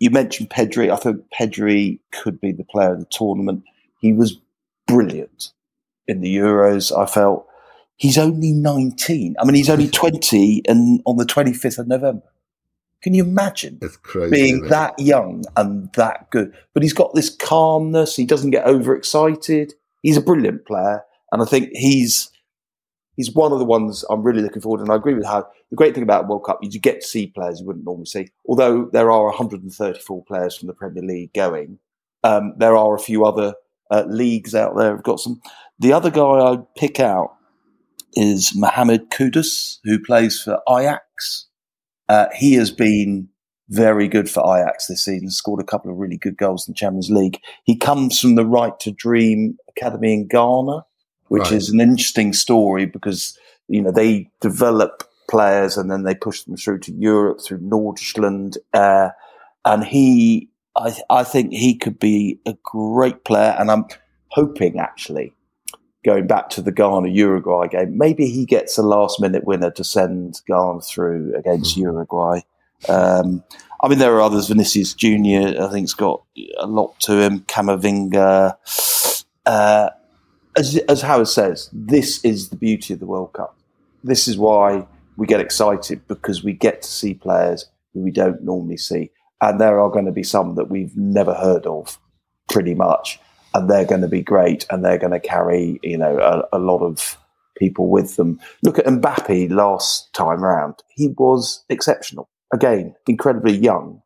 you 0.00 0.10
mentioned 0.10 0.50
Pedri. 0.50 0.90
I 0.90 0.96
think 0.96 1.22
Pedri 1.38 2.00
could 2.12 2.40
be 2.40 2.52
the 2.52 2.64
player 2.64 2.92
of 2.92 3.00
the 3.00 3.06
tournament. 3.06 3.62
He 4.00 4.12
was 4.12 4.38
brilliant 4.86 5.52
in 6.08 6.20
the 6.20 6.34
Euros. 6.34 6.96
I 6.96 7.06
felt 7.06 7.46
he's 7.96 8.18
only 8.18 8.52
19. 8.52 9.36
I 9.38 9.44
mean, 9.44 9.54
he's 9.54 9.70
only 9.70 9.88
20 9.90 10.62
and 10.66 11.00
on 11.06 11.16
the 11.16 11.24
25th 11.24 11.78
of 11.78 11.86
November. 11.86 12.24
Can 13.00 13.14
you 13.14 13.22
imagine 13.22 13.78
crazy, 14.02 14.30
being 14.30 14.62
that 14.68 14.98
young 14.98 15.44
and 15.56 15.88
that 15.94 16.30
good? 16.30 16.52
But 16.74 16.82
he's 16.82 16.92
got 16.92 17.14
this 17.14 17.30
calmness. 17.30 18.16
He 18.16 18.26
doesn't 18.26 18.50
get 18.50 18.66
overexcited. 18.66 19.74
He's 20.02 20.16
a 20.16 20.20
brilliant 20.20 20.66
player. 20.66 21.04
And 21.30 21.40
I 21.40 21.44
think 21.44 21.68
he's 21.74 22.30
he's 23.16 23.32
one 23.32 23.52
of 23.52 23.60
the 23.60 23.64
ones 23.64 24.04
I'm 24.10 24.22
really 24.22 24.42
looking 24.42 24.62
forward. 24.62 24.80
And 24.80 24.90
I 24.90 24.96
agree 24.96 25.14
with 25.14 25.26
how 25.26 25.46
the 25.70 25.76
great 25.76 25.94
thing 25.94 26.02
about 26.02 26.26
World 26.26 26.44
Cup 26.44 26.58
is 26.62 26.74
you 26.74 26.80
get 26.80 27.02
to 27.02 27.06
see 27.06 27.28
players 27.28 27.60
you 27.60 27.66
wouldn't 27.66 27.84
normally 27.84 28.06
see. 28.06 28.30
Although 28.46 28.86
there 28.92 29.12
are 29.12 29.26
134 29.26 30.24
players 30.24 30.56
from 30.56 30.66
the 30.66 30.74
Premier 30.74 31.02
League 31.02 31.32
going, 31.34 31.78
um, 32.24 32.54
there 32.56 32.76
are 32.76 32.96
a 32.96 33.00
few 33.00 33.24
other 33.24 33.54
uh, 33.90 34.04
leagues 34.06 34.54
out 34.54 34.76
there 34.76 34.94
have 34.94 35.02
got 35.02 35.20
some. 35.20 35.40
The 35.78 35.92
other 35.92 36.10
guy 36.10 36.22
I'd 36.22 36.74
pick 36.74 37.00
out 37.00 37.34
is 38.14 38.52
Mohamed 38.54 39.10
Kudus, 39.10 39.78
who 39.84 40.02
plays 40.02 40.40
for 40.40 40.60
Ajax. 40.68 41.46
Uh, 42.08 42.26
he 42.34 42.54
has 42.54 42.70
been 42.70 43.28
very 43.68 44.08
good 44.08 44.30
for 44.30 44.40
Ajax 44.40 44.86
this 44.86 45.04
season, 45.04 45.30
scored 45.30 45.60
a 45.60 45.64
couple 45.64 45.90
of 45.90 45.98
really 45.98 46.16
good 46.16 46.36
goals 46.36 46.66
in 46.66 46.72
the 46.72 46.76
Champions 46.76 47.10
League. 47.10 47.38
He 47.64 47.76
comes 47.76 48.18
from 48.18 48.34
the 48.34 48.46
Right 48.46 48.78
to 48.80 48.90
Dream 48.90 49.58
Academy 49.68 50.14
in 50.14 50.26
Ghana 50.26 50.84
which 51.28 51.44
right. 51.44 51.52
is 51.52 51.70
an 51.70 51.80
interesting 51.80 52.32
story 52.32 52.86
because 52.86 53.38
you 53.68 53.80
know 53.80 53.90
they 53.90 54.30
develop 54.40 55.04
players 55.30 55.76
and 55.76 55.90
then 55.90 56.02
they 56.02 56.14
push 56.14 56.42
them 56.42 56.56
through 56.56 56.80
to 56.80 56.92
Europe 56.92 57.38
through 57.44 57.60
Nordsjælland, 57.60 58.56
uh, 58.74 59.10
and 59.64 59.84
he, 59.84 60.48
I, 60.78 60.94
I 61.10 61.24
think 61.24 61.52
he 61.52 61.76
could 61.76 61.98
be 61.98 62.38
a 62.46 62.56
great 62.62 63.24
player, 63.24 63.56
and 63.58 63.70
I'm 63.70 63.86
hoping 64.28 64.78
actually. 64.78 65.32
Going 66.04 66.28
back 66.28 66.48
to 66.50 66.62
the 66.62 66.70
Ghana 66.70 67.08
Uruguay 67.08 67.66
game, 67.66 67.98
maybe 67.98 68.30
he 68.30 68.46
gets 68.46 68.78
a 68.78 68.82
last 68.82 69.20
minute 69.20 69.44
winner 69.44 69.70
to 69.72 69.82
send 69.82 70.40
Ghana 70.46 70.80
through 70.82 71.34
against 71.36 71.72
mm-hmm. 71.72 71.82
Uruguay. 71.82 72.40
Um, 72.88 73.42
I 73.82 73.88
mean, 73.88 73.98
there 73.98 74.14
are 74.14 74.22
others. 74.22 74.48
Vinicius 74.48 74.94
Junior, 74.94 75.60
I 75.60 75.68
think, 75.70 75.84
has 75.84 75.94
got 75.94 76.22
a 76.58 76.66
lot 76.66 76.98
to 77.00 77.20
him. 77.20 77.40
Camavinga. 77.40 78.54
Uh, 79.44 79.90
as, 80.56 80.76
as 80.88 81.02
Howard 81.02 81.28
says, 81.28 81.68
this 81.72 82.24
is 82.24 82.48
the 82.48 82.56
beauty 82.56 82.94
of 82.94 83.00
the 83.00 83.06
World 83.06 83.32
Cup. 83.32 83.56
This 84.04 84.28
is 84.28 84.38
why 84.38 84.86
we 85.16 85.26
get 85.26 85.40
excited 85.40 86.06
because 86.06 86.44
we 86.44 86.52
get 86.52 86.82
to 86.82 86.88
see 86.88 87.14
players 87.14 87.66
who 87.92 88.00
we 88.00 88.12
don't 88.12 88.42
normally 88.42 88.76
see. 88.76 89.10
And 89.40 89.60
there 89.60 89.80
are 89.80 89.90
going 89.90 90.06
to 90.06 90.12
be 90.12 90.22
some 90.22 90.56
that 90.56 90.68
we've 90.68 90.96
never 90.96 91.34
heard 91.34 91.66
of, 91.66 91.98
pretty 92.48 92.74
much. 92.74 93.20
And 93.54 93.70
they're 93.70 93.84
going 93.84 94.02
to 94.02 94.08
be 94.08 94.22
great 94.22 94.66
and 94.70 94.84
they're 94.84 94.98
going 94.98 95.12
to 95.12 95.20
carry, 95.20 95.80
you 95.82 95.96
know, 95.96 96.18
a, 96.18 96.56
a 96.56 96.58
lot 96.58 96.82
of 96.82 97.16
people 97.56 97.88
with 97.88 98.16
them. 98.16 98.40
Look 98.62 98.78
at 98.78 98.86
Mbappe 98.86 99.50
last 99.50 100.12
time 100.12 100.42
round. 100.42 100.74
He 100.88 101.08
was 101.16 101.64
exceptional. 101.68 102.28
Again, 102.52 102.94
incredibly 103.06 103.56
young, 103.56 104.02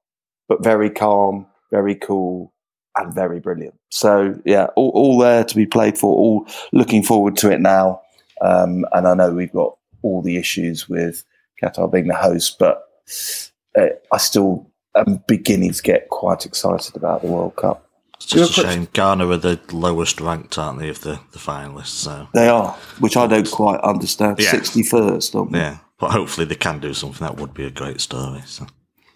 but 0.48 0.64
very 0.64 0.90
calm, 0.90 1.46
very 1.70 1.94
cool, 1.94 2.52
and 2.96 3.14
very 3.14 3.40
brilliant. 3.40 3.74
So 3.90 4.40
yeah, 4.44 4.66
all, 4.76 4.90
all, 4.90 5.18
there 5.18 5.44
to 5.44 5.56
be 5.56 5.66
played 5.66 5.96
for. 5.96 6.14
All 6.14 6.46
looking 6.72 7.02
forward 7.02 7.36
to 7.38 7.50
it 7.50 7.60
now. 7.60 8.00
Um, 8.40 8.84
and 8.92 9.06
I 9.06 9.14
know 9.14 9.32
we've 9.32 9.52
got 9.52 9.76
all 10.02 10.22
the 10.22 10.36
issues 10.36 10.88
with 10.88 11.24
Qatar 11.62 11.90
being 11.90 12.08
the 12.08 12.14
host, 12.14 12.58
but 12.58 12.82
uh, 13.78 13.86
I 14.12 14.18
still 14.18 14.70
am 14.94 15.22
beginning 15.26 15.72
to 15.72 15.82
get 15.82 16.08
quite 16.08 16.46
excited 16.46 16.96
about 16.96 17.22
the 17.22 17.28
World 17.28 17.56
Cup. 17.56 17.88
It's 18.16 18.26
just 18.26 18.58
a 18.58 18.62
shame. 18.62 18.88
Ghana 18.92 19.28
are 19.28 19.36
the 19.36 19.60
lowest 19.72 20.20
ranked, 20.20 20.56
aren't 20.56 20.78
they, 20.78 20.88
of 20.88 21.00
the, 21.00 21.18
the 21.32 21.38
finalists? 21.38 21.86
So 21.86 22.28
they 22.34 22.48
are, 22.48 22.70
which 23.00 23.16
I 23.16 23.26
don't 23.26 23.50
quite 23.50 23.80
understand. 23.80 24.40
Sixty 24.40 24.82
first, 24.82 25.34
yeah. 25.34 25.44
yeah, 25.50 25.78
but 25.98 26.12
hopefully 26.12 26.46
they 26.46 26.54
can 26.54 26.78
do 26.78 26.94
something. 26.94 27.26
That 27.26 27.36
would 27.36 27.52
be 27.52 27.64
a 27.64 27.70
great 27.70 28.00
story. 28.00 28.42
So. 28.46 28.66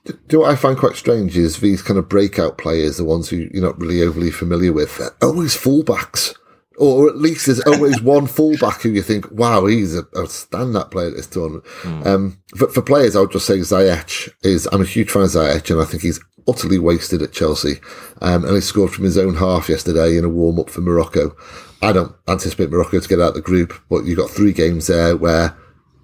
Do 0.05 0.13
you 0.13 0.39
know 0.39 0.41
what 0.41 0.53
I 0.53 0.57
find 0.57 0.79
quite 0.79 0.95
strange 0.95 1.37
is 1.37 1.59
these 1.59 1.83
kind 1.83 1.99
of 1.99 2.09
breakout 2.09 2.59
players, 2.59 2.97
the 2.97 3.05
ones 3.05 3.29
who 3.29 3.49
you're 3.53 3.63
not 3.63 3.81
really 3.81 4.03
overly 4.03 4.31
familiar 4.31 4.73
with, 4.73 4.99
they're 4.99 5.11
always 5.21 5.57
fullbacks. 5.57 6.35
Or 6.79 7.09
at 7.09 7.17
least 7.17 7.47
there's 7.47 7.61
always 7.61 8.01
one 8.03 8.27
fullback 8.27 8.83
who 8.83 8.91
you 8.91 9.03
think, 9.03 9.31
wow, 9.31 9.65
he's 9.67 9.97
a, 9.97 10.03
a 10.15 10.27
stand-up 10.27 10.91
player 10.91 11.09
at 11.09 11.17
this 11.17 11.27
tournament. 11.27 11.65
Mm. 11.83 12.07
Um, 12.07 12.39
for, 12.57 12.69
for, 12.69 12.83
players, 12.83 13.17
I 13.17 13.21
would 13.21 13.33
just 13.33 13.47
say 13.47 13.59
Ziyech 13.59 14.31
is, 14.43 14.69
I'm 14.71 14.83
a 14.83 14.87
huge 14.87 15.11
fan 15.11 15.23
of 15.23 15.29
Ziyech 15.29 15.71
and 15.71 15.81
I 15.81 15.87
think 15.87 16.03
he's 16.03 16.23
utterly 16.47 16.79
wasted 16.79 17.23
at 17.23 17.33
Chelsea. 17.33 17.81
Um, 18.21 18.45
and 18.45 18.55
he 18.55 18.61
scored 18.61 18.93
from 18.93 19.05
his 19.05 19.17
own 19.17 19.37
half 19.37 19.69
yesterday 19.69 20.17
in 20.17 20.25
a 20.25 20.29
warm-up 20.29 20.69
for 20.69 20.83
Morocco. 20.83 21.35
I 21.83 21.93
don't 21.93 22.15
anticipate 22.29 22.71
Morocco 22.71 23.01
to 23.01 23.09
get 23.09 23.21
out 23.21 23.29
of 23.29 23.35
the 23.35 23.43
group, 23.43 23.75
but 23.89 24.05
you've 24.05 24.19
got 24.19 24.31
three 24.31 24.53
games 24.53 24.87
there 24.87 25.17
where 25.17 25.57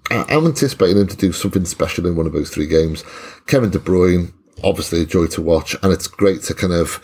I'm 0.09 0.45
anticipating 0.45 0.97
him 0.97 1.07
to 1.07 1.17
do 1.17 1.31
something 1.31 1.65
special 1.65 2.05
in 2.05 2.15
one 2.15 2.25
of 2.25 2.33
those 2.33 2.49
three 2.49 2.67
games. 2.67 3.03
Kevin 3.47 3.69
De 3.69 3.79
Bruyne, 3.79 4.33
obviously 4.63 5.01
a 5.01 5.05
joy 5.05 5.27
to 5.27 5.41
watch, 5.41 5.75
and 5.81 5.91
it's 5.91 6.07
great 6.07 6.43
to 6.43 6.53
kind 6.53 6.73
of, 6.73 7.01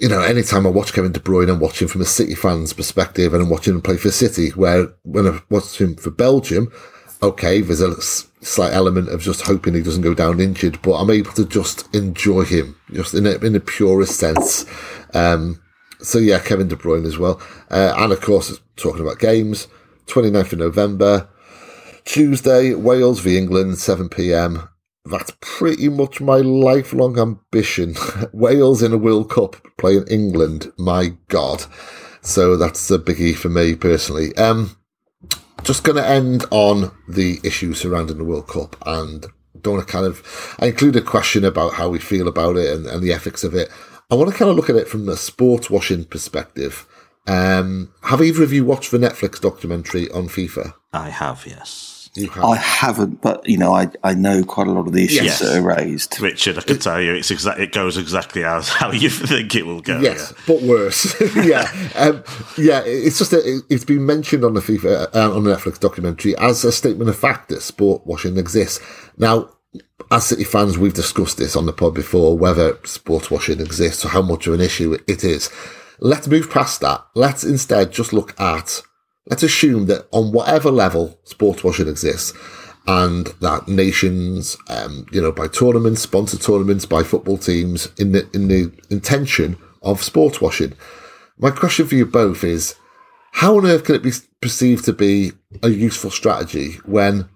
you 0.00 0.08
know, 0.08 0.22
anytime 0.22 0.66
I 0.66 0.70
watch 0.70 0.92
Kevin 0.92 1.12
De 1.12 1.20
Bruyne, 1.20 1.50
I'm 1.50 1.58
watching 1.58 1.88
from 1.88 2.00
a 2.00 2.06
City 2.06 2.34
fan's 2.34 2.72
perspective, 2.72 3.34
and 3.34 3.42
I'm 3.42 3.50
watching 3.50 3.74
him 3.74 3.82
play 3.82 3.96
for 3.96 4.10
City. 4.10 4.50
Where 4.50 4.88
when 5.02 5.26
I 5.26 5.40
watch 5.50 5.80
him 5.80 5.96
for 5.96 6.10
Belgium, 6.10 6.72
okay, 7.22 7.60
there's 7.60 7.80
a 7.80 8.00
slight 8.00 8.72
element 8.72 9.08
of 9.08 9.22
just 9.22 9.42
hoping 9.42 9.74
he 9.74 9.82
doesn't 9.82 10.02
go 10.02 10.14
down 10.14 10.40
injured, 10.40 10.80
but 10.82 10.94
I'm 10.94 11.10
able 11.10 11.32
to 11.32 11.44
just 11.44 11.92
enjoy 11.94 12.44
him, 12.44 12.76
just 12.92 13.14
in 13.14 13.26
a, 13.26 13.32
in 13.38 13.54
the 13.54 13.60
purest 13.60 14.18
sense. 14.18 14.66
Um, 15.14 15.60
so 16.00 16.18
yeah, 16.18 16.38
Kevin 16.38 16.68
De 16.68 16.76
Bruyne 16.76 17.06
as 17.06 17.18
well, 17.18 17.40
uh, 17.70 17.94
and 17.96 18.12
of 18.12 18.20
course, 18.20 18.56
talking 18.76 19.02
about 19.02 19.18
games, 19.18 19.66
29th 20.06 20.52
of 20.52 20.58
November. 20.60 21.28
Tuesday, 22.04 22.72
Wales 22.72 23.20
v 23.20 23.36
England, 23.36 23.78
7 23.78 24.08
pm. 24.08 24.68
That's 25.10 25.32
pretty 25.40 25.88
much 25.88 26.20
my 26.20 26.38
lifelong 26.38 27.18
ambition. 27.18 27.94
Wales 28.32 28.82
in 28.82 28.92
a 28.92 28.98
World 28.98 29.30
Cup 29.30 29.56
playing 29.78 30.06
England, 30.08 30.72
my 30.76 31.14
God. 31.28 31.64
So 32.20 32.56
that's 32.56 32.90
a 32.90 32.98
biggie 32.98 33.34
for 33.34 33.48
me 33.48 33.74
personally. 33.74 34.36
Um, 34.36 34.76
just 35.62 35.84
going 35.84 35.96
to 35.96 36.06
end 36.06 36.44
on 36.50 36.92
the 37.08 37.40
issues 37.42 37.80
surrounding 37.80 38.18
the 38.18 38.24
World 38.24 38.48
Cup 38.48 38.76
and 38.86 39.26
don't 39.60 39.74
want 39.74 39.86
to 39.86 39.92
kind 39.92 40.06
of, 40.06 40.56
I 40.58 40.66
include 40.66 40.96
a 40.96 41.00
question 41.00 41.44
about 41.44 41.74
how 41.74 41.88
we 41.88 41.98
feel 41.98 42.28
about 42.28 42.56
it 42.56 42.74
and, 42.74 42.86
and 42.86 43.02
the 43.02 43.12
ethics 43.12 43.44
of 43.44 43.54
it. 43.54 43.68
I 44.10 44.14
want 44.14 44.30
to 44.30 44.36
kind 44.36 44.50
of 44.50 44.56
look 44.56 44.70
at 44.70 44.76
it 44.76 44.88
from 44.88 45.06
the 45.06 45.16
sports 45.16 45.68
washing 45.68 46.04
perspective. 46.04 46.86
Um, 47.26 47.92
have 48.04 48.22
either 48.22 48.42
of 48.42 48.52
you 48.52 48.64
watched 48.64 48.90
the 48.90 48.98
Netflix 48.98 49.40
documentary 49.40 50.10
on 50.10 50.28
FIFA? 50.28 50.74
I 50.92 51.10
have, 51.10 51.46
yes. 51.46 51.97
I 52.16 52.56
haven't, 52.56 53.20
but 53.20 53.48
you 53.48 53.58
know, 53.58 53.72
I, 53.72 53.88
I 54.02 54.14
know 54.14 54.42
quite 54.44 54.66
a 54.66 54.72
lot 54.72 54.86
of 54.86 54.92
the 54.92 55.04
issues 55.04 55.22
Yes. 55.22 55.38
that 55.40 55.56
are 55.56 55.62
raised. 55.62 56.20
Richard, 56.20 56.58
I 56.58 56.62
can 56.62 56.78
tell 56.78 57.00
you, 57.00 57.14
it's 57.14 57.30
exact. 57.30 57.60
It 57.60 57.72
goes 57.72 57.96
exactly 57.96 58.44
as 58.44 58.68
how 58.80 58.92
you 58.92 59.10
think 59.10 59.54
it 59.54 59.66
will 59.66 59.80
go. 59.80 59.98
Yes, 60.00 60.32
yeah. 60.36 60.42
but 60.46 60.62
worse. 60.62 61.20
yeah, 61.36 61.70
um, 61.96 62.24
yeah. 62.56 62.82
It's 62.84 63.18
just 63.18 63.32
a, 63.32 63.60
it's 63.68 63.84
been 63.84 64.04
mentioned 64.06 64.44
on 64.44 64.54
the 64.54 64.60
FIFA 64.60 65.14
uh, 65.14 65.32
on 65.34 65.44
the 65.44 65.54
Netflix 65.54 65.78
documentary 65.78 66.36
as 66.38 66.64
a 66.64 66.72
statement 66.72 67.10
of 67.10 67.18
fact 67.18 67.48
that 67.48 67.62
sport 67.62 68.06
washing 68.06 68.36
exists. 68.36 68.80
Now, 69.16 69.50
as 70.10 70.26
City 70.26 70.44
fans, 70.44 70.78
we've 70.78 70.94
discussed 70.94 71.36
this 71.38 71.56
on 71.56 71.66
the 71.66 71.72
pod 71.72 71.94
before 71.94 72.36
whether 72.38 72.78
sports 72.84 73.30
washing 73.30 73.60
exists 73.60 74.04
or 74.04 74.08
how 74.08 74.22
much 74.22 74.46
of 74.46 74.54
an 74.54 74.60
issue 74.60 74.96
it 75.06 75.24
is. 75.24 75.50
Let's 76.00 76.28
move 76.28 76.50
past 76.50 76.80
that. 76.80 77.04
Let's 77.14 77.44
instead 77.44 77.92
just 77.92 78.12
look 78.12 78.38
at. 78.40 78.82
Let's 79.28 79.42
assume 79.42 79.86
that 79.86 80.06
on 80.10 80.32
whatever 80.32 80.70
level 80.70 81.18
sports 81.24 81.62
washing 81.62 81.88
exists, 81.88 82.32
and 82.86 83.26
that 83.42 83.68
nations, 83.68 84.56
um, 84.68 85.06
you 85.12 85.20
know, 85.20 85.30
by 85.30 85.46
tournaments, 85.48 86.00
sponsor 86.00 86.38
tournaments, 86.38 86.86
by 86.86 87.02
football 87.02 87.36
teams, 87.36 87.88
in 87.98 88.12
the 88.12 88.28
in 88.32 88.48
the 88.48 88.72
intention 88.90 89.58
of 89.82 90.02
sports 90.02 90.40
washing. 90.40 90.72
My 91.38 91.50
question 91.50 91.86
for 91.86 91.94
you 91.94 92.06
both 92.06 92.42
is: 92.42 92.76
How 93.32 93.58
on 93.58 93.66
earth 93.66 93.84
can 93.84 93.94
it 93.94 94.02
be 94.02 94.12
perceived 94.40 94.86
to 94.86 94.94
be 94.94 95.32
a 95.62 95.68
useful 95.68 96.10
strategy 96.10 96.78
when 96.86 97.28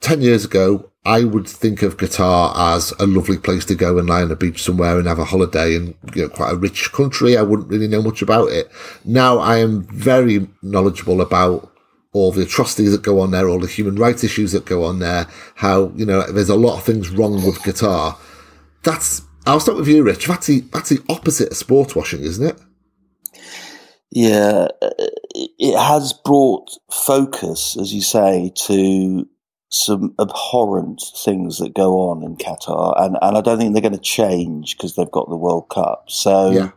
ten 0.00 0.20
years 0.20 0.44
ago 0.44 0.91
I 1.04 1.24
would 1.24 1.48
think 1.48 1.82
of 1.82 1.96
Qatar 1.96 2.52
as 2.56 2.92
a 3.00 3.06
lovely 3.06 3.36
place 3.36 3.64
to 3.66 3.74
go 3.74 3.98
and 3.98 4.08
lie 4.08 4.22
on 4.22 4.30
a 4.30 4.36
beach 4.36 4.62
somewhere 4.62 4.98
and 4.98 5.08
have 5.08 5.18
a 5.18 5.24
holiday 5.24 5.74
and 5.74 5.94
you 6.14 6.22
know, 6.22 6.28
quite 6.28 6.52
a 6.52 6.56
rich 6.56 6.92
country. 6.92 7.36
I 7.36 7.42
wouldn't 7.42 7.68
really 7.68 7.88
know 7.88 8.02
much 8.02 8.22
about 8.22 8.50
it. 8.50 8.70
Now 9.04 9.38
I 9.38 9.56
am 9.58 9.82
very 9.82 10.48
knowledgeable 10.62 11.20
about 11.20 11.72
all 12.12 12.30
the 12.30 12.42
atrocities 12.42 12.92
that 12.92 13.02
go 13.02 13.18
on 13.20 13.32
there, 13.32 13.48
all 13.48 13.58
the 13.58 13.66
human 13.66 13.96
rights 13.96 14.22
issues 14.22 14.52
that 14.52 14.64
go 14.64 14.84
on 14.84 15.00
there, 15.00 15.26
how, 15.56 15.90
you 15.96 16.06
know, 16.06 16.30
there's 16.30 16.50
a 16.50 16.54
lot 16.54 16.76
of 16.76 16.84
things 16.84 17.10
wrong 17.10 17.34
with 17.34 17.58
Qatar. 17.60 18.16
That's, 18.84 19.22
I'll 19.46 19.60
start 19.60 19.78
with 19.78 19.88
you, 19.88 20.04
Rich. 20.04 20.26
That's 20.26 20.46
the, 20.46 20.60
that's 20.72 20.90
the 20.90 21.02
opposite 21.08 21.50
of 21.50 21.56
sports 21.56 21.96
washing, 21.96 22.20
isn't 22.20 22.46
it? 22.46 22.60
Yeah, 24.10 24.68
it 25.32 25.78
has 25.78 26.12
brought 26.12 26.70
focus, 26.92 27.78
as 27.80 27.94
you 27.94 28.02
say, 28.02 28.52
to 28.66 29.26
some 29.74 30.14
abhorrent 30.20 31.02
things 31.24 31.58
that 31.58 31.72
go 31.74 31.98
on 32.10 32.22
in 32.22 32.36
Qatar, 32.36 33.00
and, 33.02 33.16
and 33.22 33.38
I 33.38 33.40
don't 33.40 33.58
think 33.58 33.72
they're 33.72 33.80
going 33.80 33.94
to 33.94 33.98
change 33.98 34.76
because 34.76 34.96
they've 34.96 35.10
got 35.10 35.30
the 35.30 35.36
World 35.36 35.70
Cup. 35.70 36.04
So, 36.08 36.50
Yeah. 36.52 36.70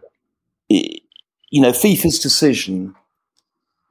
it, 0.70 1.02
you 1.50 1.62
know, 1.62 1.72
FIFA's 1.72 2.20
decision, 2.20 2.96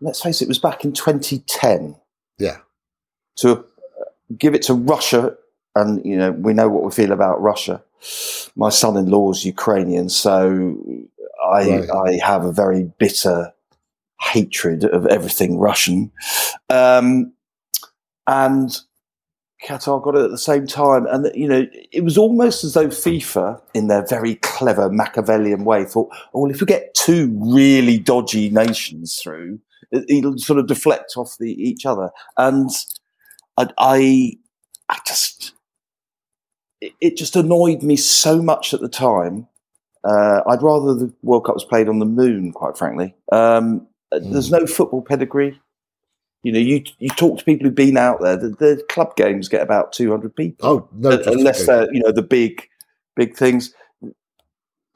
let's 0.01 0.23
face 0.23 0.41
it, 0.41 0.49
was 0.49 0.59
back 0.59 0.85
in 0.87 0.93
2010 0.95 1.97
Yeah. 2.39 2.59
to 3.37 3.51
uh, 3.59 3.63
give 4.39 4.55
it 4.55 4.63
to 4.63 4.75
Russia, 4.75 5.37
and 5.77 6.03
you 6.05 6.17
know 6.17 6.31
we 6.33 6.55
know 6.55 6.69
what 6.71 6.83
we 6.85 6.91
feel 6.91 7.13
about 7.13 7.43
Russia. 7.43 7.83
My 8.57 8.71
son-in-law's 8.71 9.45
Ukrainian, 9.45 10.09
so 10.09 10.79
I 11.45 11.69
Right. 11.69 11.91
I 11.91 12.13
have 12.25 12.45
a 12.45 12.53
very 12.53 12.85
bitter 12.99 13.53
hatred 14.21 14.85
of 14.85 15.05
everything 15.07 15.59
Russian, 15.59 16.11
um, 16.71 17.33
and 18.27 18.79
Qatar 19.65 20.03
got 20.03 20.15
it 20.17 20.25
at 20.25 20.31
the 20.31 20.39
same 20.39 20.67
time, 20.67 21.07
and 21.07 21.31
you 21.35 21.49
know 21.49 21.67
it 21.93 22.05
was 22.05 22.19
almost 22.19 22.65
as 22.65 22.75
though 22.75 22.89
FIFA, 22.89 23.61
in 23.75 23.89
their 23.89 24.07
very 24.07 24.37
clever 24.37 24.91
Machiavellian 24.91 25.65
way, 25.65 25.85
thought, 25.85 26.09
"Oh, 26.35 26.43
well, 26.43 26.51
if 26.51 26.61
we 26.61 26.67
get 26.67 26.95
two 26.95 27.31
really 27.41 27.99
dodgy 27.99 28.51
nations 28.51 29.17
through, 29.21 29.61
it- 29.91 30.05
it'll 30.09 30.39
sort 30.39 30.59
of 30.59 30.67
deflect 30.67 31.15
off 31.17 31.37
the 31.39 31.51
each 31.53 31.87
other." 31.87 32.11
And 32.37 32.71
I, 33.57 33.69
I, 33.79 34.33
I 34.89 34.99
just, 35.07 35.53
it, 36.81 36.93
it 37.01 37.17
just 37.17 37.37
annoyed 37.37 37.83
me 37.83 37.97
so 37.97 38.43
much 38.43 38.75
at 38.75 38.81
the 38.81 38.89
time. 38.89 39.49
Uh, 40.05 40.43
I'd 40.47 40.62
rather 40.62 40.95
the 40.95 41.15
World 41.23 41.47
Cup 41.47 41.55
was 41.55 41.65
played 41.65 41.89
on 41.89 41.99
the 41.99 42.05
moon, 42.07 42.53
quite 42.53 42.77
frankly. 42.77 43.15
Um, 43.33 43.87
There's 44.12 44.51
no 44.51 44.67
football 44.67 45.01
pedigree. 45.03 45.59
You 46.45 46.53
know, 46.53 46.59
you 46.61 46.85
you 46.99 47.09
talk 47.09 47.39
to 47.39 47.45
people 47.45 47.67
who've 47.67 47.75
been 47.75 47.97
out 47.97 48.21
there. 48.21 48.37
The, 48.37 48.51
the 48.51 48.85
club 48.89 49.17
games 49.17 49.49
get 49.49 49.63
about 49.63 49.93
200 49.93 50.37
people 50.37 50.69
Oh, 50.69 50.89
no. 50.93 51.21
unless 51.27 51.67
they're 51.67 51.93
you 51.93 52.01
know 52.01 52.13
the 52.13 52.23
big 52.23 52.69
big 53.17 53.35
things. 53.35 53.75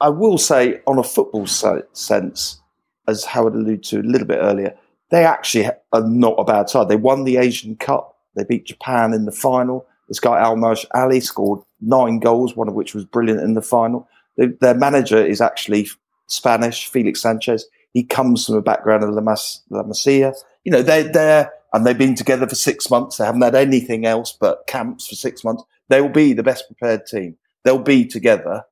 I 0.01 0.11
will 0.11 0.39
say, 0.39 0.81
on 0.87 0.99
a 0.99 1.03
football 1.03 1.47
sense, 1.47 2.61
as 3.09 3.25
Howard 3.25 3.55
alluded 3.55 3.83
to 3.85 4.01
a 4.01 4.03
little 4.03 4.29
bit 4.29 4.39
earlier, 4.41 4.77
they 5.11 5.25
actually 5.25 5.67
are 5.93 6.07
not 6.09 6.35
a 6.39 6.45
bad 6.45 6.71
side. 6.71 6.89
They 6.89 6.97
won 6.97 7.25
the 7.25 7.39
Asian 7.39 7.75
Cup. 7.77 8.17
They 8.37 8.45
beat 8.45 8.67
Japan 8.67 9.13
in 9.13 9.25
the 9.25 9.33
final. 9.33 9.87
This 10.07 10.21
guy 10.21 10.41
Almoez 10.41 10.85
Ali 10.95 11.21
scored 11.21 11.61
nine 11.81 12.21
goals, 12.21 12.55
one 12.55 12.69
of 12.69 12.75
which 12.75 12.95
was 12.95 13.05
brilliant 13.05 13.41
in 13.41 13.55
the 13.55 13.63
final. 13.63 14.07
Their, 14.37 14.49
their 14.61 14.75
manager 14.75 15.19
is 15.25 15.41
actually 15.41 15.89
Spanish, 16.29 16.87
Felix 16.89 17.21
Sanchez. 17.21 17.67
He 17.93 18.05
comes 18.05 18.47
from 18.47 18.55
a 18.55 18.63
background 18.63 19.03
of 19.03 19.11
La, 19.11 19.21
Mas- 19.21 19.63
La 19.71 19.83
Masia. 19.83 20.33
You 20.69 20.73
know, 20.73 20.83
they're 20.83 21.11
there 21.11 21.51
and 21.73 21.87
they've 21.87 21.97
been 21.97 22.15
together 22.15 22.47
for 22.47 22.55
six 22.55 22.91
months. 22.91 23.17
They 23.17 23.25
haven't 23.25 23.41
had 23.41 23.55
anything 23.55 24.05
else 24.05 24.37
but 24.39 24.67
camps 24.67 25.07
for 25.07 25.15
six 25.15 25.43
months. 25.43 25.65
They 25.89 26.03
will 26.03 26.11
be 26.11 26.35
the 26.35 26.43
best 26.43 26.67
prepared 26.67 27.07
team. 27.07 27.39
They'll 27.65 27.79
be 27.79 28.05
together. 28.05 28.65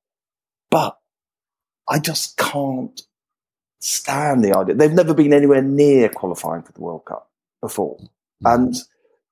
But 0.71 0.99
I 1.89 1.99
just 1.99 2.37
can't 2.37 3.01
stand 3.81 4.45
the 4.45 4.55
idea. 4.55 4.75
They've 4.75 4.93
never 4.93 5.15
been 5.15 5.33
anywhere 5.33 5.63
near 5.63 6.11
qualifying 6.11 6.65
for 6.65 6.73
the 6.73 6.83
World 6.83 7.07
Cup 7.07 7.31
before. 7.63 7.99
And 8.45 8.77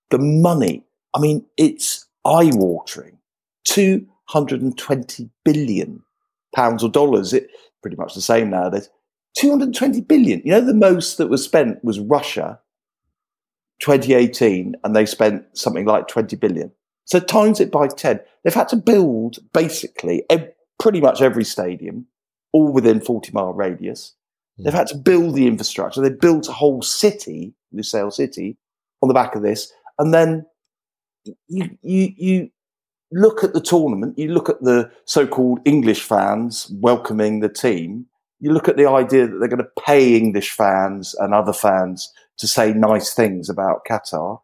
the 0.09 0.19
money, 0.19 0.85
I 1.15 1.21
mean, 1.21 1.45
it's 1.59 2.07
eye 2.25 2.51
watering. 2.55 3.19
220 3.67 5.29
billion 5.45 6.03
pounds 6.57 6.83
or 6.83 6.89
dollars. 6.89 7.35
It 7.35 7.51
pretty 7.83 7.99
much 7.99 8.15
the 8.15 8.23
same 8.23 8.49
nowadays. 8.49 8.89
220 9.37 10.01
billion. 10.03 10.41
You 10.45 10.53
know, 10.53 10.61
the 10.61 10.75
most 10.75 11.19
that 11.19 11.29
was 11.29 11.45
spent 11.45 11.85
was 11.85 11.99
Russia 11.99 12.61
2018, 13.81 14.77
and 14.85 14.97
they 14.97 15.07
spent 15.07 15.45
something 15.53 15.85
like 15.85 16.09
20 16.09 16.37
billion. 16.37 16.71
So 17.05 17.21
times 17.21 17.61
it 17.61 17.71
by 17.71 17.89
10. 17.89 18.21
They've 18.43 18.55
had 18.55 18.69
to 18.69 18.77
build 18.77 19.39
basically 19.53 20.25
ev- 20.31 20.53
pretty 20.79 21.01
much 21.01 21.21
every 21.21 21.45
stadium, 21.45 22.07
all 22.53 22.73
within 22.73 23.01
40 23.01 23.33
mile 23.33 23.53
radius. 23.53 24.15
Hmm. 24.57 24.65
They've 24.65 24.75
had 24.75 24.87
to 24.89 24.97
build 24.97 25.35
the 25.35 25.47
infrastructure. 25.47 26.01
They 26.01 26.11
built 26.11 26.49
a 26.49 26.53
whole 26.53 26.83
city, 26.83 27.55
Lusail 27.75 28.13
City, 28.13 28.57
on 29.03 29.09
the 29.09 29.15
back 29.15 29.35
of 29.35 29.43
this. 29.43 29.73
And 29.99 30.15
then 30.15 30.47
you, 31.49 31.77
you, 31.83 32.13
you 32.17 32.51
look 33.13 33.45
at 33.45 33.53
the 33.53 33.61
tournament, 33.61 34.19
you 34.19 34.33
look 34.33 34.49
at 34.49 34.63
the 34.63 34.91
so 35.05 35.27
called 35.27 35.61
English 35.65 36.03
fans 36.03 36.71
welcoming 36.75 37.41
the 37.41 37.49
team, 37.49 38.07
you 38.45 38.53
look 38.53 38.69
at 38.69 38.77
the 38.77 38.87
idea 38.89 39.27
that 39.27 39.39
they're 39.39 39.49
going 39.49 39.59
to 39.65 39.83
pay 39.87 40.17
English 40.17 40.51
fans 40.51 41.15
and 41.15 41.33
other 41.33 41.53
fans 41.55 42.13
to 42.37 42.47
say 42.47 42.75
nice 42.75 43.15
things 43.15 43.49
about 43.49 43.87
Qatar. 43.89 44.41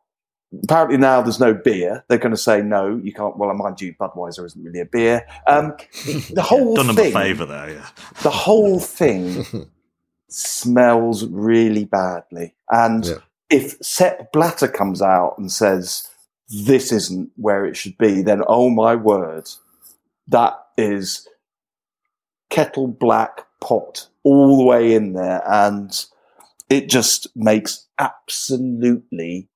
Apparently 0.65 0.97
now 0.97 1.21
there's 1.21 1.39
no 1.39 1.53
beer. 1.53 2.03
They're 2.09 2.17
going 2.19 2.33
to 2.35 2.37
say 2.51 2.63
no, 2.63 2.97
you 3.05 3.13
can't. 3.13 3.37
Well, 3.37 3.51
I 3.51 3.53
mind 3.53 3.81
you, 3.81 3.95
Budweiser 4.01 4.45
isn't 4.47 4.65
really 4.65 4.81
a 4.81 4.87
beer. 4.87 5.27
Um, 5.47 5.75
the 6.33 6.43
whole 6.43 6.77
Done 6.77 6.87
them 6.87 6.99
a 6.99 7.03
thing, 7.03 7.13
favour 7.13 7.45
there, 7.45 7.71
yeah. 7.71 7.87
the 8.23 8.31
whole 8.31 8.81
thing 9.01 9.45
smells 10.29 11.27
really 11.27 11.85
badly. 11.85 12.55
And 12.71 13.05
Yeah. 13.05 13.15
if 13.51 13.77
Sepp 13.83 14.33
Blatter 14.33 14.69
comes 14.69 15.03
out 15.03 15.35
and 15.37 15.53
says 15.53 16.09
this 16.49 16.91
isn't 16.91 17.31
where 17.37 17.65
it 17.67 17.77
should 17.77 17.99
be, 17.99 18.23
then 18.23 18.43
oh 18.49 18.71
my 18.71 18.95
word, 18.97 19.49
that 20.29 20.55
is 20.79 21.29
kettle 22.49 22.89
black 22.89 23.47
pot 23.61 24.09
all 24.23 24.59
the 24.59 24.65
way 24.65 24.95
in 24.95 25.13
there, 25.13 25.43
and 25.47 26.07
it 26.69 26.89
just 26.89 27.29
makes 27.37 27.87
absolutely 27.99 29.49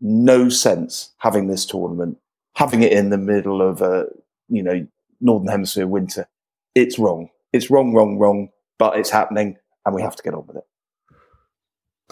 no 0.00 0.48
sense 0.48 1.12
having 1.18 1.48
this 1.48 1.64
tournament, 1.64 2.18
having 2.54 2.82
it 2.82 2.92
in 2.92 3.10
the 3.10 3.18
middle 3.18 3.62
of 3.62 3.82
a 3.82 4.06
you 4.48 4.62
know 4.62 4.86
northern 5.20 5.48
hemisphere 5.48 5.86
winter. 5.86 6.28
It's 6.74 6.98
wrong. 6.98 7.30
It's 7.52 7.70
wrong, 7.70 7.94
wrong, 7.94 8.18
wrong. 8.18 8.50
But 8.78 8.98
it's 8.98 9.10
happening, 9.10 9.56
and 9.86 9.94
we 9.94 10.02
have 10.02 10.16
to 10.16 10.22
get 10.22 10.34
on 10.34 10.46
with 10.46 10.56
it. 10.56 10.64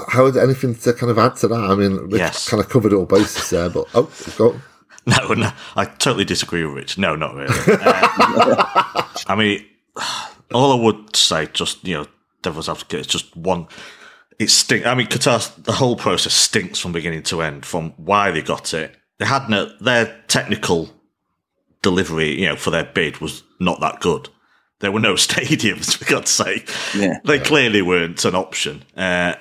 Howard, 0.09 0.36
anything 0.36 0.74
to 0.74 0.92
kind 0.92 1.11
of 1.11 1.18
add 1.18 1.36
to 1.36 1.49
that? 1.49 1.61
I 1.61 1.74
mean, 1.74 2.09
we 2.09 2.18
yes. 2.18 2.49
kind 2.49 2.62
of 2.62 2.68
covered 2.68 2.92
all 2.92 3.05
bases 3.05 3.51
there, 3.51 3.68
but 3.68 3.86
oh, 3.95 4.11
go. 4.36 4.53
on. 4.53 4.62
No, 5.07 5.34
no, 5.34 5.53
I 5.76 5.84
totally 5.84 6.24
disagree 6.24 6.64
with 6.64 6.76
Rich. 6.76 6.97
No, 6.97 7.14
not 7.14 7.34
really. 7.34 7.55
Uh, 7.68 9.07
I 9.26 9.34
mean, 9.36 9.66
all 10.53 10.72
I 10.72 10.82
would 10.82 11.14
say, 11.16 11.49
just 11.53 11.86
you 11.86 11.95
know, 11.95 12.07
devil's 12.42 12.68
advocate, 12.68 13.01
is 13.01 13.07
just 13.07 13.36
one. 13.36 13.66
It 14.38 14.51
stinks. 14.51 14.86
I 14.86 14.95
mean, 14.95 15.07
Qatar. 15.07 15.64
The 15.64 15.72
whole 15.72 15.97
process 15.97 16.34
stinks 16.34 16.78
from 16.78 16.92
beginning 16.92 17.22
to 17.24 17.42
end. 17.42 17.64
From 17.64 17.90
why 17.97 18.30
they 18.30 18.42
got 18.42 18.74
it, 18.74 18.97
they 19.18 19.26
had 19.26 19.49
no 19.49 19.70
their 19.80 20.20
technical 20.28 20.90
delivery. 21.82 22.40
You 22.40 22.49
know, 22.49 22.57
for 22.57 22.70
their 22.70 22.84
bid 22.84 23.18
was 23.18 23.42
not 23.61 23.80
that 23.80 24.01
good. 24.01 24.28
There 24.80 24.92
were 24.92 25.01
no 25.01 25.14
stadiums, 25.14 25.97
for 25.97 26.05
God's 26.05 26.30
sake. 26.30 26.70
Yeah. 26.95 27.18
They 27.24 27.38
clearly 27.38 27.82
weren't 27.82 28.24
an 28.24 28.34
option. 28.34 28.84
Uh, 28.97 29.34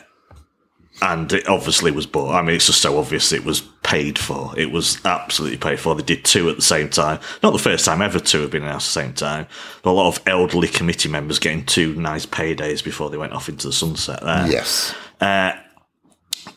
and 1.03 1.33
it 1.33 1.49
obviously 1.49 1.91
was 1.91 2.05
bought. 2.05 2.33
I 2.33 2.41
mean, 2.41 2.55
it's 2.55 2.67
just 2.67 2.81
so 2.81 2.97
obvious 2.97 3.33
it 3.33 3.43
was 3.43 3.59
paid 3.83 4.17
for. 4.17 4.57
It 4.57 4.71
was 4.71 5.03
absolutely 5.05 5.57
paid 5.57 5.77
for. 5.77 5.95
They 5.95 6.01
did 6.01 6.23
two 6.23 6.49
at 6.49 6.55
the 6.55 6.61
same 6.61 6.89
time. 6.89 7.19
Not 7.43 7.51
the 7.51 7.59
first 7.59 7.83
time 7.83 8.01
ever 8.01 8.19
two 8.19 8.39
have 8.39 8.51
been 8.51 8.63
announced 8.63 8.95
at 8.95 9.01
the 9.01 9.07
same 9.07 9.13
time. 9.13 9.47
But 9.81 9.91
a 9.91 9.99
lot 9.99 10.07
of 10.07 10.23
elderly 10.25 10.69
committee 10.69 11.09
members 11.09 11.39
getting 11.39 11.65
two 11.65 11.93
nice 11.95 12.25
paydays 12.25 12.81
before 12.81 13.09
they 13.09 13.17
went 13.17 13.33
off 13.33 13.49
into 13.49 13.67
the 13.67 13.73
sunset 13.73 14.21
there. 14.23 14.47
Yes. 14.47 14.95
Uh, 15.19 15.51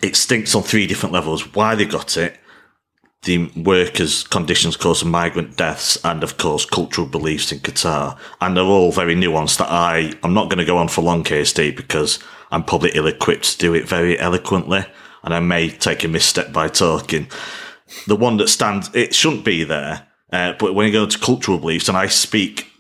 it 0.01 0.15
stinks 0.15 0.55
on 0.55 0.63
three 0.63 0.87
different 0.87 1.13
levels. 1.13 1.53
Why 1.53 1.75
they 1.75 1.85
got 1.85 2.17
it, 2.17 2.39
the 3.25 3.51
workers' 3.57 4.23
conditions 4.23 4.77
causing 4.77 5.11
migrant 5.11 5.57
deaths, 5.57 5.99
and 6.05 6.23
of 6.23 6.37
course 6.37 6.65
cultural 6.65 7.09
beliefs 7.09 7.51
in 7.51 7.59
Qatar, 7.59 8.17
and 8.41 8.57
they're 8.57 8.63
all 8.63 8.93
very 8.93 9.17
nuanced. 9.17 9.59
That 9.59 9.73
I 9.73 10.13
I'm 10.23 10.35
not 10.35 10.49
going 10.49 10.59
to 10.59 10.65
go 10.65 10.79
on 10.79 10.87
for 10.87 11.03
long, 11.03 11.25
KSD, 11.25 11.75
because 11.75 12.21
I'm 12.51 12.65
probably 12.65 12.91
ill-equipped 12.95 13.45
to 13.53 13.59
do 13.59 13.75
it 13.75 13.89
very 13.89 14.19
eloquently, 14.19 14.85
and 15.23 15.35
I 15.35 15.41
may 15.41 15.69
take 15.69 16.05
a 16.05 16.09
misstep 16.09 16.53
by 16.53 16.69
talking. 16.69 17.29
The 18.07 18.17
one 18.17 18.37
that 18.39 18.49
stands, 18.49 18.91
it 18.95 19.15
shouldn't 19.15 19.45
be 19.45 19.65
there, 19.65 20.07
uh, 20.33 20.55
but 20.59 20.75
when 20.75 20.87
you 20.87 20.93
go 20.93 21.07
to 21.07 21.19
cultural 21.19 21.59
beliefs, 21.59 21.89
and 21.89 21.97
I 21.97 22.07
speak, 22.07 22.71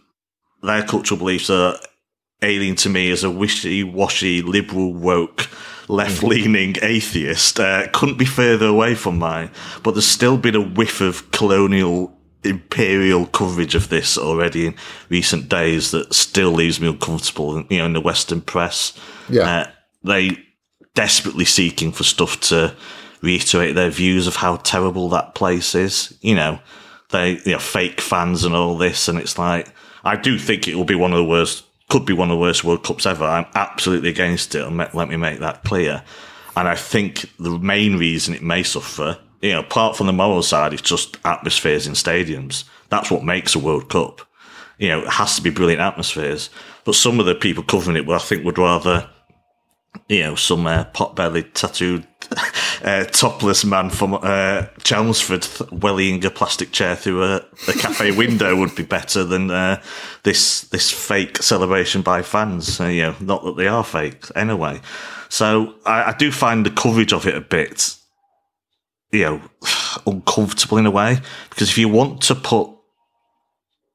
their 0.62 0.82
cultural 0.82 1.18
beliefs 1.18 1.50
are 1.50 1.78
alien 2.42 2.76
to 2.76 2.88
me 2.88 3.10
as 3.10 3.24
a 3.24 3.30
wishy-washy 3.30 4.42
liberal 4.42 4.92
woke 4.92 5.48
left-leaning 5.88 6.74
atheist 6.82 7.60
uh, 7.60 7.86
couldn't 7.92 8.18
be 8.18 8.24
further 8.24 8.66
away 8.66 8.94
from 8.94 9.18
mine 9.18 9.50
but 9.82 9.92
there's 9.92 10.06
still 10.06 10.36
been 10.36 10.56
a 10.56 10.60
whiff 10.60 11.00
of 11.00 11.30
colonial 11.30 12.15
imperial 12.46 13.26
coverage 13.26 13.74
of 13.74 13.88
this 13.88 14.16
already 14.18 14.68
in 14.68 14.74
recent 15.08 15.48
days 15.48 15.90
that 15.90 16.12
still 16.14 16.50
leaves 16.50 16.80
me 16.80 16.88
uncomfortable 16.88 17.62
you 17.68 17.78
know 17.78 17.86
in 17.86 17.92
the 17.92 18.00
western 18.00 18.40
press 18.40 18.92
Yeah. 19.28 19.42
uh, 19.42 19.70
they 20.04 20.38
desperately 20.94 21.44
seeking 21.44 21.92
for 21.92 22.04
stuff 22.04 22.40
to 22.40 22.74
reiterate 23.20 23.74
their 23.74 23.90
views 23.90 24.26
of 24.26 24.36
how 24.36 24.56
terrible 24.56 25.08
that 25.10 25.34
place 25.34 25.74
is 25.74 26.16
you 26.20 26.34
know 26.34 26.58
they 27.10 27.38
you 27.44 27.52
know 27.52 27.58
fake 27.58 28.00
fans 28.00 28.44
and 28.44 28.54
all 28.54 28.76
this 28.76 29.08
and 29.08 29.18
it's 29.18 29.38
like 29.38 29.68
i 30.04 30.16
do 30.16 30.38
think 30.38 30.66
it 30.68 30.74
will 30.74 30.84
be 30.84 30.94
one 30.94 31.12
of 31.12 31.18
the 31.18 31.24
worst 31.24 31.64
could 31.88 32.04
be 32.04 32.12
one 32.12 32.30
of 32.30 32.36
the 32.36 32.40
worst 32.40 32.64
World 32.64 32.82
Cups 32.82 33.06
ever. 33.06 33.24
I'm 33.24 33.46
absolutely 33.54 34.08
against 34.08 34.56
it, 34.56 34.66
and 34.66 34.76
let 34.76 35.08
me 35.08 35.16
make 35.16 35.38
that 35.38 35.62
clear. 35.62 36.02
And 36.56 36.66
I 36.66 36.74
think 36.74 37.30
the 37.38 37.56
main 37.60 37.96
reason 37.96 38.34
it 38.34 38.42
may 38.42 38.64
suffer, 38.64 39.18
you 39.42 39.52
know, 39.52 39.60
apart 39.60 39.96
from 39.96 40.06
the 40.06 40.12
moral 40.12 40.42
side, 40.42 40.72
it's 40.72 40.82
just 40.82 41.18
atmospheres 41.24 41.86
in 41.86 41.94
stadiums. 41.94 42.64
That's 42.88 43.10
what 43.10 43.24
makes 43.24 43.54
a 43.54 43.58
World 43.58 43.88
Cup. 43.88 44.22
You 44.78 44.88
know, 44.88 45.02
it 45.02 45.08
has 45.08 45.36
to 45.36 45.42
be 45.42 45.50
brilliant 45.50 45.80
atmospheres. 45.80 46.50
But 46.84 46.94
some 46.94 47.18
of 47.18 47.26
the 47.26 47.34
people 47.34 47.64
covering 47.64 47.96
it, 47.96 48.06
well, 48.06 48.18
I 48.18 48.22
think 48.22 48.44
would 48.44 48.58
rather, 48.58 49.08
you 50.08 50.22
know, 50.22 50.34
some 50.34 50.66
uh, 50.66 50.84
pot-bellied, 50.84 51.54
tattooed, 51.54 52.06
uh, 52.84 53.04
topless 53.06 53.64
man 53.64 53.90
from 53.90 54.14
uh, 54.14 54.66
Chelmsford 54.82 55.42
th- 55.42 55.70
wellying 55.72 56.24
a 56.24 56.30
plastic 56.30 56.72
chair 56.72 56.96
through 56.96 57.24
a, 57.24 57.36
a 57.68 57.72
cafe 57.72 58.10
window 58.16 58.56
would 58.56 58.74
be 58.74 58.82
better 58.82 59.24
than 59.24 59.50
uh, 59.50 59.82
this 60.22 60.62
this 60.62 60.90
fake 60.90 61.38
celebration 61.38 62.02
by 62.02 62.22
fans. 62.22 62.80
Uh, 62.80 62.86
you 62.86 63.02
know, 63.02 63.16
not 63.20 63.44
that 63.44 63.56
they 63.56 63.68
are 63.68 63.84
fake 63.84 64.24
anyway. 64.34 64.80
So 65.28 65.74
I, 65.84 66.10
I 66.10 66.12
do 66.16 66.30
find 66.30 66.64
the 66.64 66.70
coverage 66.70 67.12
of 67.12 67.26
it 67.26 67.34
a 67.34 67.40
bit, 67.40 67.96
you 69.12 69.22
know, 69.22 69.42
uncomfortable 70.06 70.78
in 70.78 70.86
a 70.86 70.90
way 70.90 71.18
because 71.50 71.70
if 71.70 71.78
you 71.78 71.88
want 71.88 72.20
to 72.22 72.34
put 72.34 72.70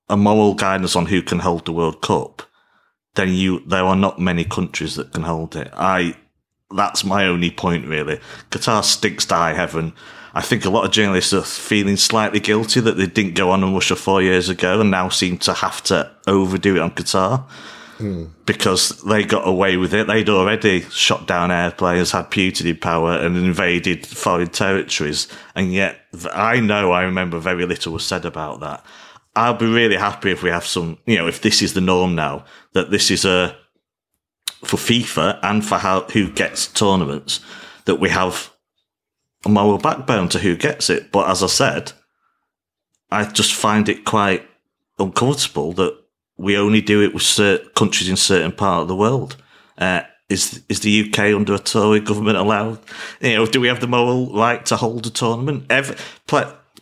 a 0.10 0.18
moral 0.18 0.54
guidance 0.54 0.96
on 0.96 1.06
who 1.06 1.22
can 1.22 1.40
hold 1.40 1.66
the 1.66 1.72
World 1.72 2.02
Cup, 2.02 2.44
then 3.16 3.30
you 3.30 3.62
there 3.66 3.84
are 3.84 3.96
not 3.96 4.20
many 4.20 4.44
countries 4.44 4.96
that 4.96 5.14
can 5.14 5.24
hold 5.24 5.56
it. 5.56 5.70
I 5.74 6.16
that's 6.76 7.04
my 7.04 7.26
only 7.26 7.52
point 7.52 7.88
really. 7.88 8.20
Qatar 8.50 8.84
stinks 8.84 9.26
to 9.26 9.36
high 9.36 9.54
heaven. 9.54 9.94
I 10.34 10.42
think 10.42 10.64
a 10.64 10.70
lot 10.70 10.86
of 10.86 10.92
journalists 10.92 11.34
are 11.34 11.42
feeling 11.42 11.98
slightly 11.98 12.40
guilty 12.40 12.80
that 12.80 12.96
they 12.96 13.06
didn't 13.06 13.36
go 13.36 13.52
on 13.52 13.64
in 13.64 13.74
Russia 13.74 13.98
four 13.98 14.22
years 14.22 14.48
ago 14.48 14.80
and 14.80 14.90
now 14.90 15.10
seem 15.10 15.38
to 15.40 15.54
have 15.54 15.84
to 15.84 16.10
overdo 16.26 16.78
it 16.78 16.82
on 16.82 16.92
Qatar 16.92 17.46
because 18.46 19.02
they 19.04 19.24
got 19.24 19.48
away 19.48 19.78
with 19.78 19.94
it. 19.94 20.08
They'd 20.08 20.30
already 20.30 20.82
shot 20.90 21.28
down 21.28 21.52
airplanes, 21.52 22.12
had 22.12 22.32
Putin 22.32 22.70
in 22.70 22.78
power, 22.78 23.14
and 23.18 23.38
invaded 23.38 24.06
foreign 24.06 24.50
territories. 24.50 25.28
And 25.56 25.72
yet, 25.72 25.98
I 26.34 26.60
know 26.60 26.92
I 26.92 27.04
remember 27.04 27.40
very 27.40 27.66
little 27.66 27.94
was 27.94 28.06
said 28.06 28.26
about 28.26 28.60
that. 28.60 28.86
I'll 29.36 29.54
be 29.54 29.66
really 29.66 29.96
happy 29.96 30.32
if 30.32 30.44
we 30.44 30.50
have 30.50 30.66
some, 30.66 30.98
you 31.06 31.18
know, 31.18 31.28
if 31.28 31.42
this 31.42 31.62
is 31.62 31.74
the 31.74 31.82
norm 31.82 32.16
now, 32.16 32.46
that 32.74 32.92
this 32.92 33.10
is 33.10 33.24
a, 33.24 33.56
for 34.64 34.78
FIFA 34.78 35.40
and 35.44 35.66
for 35.66 35.78
how, 35.78 36.02
who 36.02 36.30
gets 36.32 36.68
tournaments, 36.68 37.40
that 37.86 37.96
we 37.96 38.10
have 38.10 38.52
a 39.46 39.50
moral 39.50 39.78
backbone 39.78 40.30
to 40.30 40.40
who 40.40 40.56
gets 40.56 40.90
it. 40.90 41.12
But 41.12 41.30
as 41.30 41.42
I 41.42 41.48
said, 41.48 41.94
I 43.10 43.26
just 43.26 43.54
find 43.54 43.88
it 43.90 44.06
quite 44.06 44.48
uncomfortable 45.00 45.74
that 45.74 46.01
we 46.42 46.58
only 46.58 46.82
do 46.82 47.02
it 47.02 47.14
with 47.14 47.24
certain 47.24 47.70
countries 47.76 48.10
in 48.10 48.18
certain 48.18 48.52
part 48.52 48.82
of 48.82 48.88
the 48.88 48.96
world. 48.96 49.38
Uh, 49.78 50.02
is 50.28 50.64
is 50.70 50.80
the 50.80 51.08
UK 51.08 51.36
under 51.36 51.54
a 51.54 51.60
Tory 51.60 52.00
government 52.00 52.38
allowed? 52.38 52.80
You 53.20 53.36
know, 53.36 53.46
do 53.46 53.62
we 53.62 53.68
have 53.68 53.82
the 53.82 53.88
moral 53.88 54.34
right 54.34 54.66
to 54.68 54.78
hold 54.78 55.06
a 55.06 55.10
tournament? 55.10 55.66
Every 55.70 55.96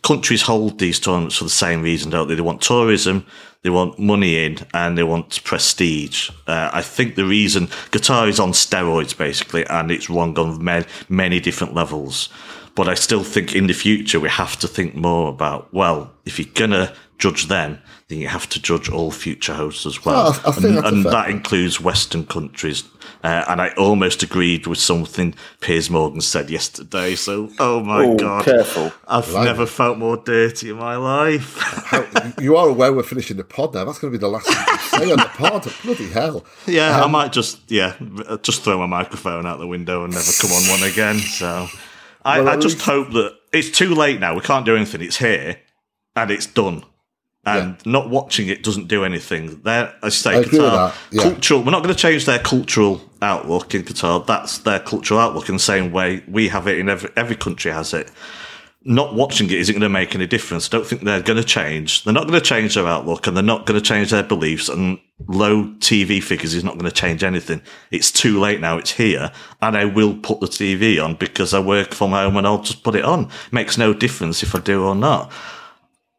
countries 0.02 0.42
hold 0.42 0.78
these 0.78 0.98
tournaments 0.98 1.36
for 1.36 1.44
the 1.44 1.50
same 1.50 1.82
reason, 1.82 2.10
don't 2.10 2.28
they? 2.28 2.34
They 2.34 2.40
want 2.40 2.62
tourism, 2.62 3.26
they 3.62 3.70
want 3.70 3.98
money 3.98 4.44
in, 4.44 4.58
and 4.72 4.96
they 4.96 5.02
want 5.02 5.44
prestige. 5.44 6.30
Uh, 6.46 6.70
I 6.72 6.80
think 6.80 7.16
the 7.16 7.26
reason 7.26 7.66
Qatar 7.90 8.28
is 8.28 8.40
on 8.40 8.52
steroids 8.52 9.16
basically, 9.16 9.66
and 9.66 9.90
it's 9.90 10.08
wrong 10.08 10.38
on 10.38 10.64
many, 10.64 10.86
many 11.08 11.38
different 11.38 11.74
levels. 11.74 12.30
But 12.74 12.88
I 12.88 12.94
still 12.94 13.24
think 13.24 13.54
in 13.54 13.66
the 13.66 13.74
future 13.74 14.20
we 14.20 14.30
have 14.30 14.58
to 14.60 14.68
think 14.68 14.94
more 14.94 15.28
about 15.28 15.72
well, 15.74 16.12
if 16.24 16.38
you're 16.38 16.54
gonna 16.54 16.94
judge 17.18 17.48
them, 17.48 17.78
you 18.18 18.28
have 18.28 18.48
to 18.50 18.60
judge 18.60 18.88
all 18.90 19.10
future 19.10 19.54
hosts 19.54 19.86
as 19.86 20.04
well, 20.04 20.24
Well, 20.24 20.40
I- 20.44 20.48
I 20.48 20.52
think 20.52 20.76
and, 20.78 20.86
and 20.86 21.04
that 21.06 21.30
includes 21.30 21.80
Western 21.80 22.26
countries. 22.26 22.84
Uh, 23.22 23.44
and 23.48 23.60
I 23.60 23.68
almost 23.76 24.22
agreed 24.22 24.66
with 24.66 24.78
something 24.78 25.34
Piers 25.60 25.90
Morgan 25.90 26.20
said 26.22 26.48
yesterday. 26.48 27.14
So, 27.14 27.50
oh 27.58 27.80
my 27.84 28.04
Oh, 28.04 28.16
god, 28.16 28.44
careful. 28.46 28.92
I've 29.06 29.32
never 29.34 29.66
felt 29.66 29.98
more 29.98 30.16
dirty 30.16 30.70
in 30.70 30.76
my 30.76 30.96
life. 30.96 31.56
How, 31.58 32.06
you 32.40 32.56
are 32.56 32.68
aware 32.68 32.92
we're 32.92 33.02
finishing 33.02 33.36
the 33.36 33.44
pod 33.44 33.74
now. 33.74 33.84
That's 33.84 33.98
going 33.98 34.10
to 34.12 34.18
be 34.18 34.20
the 34.20 34.28
last 34.28 34.46
thing 34.46 34.64
you 34.68 34.78
say 35.06 35.12
on 35.12 35.18
the 35.18 35.24
pod. 35.34 35.70
Bloody 35.82 36.08
hell. 36.08 36.44
yeah, 36.66 37.02
I 37.04 37.06
might 37.08 37.32
just 37.32 37.70
yeah, 37.70 37.94
just 38.42 38.62
throw 38.62 38.78
my 38.78 38.86
microphone 38.86 39.44
out 39.44 39.58
the 39.58 39.66
window 39.66 40.04
and 40.04 40.14
never 40.14 40.32
come 40.40 40.50
on 40.52 40.62
one 40.80 40.82
again. 40.90 41.18
So, 41.18 41.68
I, 42.24 42.40
Well, 42.40 42.48
I 42.48 42.56
just 42.56 42.76
least- 42.76 42.86
hope 42.86 43.10
that 43.12 43.34
it's 43.52 43.70
too 43.70 43.94
late 43.94 44.18
now. 44.18 44.34
We 44.34 44.40
can't 44.40 44.64
do 44.64 44.76
anything. 44.76 45.02
It's 45.02 45.18
here 45.18 45.58
and 46.16 46.30
it's 46.30 46.46
done. 46.46 46.84
And 47.46 47.84
not 47.86 48.10
watching 48.10 48.48
it 48.48 48.62
doesn't 48.62 48.88
do 48.88 49.02
anything. 49.02 49.62
There, 49.62 49.94
I 50.02 50.10
say, 50.10 50.40
I 50.40 50.42
Qatar, 50.42 50.94
yeah. 51.10 51.22
cultural. 51.22 51.62
We're 51.62 51.70
not 51.70 51.82
going 51.82 51.94
to 51.94 52.00
change 52.00 52.26
their 52.26 52.38
cultural 52.38 53.00
outlook 53.22 53.74
in 53.74 53.82
Qatar. 53.82 54.26
That's 54.26 54.58
their 54.58 54.78
cultural 54.78 55.20
outlook 55.20 55.48
in 55.48 55.54
the 55.54 55.60
same 55.60 55.90
way 55.90 56.22
we 56.28 56.48
have 56.48 56.66
it 56.66 56.78
in 56.78 56.90
every 56.90 57.10
every 57.16 57.36
country 57.36 57.72
has 57.72 57.94
it. 57.94 58.10
Not 58.82 59.14
watching 59.14 59.46
it 59.46 59.58
isn't 59.58 59.74
going 59.74 59.82
to 59.82 59.88
make 59.88 60.14
any 60.14 60.26
difference. 60.26 60.68
I 60.68 60.76
don't 60.76 60.86
think 60.86 61.02
they're 61.02 61.22
going 61.22 61.38
to 61.38 61.44
change. 61.44 62.04
They're 62.04 62.14
not 62.14 62.26
going 62.26 62.38
to 62.38 62.44
change 62.44 62.74
their 62.74 62.86
outlook, 62.86 63.26
and 63.26 63.34
they're 63.34 63.44
not 63.44 63.64
going 63.64 63.80
to 63.80 63.86
change 63.86 64.10
their 64.10 64.22
beliefs. 64.22 64.68
And 64.68 64.98
low 65.26 65.64
TV 65.80 66.22
figures 66.22 66.52
is 66.52 66.64
not 66.64 66.74
going 66.74 66.90
to 66.90 66.94
change 66.94 67.24
anything. 67.24 67.62
It's 67.90 68.10
too 68.10 68.38
late 68.38 68.60
now. 68.60 68.76
It's 68.76 68.92
here, 68.92 69.32
and 69.62 69.78
I 69.78 69.86
will 69.86 70.14
put 70.14 70.40
the 70.40 70.46
TV 70.46 71.02
on 71.02 71.14
because 71.14 71.54
I 71.54 71.60
work 71.60 71.94
from 71.94 72.10
home, 72.10 72.36
and 72.36 72.46
I'll 72.46 72.62
just 72.62 72.82
put 72.82 72.94
it 72.94 73.04
on. 73.04 73.30
Makes 73.50 73.78
no 73.78 73.94
difference 73.94 74.42
if 74.42 74.54
I 74.54 74.60
do 74.60 74.84
or 74.84 74.94
not. 74.94 75.32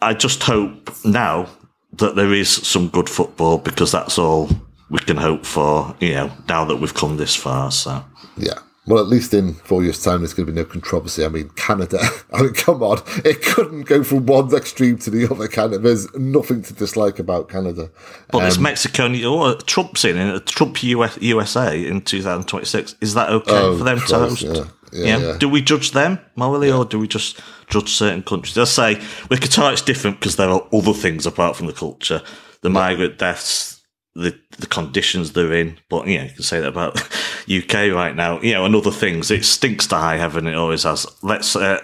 I 0.01 0.13
just 0.13 0.43
hope 0.43 0.89
now 1.05 1.47
that 1.93 2.15
there 2.15 2.33
is 2.33 2.49
some 2.49 2.87
good 2.89 3.09
football 3.09 3.57
because 3.57 3.91
that's 3.91 4.17
all 4.17 4.49
we 4.89 4.99
can 4.99 5.17
hope 5.17 5.45
for, 5.45 5.95
you 5.99 6.13
know, 6.13 6.31
now 6.47 6.65
that 6.65 6.77
we've 6.77 6.93
come 6.93 7.17
this 7.17 7.35
far. 7.35 7.71
So, 7.71 8.03
Yeah. 8.37 8.55
Well, 8.87 8.99
at 8.99 9.07
least 9.07 9.31
in 9.35 9.53
four 9.53 9.83
years' 9.83 10.01
time, 10.01 10.21
there's 10.21 10.33
going 10.33 10.47
to 10.47 10.51
be 10.51 10.57
no 10.59 10.65
controversy. 10.65 11.23
I 11.23 11.27
mean, 11.29 11.49
Canada. 11.49 11.99
I 12.33 12.41
mean, 12.41 12.53
come 12.53 12.81
on, 12.81 12.97
it 13.23 13.43
couldn't 13.43 13.83
go 13.83 14.03
from 14.03 14.25
one 14.25 14.51
extreme 14.55 14.97
to 14.99 15.11
the 15.11 15.31
other. 15.31 15.47
Canada. 15.47 15.77
There's 15.77 16.11
nothing 16.15 16.63
to 16.63 16.73
dislike 16.73 17.19
about 17.19 17.47
Canada. 17.47 17.91
but 18.31 18.43
it's 18.43 18.57
um, 18.57 18.63
Mexico, 18.63 19.05
and 19.05 19.15
oh, 19.23 19.53
Trump's 19.67 20.03
in 20.03 20.17
it, 20.17 20.47
Trump 20.47 20.81
US, 20.83 21.15
USA 21.21 21.85
in 21.85 22.01
2026. 22.01 22.95
Is 23.01 23.13
that 23.13 23.29
okay 23.29 23.51
Oh, 23.55 23.77
for 23.77 23.83
them 23.83 23.99
to 23.99 24.15
host? 24.15 24.41
yeah. 24.41 24.63
Yeah, 24.93 25.17
yeah. 25.17 25.37
Do 25.37 25.49
we 25.49 25.61
judge 25.61 25.91
them 25.91 26.19
morally, 26.35 26.71
or 26.71 26.85
do 26.85 26.99
we 26.99 27.07
just 27.07 27.39
judge 27.67 27.89
certain 27.89 28.23
countries? 28.23 28.57
I 28.57 28.63
say 28.65 28.95
with 29.29 29.41
Qatar, 29.41 29.71
it's 29.71 29.81
different 29.81 30.19
because 30.19 30.35
there 30.35 30.49
are 30.49 30.67
other 30.73 30.93
things 30.93 31.25
apart 31.25 31.55
from 31.55 31.67
the 31.67 31.73
culture, 31.73 32.21
the 32.61 32.69
migrant 32.69 33.17
deaths, 33.17 33.81
the 34.15 34.37
the 34.59 34.67
conditions 34.67 35.33
they're 35.33 35.53
in. 35.53 35.77
But 35.89 36.07
yeah, 36.07 36.23
you 36.23 36.31
can 36.31 36.43
say 36.43 36.59
that 36.59 36.67
about 36.67 37.01
UK 37.49 37.93
right 37.93 38.15
now. 38.15 38.41
You 38.41 38.53
know, 38.53 38.65
and 38.65 38.75
other 38.75 38.91
things. 38.91 39.31
It 39.31 39.45
stinks 39.45 39.87
to 39.87 39.95
high 39.95 40.17
heaven. 40.17 40.47
It 40.47 40.55
always 40.55 40.83
has. 40.83 41.05
Let's. 41.21 41.55
Uh, 41.55 41.81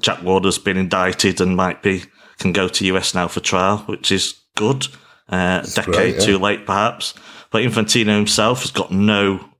Jack 0.00 0.22
Warner's 0.22 0.58
been 0.58 0.78
indicted 0.78 1.40
and 1.42 1.54
might 1.54 1.82
be 1.82 2.04
can 2.38 2.52
go 2.52 2.68
to 2.68 2.86
US 2.86 3.14
now 3.14 3.28
for 3.28 3.40
trial, 3.40 3.78
which 3.86 4.10
is 4.10 4.34
good. 4.56 4.86
Uh, 5.28 5.62
decade 5.62 5.84
great, 5.84 6.14
yeah. 6.14 6.20
too 6.20 6.38
late, 6.38 6.66
perhaps. 6.66 7.14
But 7.50 7.62
Infantino 7.62 8.16
himself 8.16 8.62
has 8.62 8.70
got 8.70 8.90
no 8.90 9.51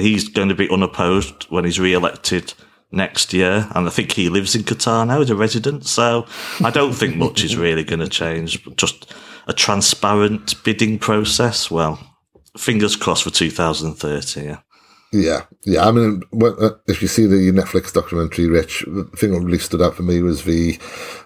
he's 0.00 0.28
going 0.28 0.48
to 0.48 0.54
be 0.54 0.70
unopposed 0.70 1.44
when 1.44 1.64
he's 1.64 1.80
re-elected 1.80 2.54
next 2.92 3.32
year, 3.32 3.68
and 3.74 3.86
I 3.86 3.90
think 3.90 4.12
he 4.12 4.28
lives 4.28 4.54
in 4.54 4.62
Qatar 4.62 5.06
now 5.06 5.20
as 5.20 5.30
a 5.30 5.36
resident. 5.36 5.86
So 5.86 6.26
I 6.62 6.70
don't 6.70 6.92
think 6.92 7.16
much 7.16 7.44
is 7.44 7.56
really 7.58 7.84
going 7.84 8.00
to 8.00 8.08
change. 8.08 8.64
Just 8.76 9.12
a 9.46 9.52
transparent 9.52 10.62
bidding 10.64 10.98
process. 10.98 11.70
Well, 11.70 11.98
fingers 12.56 12.96
crossed 12.96 13.24
for 13.24 13.30
2030. 13.30 14.40
Yeah. 14.40 14.58
Yeah, 15.12 15.46
yeah. 15.64 15.88
I 15.88 15.90
mean, 15.90 16.22
uh, 16.40 16.70
if 16.86 17.02
you 17.02 17.08
see 17.08 17.26
the 17.26 17.50
Netflix 17.50 17.92
documentary, 17.92 18.46
Rich, 18.46 18.84
the 18.86 19.04
thing 19.16 19.32
that 19.32 19.40
really 19.40 19.58
stood 19.58 19.82
out 19.82 19.96
for 19.96 20.04
me 20.04 20.22
was 20.22 20.44
the 20.44 20.78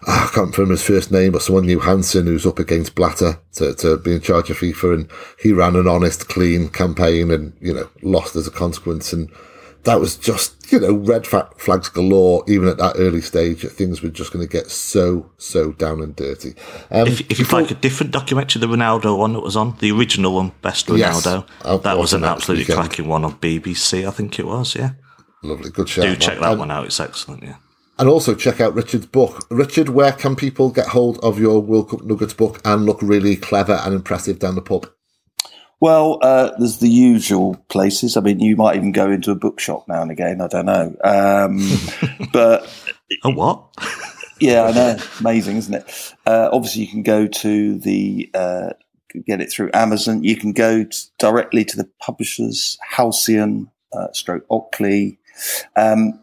oh, 0.06 0.28
I 0.30 0.34
can't 0.34 0.56
remember 0.56 0.72
his 0.72 0.82
first 0.82 1.12
name, 1.12 1.32
but 1.32 1.42
someone 1.42 1.68
Johansson 1.68 2.24
who's 2.24 2.46
up 2.46 2.58
against 2.58 2.94
Blatter 2.94 3.38
to, 3.54 3.74
to 3.74 3.98
be 3.98 4.14
in 4.14 4.22
charge 4.22 4.48
of 4.48 4.56
FIFA, 4.56 4.94
and 4.94 5.10
he 5.38 5.52
ran 5.52 5.76
an 5.76 5.86
honest, 5.86 6.28
clean 6.28 6.70
campaign, 6.70 7.30
and 7.30 7.52
you 7.60 7.74
know 7.74 7.90
lost 8.00 8.36
as 8.36 8.46
a 8.46 8.50
consequence. 8.50 9.12
And 9.12 9.30
that 9.84 10.00
was 10.00 10.16
just, 10.16 10.72
you 10.72 10.80
know, 10.80 10.94
red 10.94 11.26
flags 11.26 11.88
galore, 11.88 12.42
even 12.48 12.68
at 12.68 12.78
that 12.78 12.96
early 12.98 13.20
stage, 13.20 13.62
things 13.62 14.02
were 14.02 14.08
just 14.08 14.32
going 14.32 14.46
to 14.46 14.50
get 14.50 14.70
so, 14.70 15.30
so 15.36 15.72
down 15.72 16.00
and 16.00 16.16
dirty. 16.16 16.54
Um, 16.90 17.06
if, 17.06 17.20
if 17.30 17.38
you 17.38 17.44
like 17.46 17.70
a 17.70 17.74
different 17.74 18.12
documentary, 18.12 18.60
the 18.60 18.66
Ronaldo 18.66 19.16
one 19.16 19.34
that 19.34 19.40
was 19.40 19.56
on, 19.56 19.76
the 19.78 19.92
original 19.92 20.34
one, 20.34 20.52
Best 20.62 20.86
Ronaldo, 20.86 21.46
yes, 21.64 21.82
that 21.82 21.98
was 21.98 22.12
an 22.12 22.24
absolutely 22.24 22.72
cracking 22.72 23.08
one 23.08 23.24
on 23.24 23.34
BBC, 23.34 24.06
I 24.06 24.10
think 24.10 24.38
it 24.38 24.46
was, 24.46 24.74
yeah. 24.74 24.92
Lovely, 25.42 25.70
good 25.70 25.88
show. 25.88 26.02
Do 26.02 26.16
check 26.16 26.40
that 26.40 26.58
one 26.58 26.70
out, 26.70 26.86
it's 26.86 27.00
excellent, 27.00 27.42
yeah. 27.42 27.56
And 27.98 28.08
also 28.08 28.34
check 28.34 28.60
out 28.60 28.74
Richard's 28.74 29.06
book. 29.06 29.46
Richard, 29.50 29.90
where 29.90 30.10
can 30.10 30.34
people 30.34 30.70
get 30.70 30.88
hold 30.88 31.20
of 31.22 31.38
your 31.38 31.60
World 31.60 31.90
Cup 31.90 32.02
Nuggets 32.02 32.34
book 32.34 32.60
and 32.64 32.84
look 32.84 33.00
really 33.00 33.36
clever 33.36 33.74
and 33.84 33.94
impressive 33.94 34.40
down 34.40 34.56
the 34.56 34.62
pub? 34.62 34.88
Well, 35.84 36.18
uh, 36.22 36.50
there's 36.56 36.78
the 36.78 36.88
usual 36.88 37.56
places. 37.68 38.16
I 38.16 38.22
mean, 38.22 38.40
you 38.40 38.56
might 38.56 38.76
even 38.76 38.90
go 38.90 39.10
into 39.10 39.30
a 39.30 39.34
bookshop 39.34 39.86
now 39.86 40.00
and 40.00 40.10
again. 40.10 40.40
I 40.40 40.46
don't 40.46 40.64
know, 40.64 40.96
um, 41.04 41.58
but 42.32 42.72
a 43.22 43.30
what? 43.30 43.66
yeah, 44.40 44.62
I 44.62 44.72
know. 44.72 44.96
Amazing, 45.20 45.58
isn't 45.58 45.74
it? 45.74 46.14
Uh, 46.24 46.48
obviously, 46.50 46.84
you 46.84 46.88
can 46.88 47.02
go 47.02 47.26
to 47.26 47.78
the 47.78 48.30
uh, 48.32 48.70
get 49.26 49.42
it 49.42 49.52
through 49.52 49.72
Amazon. 49.74 50.24
You 50.24 50.36
can 50.36 50.54
go 50.54 50.84
t- 50.84 50.98
directly 51.18 51.66
to 51.66 51.76
the 51.76 51.90
publishers, 52.00 52.78
Halcyon, 52.88 53.70
uh, 53.92 54.10
Stroke 54.14 54.46
Oakley. 54.48 55.18
Um, 55.76 56.18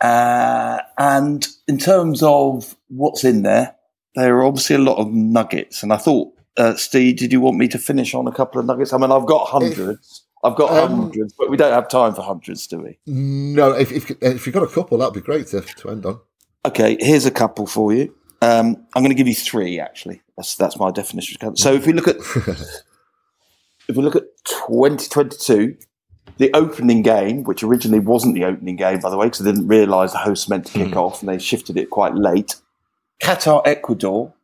uh, 0.00 0.80
and 0.98 1.46
in 1.68 1.78
terms 1.78 2.20
of 2.20 2.74
what's 2.88 3.22
in 3.22 3.44
there, 3.44 3.76
there 4.16 4.38
are 4.38 4.44
obviously 4.44 4.74
a 4.74 4.80
lot 4.80 4.98
of 4.98 5.12
nuggets. 5.12 5.84
And 5.84 5.92
I 5.92 5.98
thought 5.98 6.35
uh, 6.56 6.74
Steve, 6.76 7.16
did 7.16 7.32
you 7.32 7.40
want 7.40 7.56
me 7.56 7.68
to 7.68 7.78
finish 7.78 8.14
on 8.14 8.26
a 8.26 8.32
couple 8.32 8.60
of 8.60 8.66
nuggets? 8.66 8.92
I 8.92 8.98
mean, 8.98 9.12
I've 9.12 9.26
got 9.26 9.48
hundreds. 9.48 10.24
I've 10.44 10.56
got 10.56 10.70
um, 10.70 10.96
hundreds, 10.96 11.32
but 11.32 11.50
we 11.50 11.56
don't 11.56 11.72
have 11.72 11.88
time 11.88 12.14
for 12.14 12.22
hundreds, 12.22 12.66
do 12.66 12.78
we? 12.78 12.98
No, 13.06 13.72
if, 13.72 13.90
if, 13.90 14.10
if 14.22 14.46
you've 14.46 14.54
got 14.54 14.62
a 14.62 14.68
couple, 14.68 14.98
that'd 14.98 15.14
be 15.14 15.20
great 15.20 15.48
to, 15.48 15.60
to 15.60 15.90
end 15.90 16.06
on. 16.06 16.20
Okay, 16.64 16.96
here's 17.00 17.26
a 17.26 17.30
couple 17.30 17.66
for 17.66 17.92
you. 17.92 18.14
Um, 18.42 18.86
I'm 18.94 19.02
going 19.02 19.10
to 19.10 19.16
give 19.16 19.28
you 19.28 19.34
three, 19.34 19.80
actually. 19.80 20.22
That's 20.36 20.54
that's 20.56 20.78
my 20.78 20.90
definition. 20.90 21.56
So 21.56 21.72
if 21.72 21.86
we 21.86 21.92
look 21.94 22.06
at 22.06 22.16
if 23.88 23.96
we 23.96 24.02
look 24.02 24.16
at 24.16 24.24
2022, 24.44 25.76
the 26.38 26.50
opening 26.52 27.02
game, 27.02 27.44
which 27.44 27.62
originally 27.62 28.00
wasn't 28.00 28.34
the 28.34 28.44
opening 28.44 28.76
game, 28.76 29.00
by 29.00 29.10
the 29.10 29.16
way, 29.16 29.26
because 29.26 29.40
they 29.40 29.52
didn't 29.52 29.68
realise 29.68 30.12
the 30.12 30.18
host 30.18 30.50
meant 30.50 30.66
to 30.66 30.72
kick 30.72 30.92
mm. 30.92 30.96
off 30.96 31.20
and 31.22 31.28
they 31.28 31.38
shifted 31.38 31.76
it 31.76 31.90
quite 31.90 32.14
late. 32.14 32.56
Qatar 33.22 33.62
Ecuador 33.66 34.34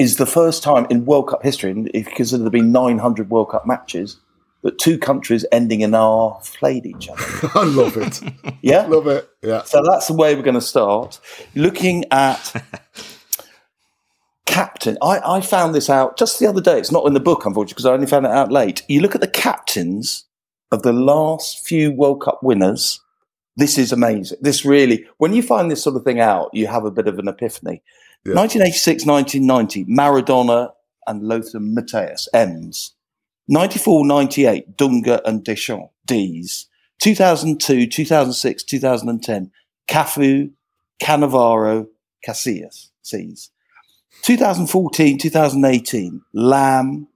is 0.00 0.16
the 0.16 0.24
first 0.24 0.62
time 0.62 0.86
in 0.88 1.04
World 1.04 1.28
Cup 1.28 1.42
history, 1.42 1.70
and 1.70 1.90
if 1.92 2.08
you 2.08 2.14
consider 2.14 2.42
there 2.42 2.50
been 2.50 2.72
900 2.72 3.28
World 3.28 3.50
Cup 3.50 3.66
matches, 3.66 4.16
that 4.62 4.78
two 4.78 4.96
countries 4.96 5.44
ending 5.52 5.82
in 5.82 5.94
R 5.94 6.40
played 6.54 6.86
each 6.86 7.10
other. 7.10 7.22
I 7.54 7.64
love 7.64 7.98
it. 7.98 8.18
yeah? 8.62 8.86
Love 8.86 9.06
it. 9.08 9.28
Yeah. 9.42 9.62
So 9.64 9.82
that's 9.84 10.06
the 10.06 10.14
way 10.14 10.34
we're 10.34 10.42
going 10.42 10.54
to 10.54 10.62
start. 10.62 11.20
Looking 11.54 12.06
at 12.10 12.64
captain, 14.46 14.96
I, 15.02 15.20
I 15.36 15.42
found 15.42 15.74
this 15.74 15.90
out 15.90 16.16
just 16.16 16.40
the 16.40 16.46
other 16.46 16.62
day. 16.62 16.78
It's 16.78 16.90
not 16.90 17.06
in 17.06 17.12
the 17.12 17.20
book, 17.20 17.44
unfortunately, 17.44 17.74
because 17.74 17.86
I 17.86 17.92
only 17.92 18.06
found 18.06 18.24
it 18.24 18.32
out 18.32 18.50
late. 18.50 18.82
You 18.88 19.02
look 19.02 19.14
at 19.14 19.20
the 19.20 19.28
captains 19.28 20.24
of 20.72 20.82
the 20.82 20.94
last 20.94 21.66
few 21.66 21.92
World 21.92 22.22
Cup 22.22 22.42
winners. 22.42 23.00
This 23.54 23.76
is 23.76 23.92
amazing. 23.92 24.38
This 24.40 24.64
really, 24.64 25.06
when 25.18 25.34
you 25.34 25.42
find 25.42 25.70
this 25.70 25.82
sort 25.82 25.96
of 25.96 26.04
thing 26.04 26.20
out, 26.20 26.48
you 26.54 26.68
have 26.68 26.86
a 26.86 26.90
bit 26.90 27.06
of 27.06 27.18
an 27.18 27.28
epiphany. 27.28 27.82
1986, 28.24 29.06
1990, 29.06 29.84
Maradona 29.86 30.72
and 31.06 31.22
Lothar 31.22 31.58
Matthäus, 31.58 32.28
M's. 32.34 32.94
94, 33.48 34.06
98, 34.06 34.76
Dunga 34.76 35.20
and 35.24 35.42
Deschamps, 35.42 35.92
D's. 36.06 36.66
2002, 37.02 37.86
2006, 37.86 38.62
2010, 38.64 39.50
Cafu, 39.88 40.50
Cannavaro, 41.02 41.86
Casillas, 42.26 42.90
C's. 43.02 43.50
2014, 44.22 45.18
2018, 45.18 46.22
Lahm 46.34 47.06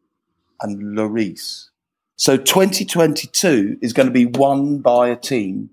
and 0.60 0.96
Lloris. 0.96 1.68
So 2.16 2.36
2022 2.38 3.78
is 3.82 3.92
going 3.92 4.06
to 4.06 4.12
be 4.12 4.26
won 4.26 4.78
by 4.78 5.08
a 5.08 5.16
team 5.16 5.70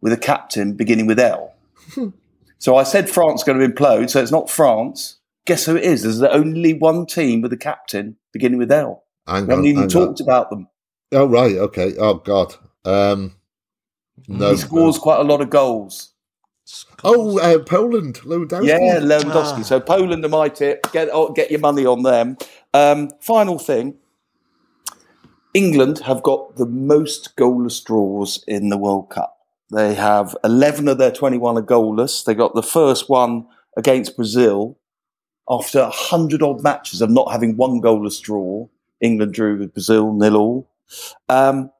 with 0.00 0.12
a 0.12 0.16
captain 0.16 0.74
beginning 0.74 1.06
with 1.06 1.20
L. 1.20 1.54
So 2.62 2.76
I 2.76 2.84
said 2.84 3.10
France 3.10 3.42
going 3.42 3.58
to 3.58 3.66
implode, 3.68 4.08
so 4.08 4.22
it's 4.22 4.30
not 4.30 4.48
France. 4.48 5.16
Guess 5.46 5.66
who 5.66 5.74
it 5.74 5.82
is? 5.82 6.04
There's 6.04 6.22
only 6.22 6.72
one 6.72 7.06
team 7.06 7.42
with 7.42 7.52
a 7.52 7.56
captain 7.56 8.18
beginning 8.32 8.58
with 8.58 8.70
L. 8.70 9.02
Hang 9.26 9.48
we 9.48 9.50
haven't 9.50 9.66
even 9.66 9.88
talked 9.88 10.20
on. 10.20 10.24
about 10.24 10.48
them. 10.48 10.68
Oh 11.10 11.26
right, 11.26 11.56
okay. 11.56 11.96
Oh 11.98 12.14
god. 12.14 12.54
Um, 12.84 13.34
no, 14.28 14.52
he 14.52 14.58
scores 14.58 14.94
no. 14.94 15.02
quite 15.02 15.18
a 15.18 15.24
lot 15.24 15.40
of 15.40 15.50
goals. 15.50 16.12
Oh, 17.02 17.40
uh, 17.40 17.58
Poland, 17.64 18.20
Lewandowski. 18.20 18.68
Yeah, 18.68 19.00
Lewandowski. 19.00 19.58
Ah. 19.58 19.62
So 19.62 19.80
Poland 19.80 20.24
are 20.24 20.28
my 20.28 20.48
tip. 20.48 20.86
Get 20.92 21.08
oh, 21.12 21.32
get 21.32 21.50
your 21.50 21.58
money 21.58 21.84
on 21.84 22.04
them. 22.04 22.36
Um, 22.72 23.10
final 23.20 23.58
thing. 23.58 23.96
England 25.52 25.98
have 26.06 26.22
got 26.22 26.54
the 26.54 26.66
most 26.66 27.34
goalless 27.34 27.84
draws 27.84 28.44
in 28.46 28.68
the 28.68 28.78
World 28.78 29.10
Cup. 29.10 29.41
They 29.72 29.94
have 29.94 30.36
11 30.44 30.86
of 30.88 30.98
their 30.98 31.10
21 31.10 31.56
are 31.56 31.62
goalless. 31.62 32.24
They 32.24 32.34
got 32.34 32.54
the 32.54 32.62
first 32.62 33.08
one 33.08 33.46
against 33.76 34.16
Brazil 34.16 34.78
after 35.48 35.80
100 35.80 36.42
odd 36.42 36.62
matches 36.62 37.00
of 37.00 37.08
not 37.08 37.32
having 37.32 37.56
one 37.56 37.80
goalless 37.80 38.20
draw. 38.20 38.68
England 39.00 39.32
drew 39.32 39.58
with 39.58 39.72
Brazil 39.72 40.12
nil 40.12 40.36
all. 40.36 40.70
Um, 41.30 41.70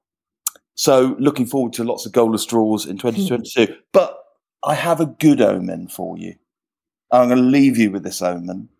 so 0.74 1.16
looking 1.18 1.44
forward 1.44 1.74
to 1.74 1.84
lots 1.84 2.06
of 2.06 2.12
goalless 2.12 2.48
draws 2.48 2.86
in 2.86 2.96
2022. 2.96 3.76
but 3.92 4.18
I 4.64 4.74
have 4.74 5.00
a 5.00 5.06
good 5.06 5.42
omen 5.42 5.88
for 5.88 6.16
you. 6.16 6.34
I'm 7.10 7.28
going 7.28 7.42
to 7.42 7.44
leave 7.44 7.76
you 7.76 7.90
with 7.90 8.04
this 8.04 8.22
omen. 8.22 8.70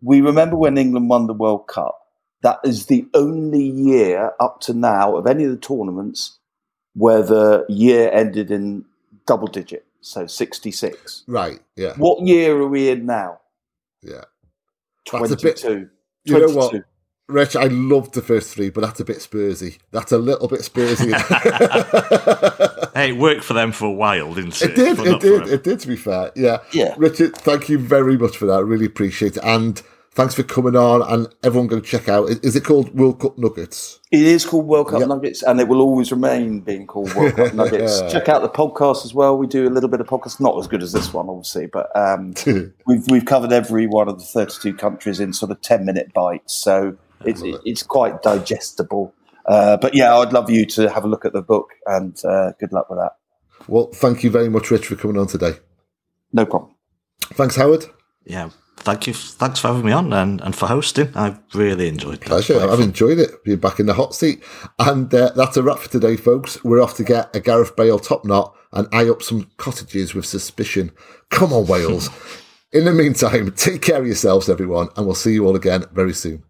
We 0.00 0.20
remember 0.20 0.56
when 0.56 0.78
England 0.78 1.10
won 1.10 1.26
the 1.26 1.34
World 1.34 1.66
Cup. 1.66 1.98
That 2.42 2.60
is 2.62 2.86
the 2.86 3.08
only 3.14 3.64
year 3.64 4.32
up 4.38 4.60
to 4.60 4.74
now 4.74 5.16
of 5.16 5.26
any 5.26 5.42
of 5.42 5.50
the 5.50 5.56
tournaments 5.56 6.38
where 6.96 7.22
the 7.22 7.64
year 7.68 8.10
ended 8.10 8.50
in 8.50 8.84
double 9.26 9.46
digit, 9.46 9.86
so 10.00 10.26
66. 10.26 11.24
Right, 11.26 11.60
yeah. 11.76 11.92
What 11.96 12.26
year 12.26 12.56
are 12.56 12.68
we 12.68 12.88
in 12.88 13.06
now? 13.06 13.40
Yeah. 14.02 14.24
22. 15.04 15.36
Bit, 15.42 15.62
you 15.62 15.88
22. 16.38 16.46
know 16.46 16.54
what? 16.58 16.84
Rich, 17.28 17.56
I 17.56 17.64
loved 17.64 18.14
the 18.14 18.22
first 18.22 18.54
three, 18.54 18.70
but 18.70 18.82
that's 18.82 19.00
a 19.00 19.04
bit 19.04 19.16
Spursy. 19.16 19.78
That's 19.90 20.12
a 20.12 20.18
little 20.18 20.46
bit 20.46 20.60
Spursy. 20.60 21.12
hey, 22.94 23.10
it 23.10 23.16
worked 23.16 23.42
for 23.42 23.52
them 23.52 23.72
for 23.72 23.86
a 23.86 23.92
while, 23.92 24.32
didn't 24.32 24.62
it? 24.62 24.70
It 24.70 24.76
did, 24.76 24.98
it 25.00 25.20
did, 25.20 25.48
it 25.48 25.64
did, 25.64 25.80
to 25.80 25.88
be 25.88 25.96
fair. 25.96 26.30
Yeah. 26.36 26.58
Yeah. 26.70 26.94
Richard, 26.96 27.36
thank 27.36 27.68
you 27.68 27.78
very 27.78 28.16
much 28.16 28.36
for 28.36 28.46
that. 28.46 28.58
I 28.58 28.60
really 28.60 28.86
appreciate 28.86 29.36
it. 29.36 29.42
And 29.42 29.82
thanks 30.16 30.34
for 30.34 30.42
coming 30.42 30.74
on 30.74 31.02
and 31.02 31.28
everyone 31.44 31.68
go 31.68 31.78
check 31.78 32.08
out. 32.08 32.30
Is 32.30 32.56
it 32.56 32.64
called 32.64 32.98
world 32.98 33.20
cup 33.20 33.36
nuggets? 33.36 34.00
It 34.10 34.22
is 34.22 34.46
called 34.46 34.66
world 34.66 34.88
cup 34.88 35.00
yep. 35.00 35.08
nuggets 35.08 35.42
and 35.42 35.60
it 35.60 35.68
will 35.68 35.82
always 35.82 36.10
remain 36.10 36.60
being 36.60 36.86
called 36.86 37.14
world 37.14 37.36
cup 37.36 37.52
nuggets. 37.54 38.00
Check 38.10 38.28
out 38.28 38.40
the 38.40 38.48
podcast 38.48 39.04
as 39.04 39.12
well. 39.12 39.36
We 39.36 39.46
do 39.46 39.68
a 39.68 39.70
little 39.70 39.90
bit 39.90 40.00
of 40.00 40.06
podcast 40.06 40.40
not 40.40 40.58
as 40.58 40.66
good 40.66 40.82
as 40.82 40.92
this 40.92 41.12
one 41.12 41.28
obviously 41.28 41.66
but 41.66 41.94
um, 41.94 42.32
we've, 42.86 43.04
we've 43.08 43.26
covered 43.26 43.52
every 43.52 43.86
one 43.86 44.08
of 44.08 44.18
the 44.18 44.24
32 44.24 44.74
countries 44.74 45.20
in 45.20 45.34
sort 45.34 45.52
of 45.52 45.60
10 45.60 45.84
minute 45.84 46.12
bites 46.14 46.54
so 46.54 46.96
it's, 47.24 47.42
it. 47.42 47.60
it's 47.64 47.82
quite 47.82 48.22
digestible. 48.22 49.14
Uh, 49.44 49.76
but 49.76 49.94
yeah 49.94 50.16
i'd 50.16 50.32
love 50.32 50.50
you 50.50 50.66
to 50.66 50.90
have 50.90 51.04
a 51.04 51.08
look 51.08 51.24
at 51.24 51.32
the 51.32 51.40
book 51.40 51.70
and 51.86 52.20
uh, 52.24 52.50
good 52.58 52.72
luck 52.72 52.90
with 52.90 52.98
that. 52.98 53.12
Well 53.68 53.90
thank 53.92 54.24
you 54.24 54.30
very 54.30 54.48
much 54.48 54.70
rich 54.70 54.86
for 54.86 54.96
coming 54.96 55.18
on 55.18 55.26
today. 55.26 55.52
No 56.32 56.46
problem. 56.46 56.74
Thanks 57.34 57.56
howard. 57.56 57.84
Yeah 58.24 58.48
thank 58.76 59.06
you. 59.06 59.14
Thanks 59.14 59.60
for 59.60 59.68
having 59.68 59.84
me 59.84 59.92
on 59.92 60.12
and, 60.12 60.40
and 60.40 60.54
for 60.54 60.66
hosting. 60.66 61.14
I've 61.16 61.38
really 61.54 61.88
enjoyed 61.88 62.14
it. 62.14 62.22
Pleasure. 62.22 62.60
I've 62.60 62.80
enjoyed 62.80 63.18
it. 63.18 63.44
Being 63.44 63.58
back 63.58 63.80
in 63.80 63.86
the 63.86 63.94
hot 63.94 64.14
seat. 64.14 64.42
And 64.78 65.12
uh, 65.12 65.32
that's 65.34 65.56
a 65.56 65.62
wrap 65.62 65.78
for 65.78 65.90
today, 65.90 66.16
folks. 66.16 66.62
We're 66.64 66.82
off 66.82 66.96
to 66.96 67.04
get 67.04 67.34
a 67.34 67.40
Gareth 67.40 67.76
Bale 67.76 67.98
top 67.98 68.24
knot 68.24 68.54
and 68.72 68.88
eye 68.92 69.08
up 69.08 69.22
some 69.22 69.50
cottages 69.56 70.14
with 70.14 70.26
suspicion. 70.26 70.92
Come 71.30 71.52
on, 71.52 71.66
Wales. 71.66 72.10
in 72.72 72.84
the 72.84 72.92
meantime, 72.92 73.50
take 73.52 73.82
care 73.82 74.00
of 74.00 74.06
yourselves, 74.06 74.48
everyone, 74.48 74.88
and 74.96 75.06
we'll 75.06 75.14
see 75.14 75.32
you 75.32 75.46
all 75.46 75.56
again 75.56 75.84
very 75.92 76.12
soon. 76.12 76.42